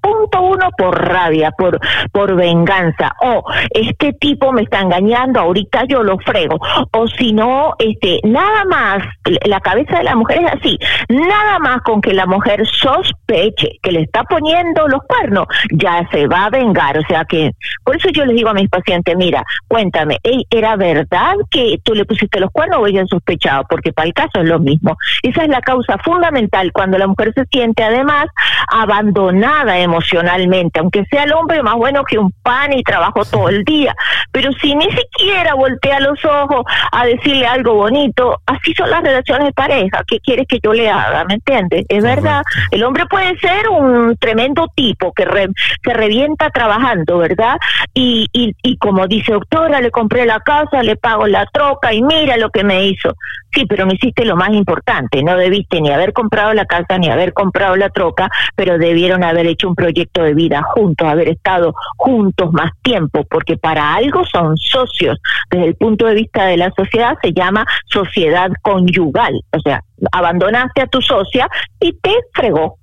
[0.00, 1.78] punto uno por rabia, por,
[2.12, 3.12] por venganza.
[3.22, 6.58] O este tipo me está engañando, ahorita yo lo frego.
[6.92, 9.02] O si no, este, nada más,
[9.44, 10.78] la cabeza de la mujer es así,
[11.08, 16.26] nada más con que la mujer sospeche que le está poniendo los cuernos, ya se
[16.26, 16.98] va a vengar.
[16.98, 17.52] O sea que,
[17.84, 21.94] por eso yo les digo a mis pacientes, mira, cuéntame, ¿ey, ¿era verdad que tú
[21.94, 23.64] le pusiste los cuernos o ella sospechaba?
[23.64, 24.96] Porque para el caso es lo mismo.
[25.22, 28.26] Esa es la causa fundamental cuando la mujer se siente además
[28.70, 33.64] abandonada emocionalmente, aunque sea el hombre más bueno que un pan y trabajo todo el
[33.64, 33.94] día,
[34.32, 39.46] pero si ni siquiera voltea los ojos a decirle algo bonito, así son las relaciones
[39.46, 41.24] de pareja, ¿qué quieres que yo le haga?
[41.24, 41.84] ¿Me entiendes?
[41.88, 45.48] Es verdad, el hombre puede ser un tremendo tipo que, re-
[45.82, 47.56] que revienta trabajando, ¿verdad?
[47.92, 52.02] Y, y, y como dice doctora, le compré la casa, le pago la troca y
[52.02, 53.14] mira lo que me hizo.
[53.50, 57.08] Sí, pero no hiciste lo más importante, no debiste ni haber comprado la casa ni
[57.08, 61.74] haber comprado la troca, pero debieron haber hecho un proyecto de vida juntos, haber estado
[61.96, 65.18] juntos más tiempo, porque para algo son socios.
[65.50, 70.82] Desde el punto de vista de la sociedad se llama sociedad conyugal, o sea, abandonaste
[70.82, 71.48] a tu socia
[71.80, 72.78] y te fregó.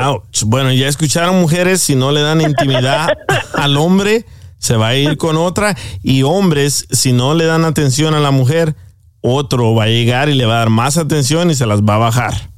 [0.00, 0.44] Ouch.
[0.46, 3.08] Bueno, ya escucharon mujeres, si no le dan intimidad
[3.54, 4.24] al hombre,
[4.58, 5.76] se va a ir con otra.
[6.02, 8.74] Y hombres, si no le dan atención a la mujer,
[9.20, 11.96] otro va a llegar y le va a dar más atención y se las va
[11.96, 12.51] a bajar.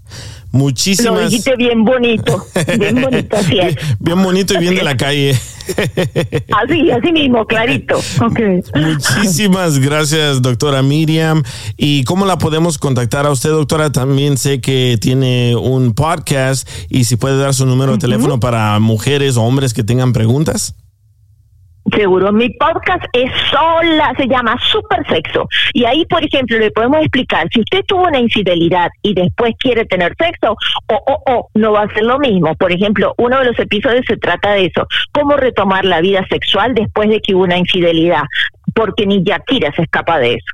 [0.54, 1.14] Muchísimas.
[1.14, 2.46] Lo dijiste bien bonito,
[2.78, 3.74] bien bonito, así es.
[3.98, 5.30] Bien bonito y bien de la calle.
[5.32, 7.98] Así, así mismo, clarito.
[8.20, 8.60] Okay.
[8.76, 11.42] Muchísimas gracias, doctora Miriam.
[11.76, 13.90] ¿Y cómo la podemos contactar a usted, doctora?
[13.90, 18.78] También sé que tiene un podcast y si puede dar su número de teléfono para
[18.78, 20.76] mujeres o hombres que tengan preguntas.
[21.94, 25.46] Seguro, mi podcast es sola, se llama Super Sexo.
[25.72, 29.84] Y ahí, por ejemplo, le podemos explicar, si usted tuvo una infidelidad y después quiere
[29.84, 30.56] tener sexo,
[30.88, 32.54] o, o, o, no va a ser lo mismo.
[32.56, 36.74] Por ejemplo, uno de los episodios se trata de eso, cómo retomar la vida sexual
[36.74, 38.24] después de que hubo una infidelidad
[38.74, 40.44] porque ni Yakira se escapa de eso.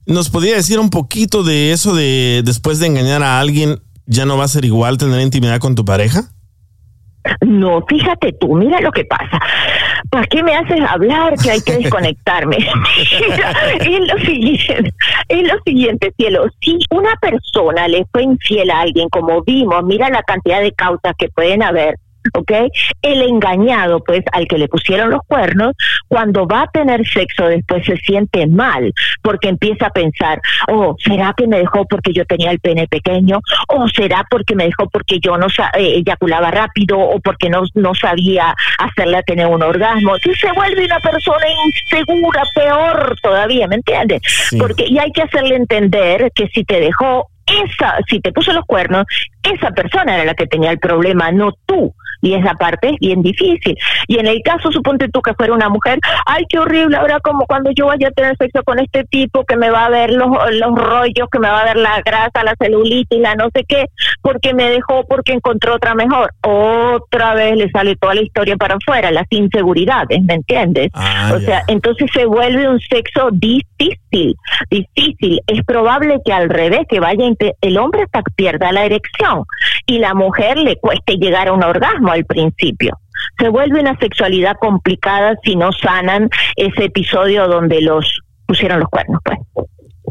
[0.07, 4.37] ¿Nos podría decir un poquito de eso de después de engañar a alguien, ya no
[4.37, 6.31] va a ser igual tener intimidad con tu pareja?
[7.41, 9.39] No, fíjate tú, mira lo que pasa.
[10.09, 12.57] ¿Para qué me haces hablar que hay que desconectarme?
[13.27, 14.93] Mira, es lo siguiente,
[15.27, 16.45] es lo siguiente, cielo.
[16.61, 21.13] Si una persona le fue infiel a alguien, como vimos, mira la cantidad de causas
[21.17, 21.95] que pueden haber.
[22.33, 22.51] ¿Ok?
[23.01, 25.73] El engañado, pues, al que le pusieron los cuernos,
[26.07, 31.33] cuando va a tener sexo después se siente mal, porque empieza a pensar, oh, ¿será
[31.35, 33.39] que me dejó porque yo tenía el pene pequeño?
[33.67, 37.93] ¿O será porque me dejó porque yo no eh, eyaculaba rápido o porque no, no
[37.95, 40.15] sabía hacerla tener un orgasmo?
[40.17, 44.21] Si se vuelve una persona insegura, peor todavía, ¿me entiendes?
[44.57, 48.65] Porque, y hay que hacerle entender que si te dejó esa, si te puso los
[48.65, 49.05] cuernos,
[49.43, 51.93] esa persona era la que tenía el problema, no tú.
[52.21, 53.75] Y esa parte es bien difícil.
[54.07, 57.45] Y en el caso, suponte tú que fuera una mujer, ay, qué horrible, ahora como
[57.45, 60.29] cuando yo vaya a tener sexo con este tipo que me va a ver los,
[60.53, 63.85] los rollos, que me va a ver la grasa, la celulitis, la no sé qué,
[64.21, 66.33] porque me dejó, porque encontró otra mejor.
[66.43, 70.89] Otra vez le sale toda la historia para afuera, las inseguridades, ¿me entiendes?
[70.93, 74.35] Ah, o sea, entonces se vuelve un sexo difícil,
[74.69, 75.41] difícil.
[75.47, 77.21] Es probable que al revés, que vaya
[77.61, 79.43] el hombre hasta pierda la erección
[79.85, 82.97] y la mujer le cueste llegar a un orgasmo al principio.
[83.39, 89.21] Se vuelve una sexualidad complicada si no sanan ese episodio donde los pusieron los cuernos,
[89.23, 89.39] pues.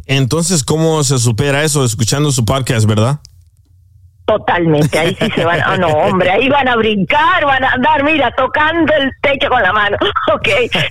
[0.06, 1.84] Entonces, ¿cómo se supera eso?
[1.84, 3.20] Escuchando su podcast, ¿verdad?
[4.30, 8.04] Totalmente, ahí sí se van, ah no hombre, ahí van a brincar, van a andar,
[8.04, 9.96] mira, tocando el techo con la mano.
[10.32, 10.48] Ok,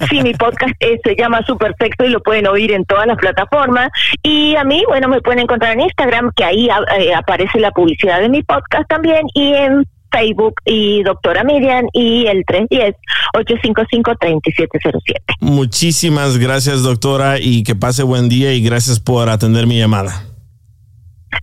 [0.09, 3.17] sí, mi podcast eh, se llama Super Sexo y lo pueden oír en todas las
[3.17, 3.89] plataformas.
[4.21, 6.67] Y a mí, bueno, me pueden encontrar en Instagram, que ahí
[6.97, 12.25] eh, aparece la publicidad de mi podcast también, y en Facebook y doctora Miriam y
[12.27, 15.15] el 310-855-3707.
[15.39, 20.25] Muchísimas gracias, doctora, y que pase buen día y gracias por atender mi llamada.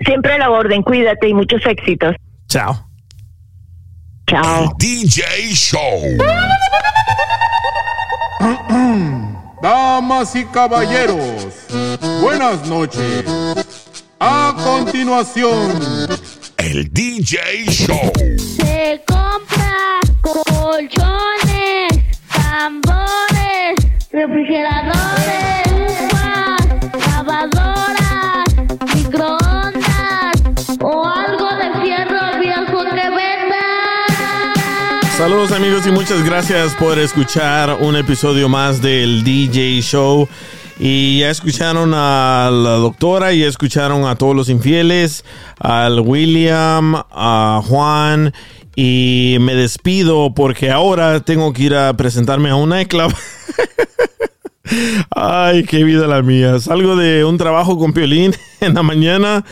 [0.05, 2.15] Siempre a la orden, cuídate y muchos éxitos.
[2.49, 2.87] Chao.
[4.29, 4.73] Chao.
[4.79, 5.23] DJ
[5.53, 6.17] Show.
[9.63, 11.47] Damas y caballeros,
[12.21, 13.25] buenas noches.
[14.21, 16.09] A continuación,
[16.67, 18.13] el DJ Show.
[18.57, 21.93] Se compra colchones,
[22.29, 23.77] tambores,
[24.11, 26.67] refrigeradores, uvas,
[27.07, 28.45] lavadoras,
[28.97, 30.43] microondas
[30.81, 33.65] o algo de fierro viejo que venda.
[35.17, 40.29] Saludos amigos y muchas gracias por escuchar un episodio más del DJ Show.
[40.79, 45.25] Y ya escucharon a la doctora, ya escucharon a todos los infieles,
[45.59, 48.35] al William, a Juan.
[48.75, 53.15] Y me despido porque ahora tengo que ir a presentarme a un nightclub.
[55.11, 56.59] Ay, qué vida la mía.
[56.59, 59.45] Salgo de un trabajo con Piolín en la mañana,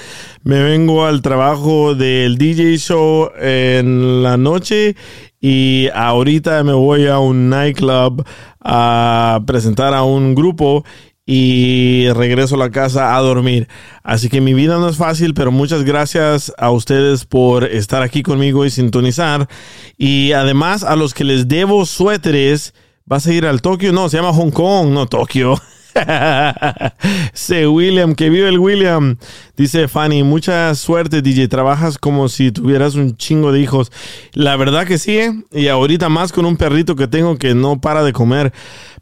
[0.43, 4.97] me vengo al trabajo del DJ show en la noche
[5.41, 8.25] y ahorita me voy a un nightclub
[8.61, 10.85] a presentar a un grupo
[11.27, 13.69] y regreso a la casa a dormir.
[14.03, 18.23] Así que mi vida no es fácil, pero muchas gracias a ustedes por estar aquí
[18.23, 19.49] conmigo y sintonizar.
[19.97, 22.75] Y además a los que les debo suéteres,
[23.07, 23.93] ¿vas a ir al Tokio?
[23.93, 25.61] No, se llama Hong Kong, no Tokio.
[27.33, 29.17] Sí, William, que vive el William.
[29.57, 31.49] Dice Fanny, mucha suerte, DJ.
[31.49, 33.93] Trabajas como si tuvieras un chingo de hijos.
[34.33, 35.33] La verdad que sí, ¿eh?
[35.53, 38.53] y ahorita más con un perrito que tengo que no para de comer.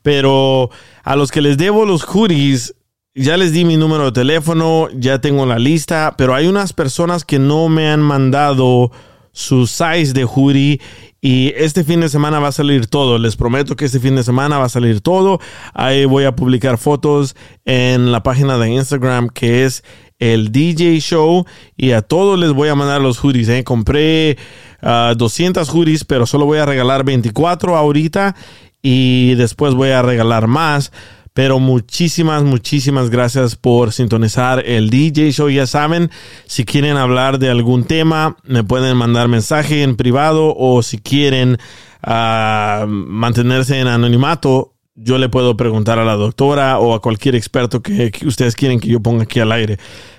[0.03, 0.71] Pero
[1.05, 2.75] a los que les debo los hoodies,
[3.15, 7.25] ya les di mi número de teléfono, ya tengo la lista, pero hay unas personas
[7.25, 8.91] que no me han mandado
[9.33, 10.81] su size de hoodie
[11.21, 13.17] y este fin de semana va a salir todo.
[13.19, 15.41] Les prometo que este fin de semana va a salir todo.
[15.73, 19.85] Ahí voy a publicar fotos en la página de Instagram que es
[20.19, 21.47] el DJ Show.
[21.77, 23.49] Y a todos les voy a mandar los hoodies.
[23.49, 23.63] ¿eh?
[23.63, 24.37] Compré
[24.83, 28.35] ah, 200 hoodies, pero solo voy a regalar 24 ahorita.
[28.83, 30.91] Y después voy a regalar más.
[31.35, 35.49] Pero muchísimas, muchísimas gracias por sintonizar el DJ Show.
[35.49, 36.11] Ya saben,
[36.47, 41.59] si quieren hablar de algún tema, me pueden mandar mensaje en privado o si quieren
[42.03, 47.81] ah, mantenerse en anonimato, yo le puedo preguntar a la doctora o a cualquier experto
[47.81, 49.79] que, que ustedes quieren que yo ponga aquí al aire.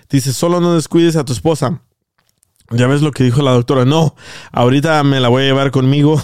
[0.10, 1.84] Dice, solo no descuides a tu esposa.
[2.72, 3.86] Ya ves lo que dijo la doctora.
[3.86, 4.16] No,
[4.52, 6.22] ahorita me la voy a llevar conmigo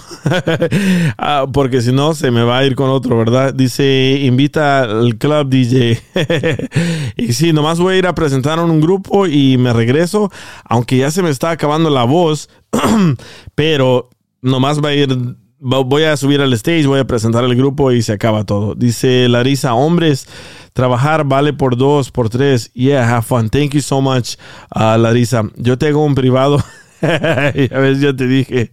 [1.18, 3.54] Ah, porque si no se me va a ir con otro, ¿verdad?
[3.54, 6.02] Dice, invita al club DJ.
[7.18, 10.32] y sí, nomás voy a ir a presentar a un grupo y me regreso,
[10.64, 12.50] aunque ya se me está acabando la voz,
[13.56, 14.10] pero
[14.42, 15.16] nomás va a ir,
[15.60, 18.76] voy a subir al stage, voy a presentar al grupo y se acaba todo.
[18.76, 20.28] Dice Larisa, hombres,
[20.74, 22.72] trabajar vale por dos, por tres.
[22.74, 23.50] Yeah, have fun.
[23.50, 24.36] Thank you so much,
[24.76, 25.44] uh, Larisa.
[25.58, 26.64] Yo tengo un privado.
[27.02, 28.72] ya ves, yo te dije.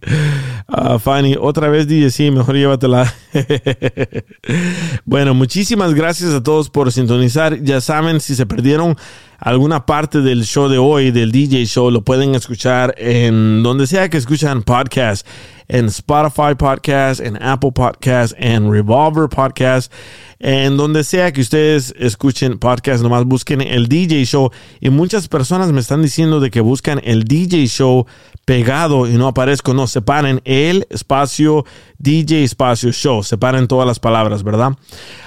[0.67, 3.13] Ah, Fanny, otra vez dije, sí, mejor llévatela.
[5.05, 7.61] bueno, muchísimas gracias a todos por sintonizar.
[7.63, 8.97] Ya saben, si se perdieron
[9.39, 14.09] alguna parte del show de hoy, del DJ show, lo pueden escuchar en donde sea
[14.09, 15.25] que escuchan podcast,
[15.67, 19.91] en Spotify Podcast, en Apple Podcast, en Revolver Podcast,
[20.39, 24.51] en donde sea que ustedes escuchen podcast, nomás busquen el DJ show.
[24.79, 28.05] Y muchas personas me están diciendo de que buscan el DJ show
[28.45, 29.73] pegado y no aparezco.
[29.73, 31.65] No, separen el espacio
[31.97, 33.23] DJ espacio show.
[33.23, 34.73] Separen todas las palabras, ¿verdad?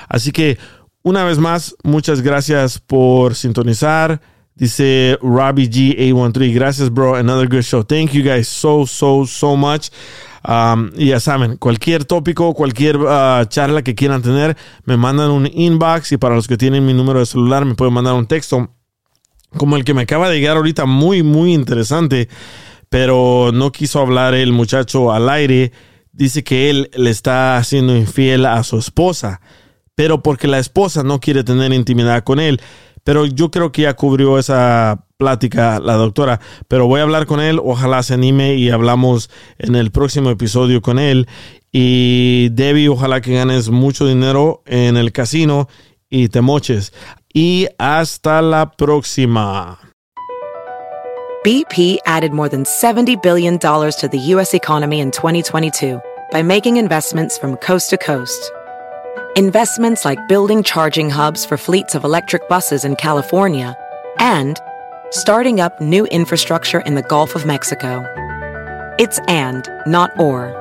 [0.08, 0.58] Así que
[1.02, 4.20] una vez más, muchas gracias por sintonizar.
[4.54, 6.52] Dice Robbie G A13.
[6.52, 7.14] Gracias, bro.
[7.14, 7.82] Another good show.
[7.82, 9.90] Thank you guys so, so, so much.
[10.96, 16.12] Y ya saben, cualquier tópico, cualquier uh, charla que quieran tener, me mandan un inbox
[16.12, 18.70] y para los que tienen mi número de celular me pueden mandar un texto
[19.56, 22.28] como el que me acaba de llegar ahorita, muy, muy interesante,
[22.88, 25.72] pero no quiso hablar el muchacho al aire.
[26.12, 29.40] Dice que él le está haciendo infiel a su esposa,
[29.94, 32.60] pero porque la esposa no quiere tener intimidad con él.
[33.10, 36.38] Pero yo creo que ya cubrió esa plática la doctora,
[36.68, 40.80] pero voy a hablar con él, ojalá se anime y hablamos en el próximo episodio
[40.80, 41.26] con él.
[41.72, 45.66] Y Debbie, ojalá que ganes mucho dinero en el casino
[46.08, 46.92] y te moches.
[47.34, 49.80] Y hasta la próxima.
[51.44, 54.54] BP added more than $70 billion to the U.S.
[54.54, 56.00] economy in 2022
[56.30, 58.52] by making investments from coast to coast.
[59.40, 63.74] Investments like building charging hubs for fleets of electric buses in California
[64.18, 64.58] and
[65.08, 68.04] starting up new infrastructure in the Gulf of Mexico.
[68.98, 70.52] It's and, not or.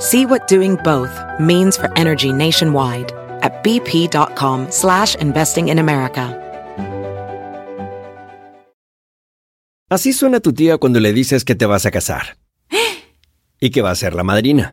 [0.00, 6.36] See what doing both means for energy nationwide at bp.com slash investing in America.
[9.88, 12.36] Así suena tu tía cuando le dices que te vas a casar.
[13.60, 14.72] Y que va a ser la madrina.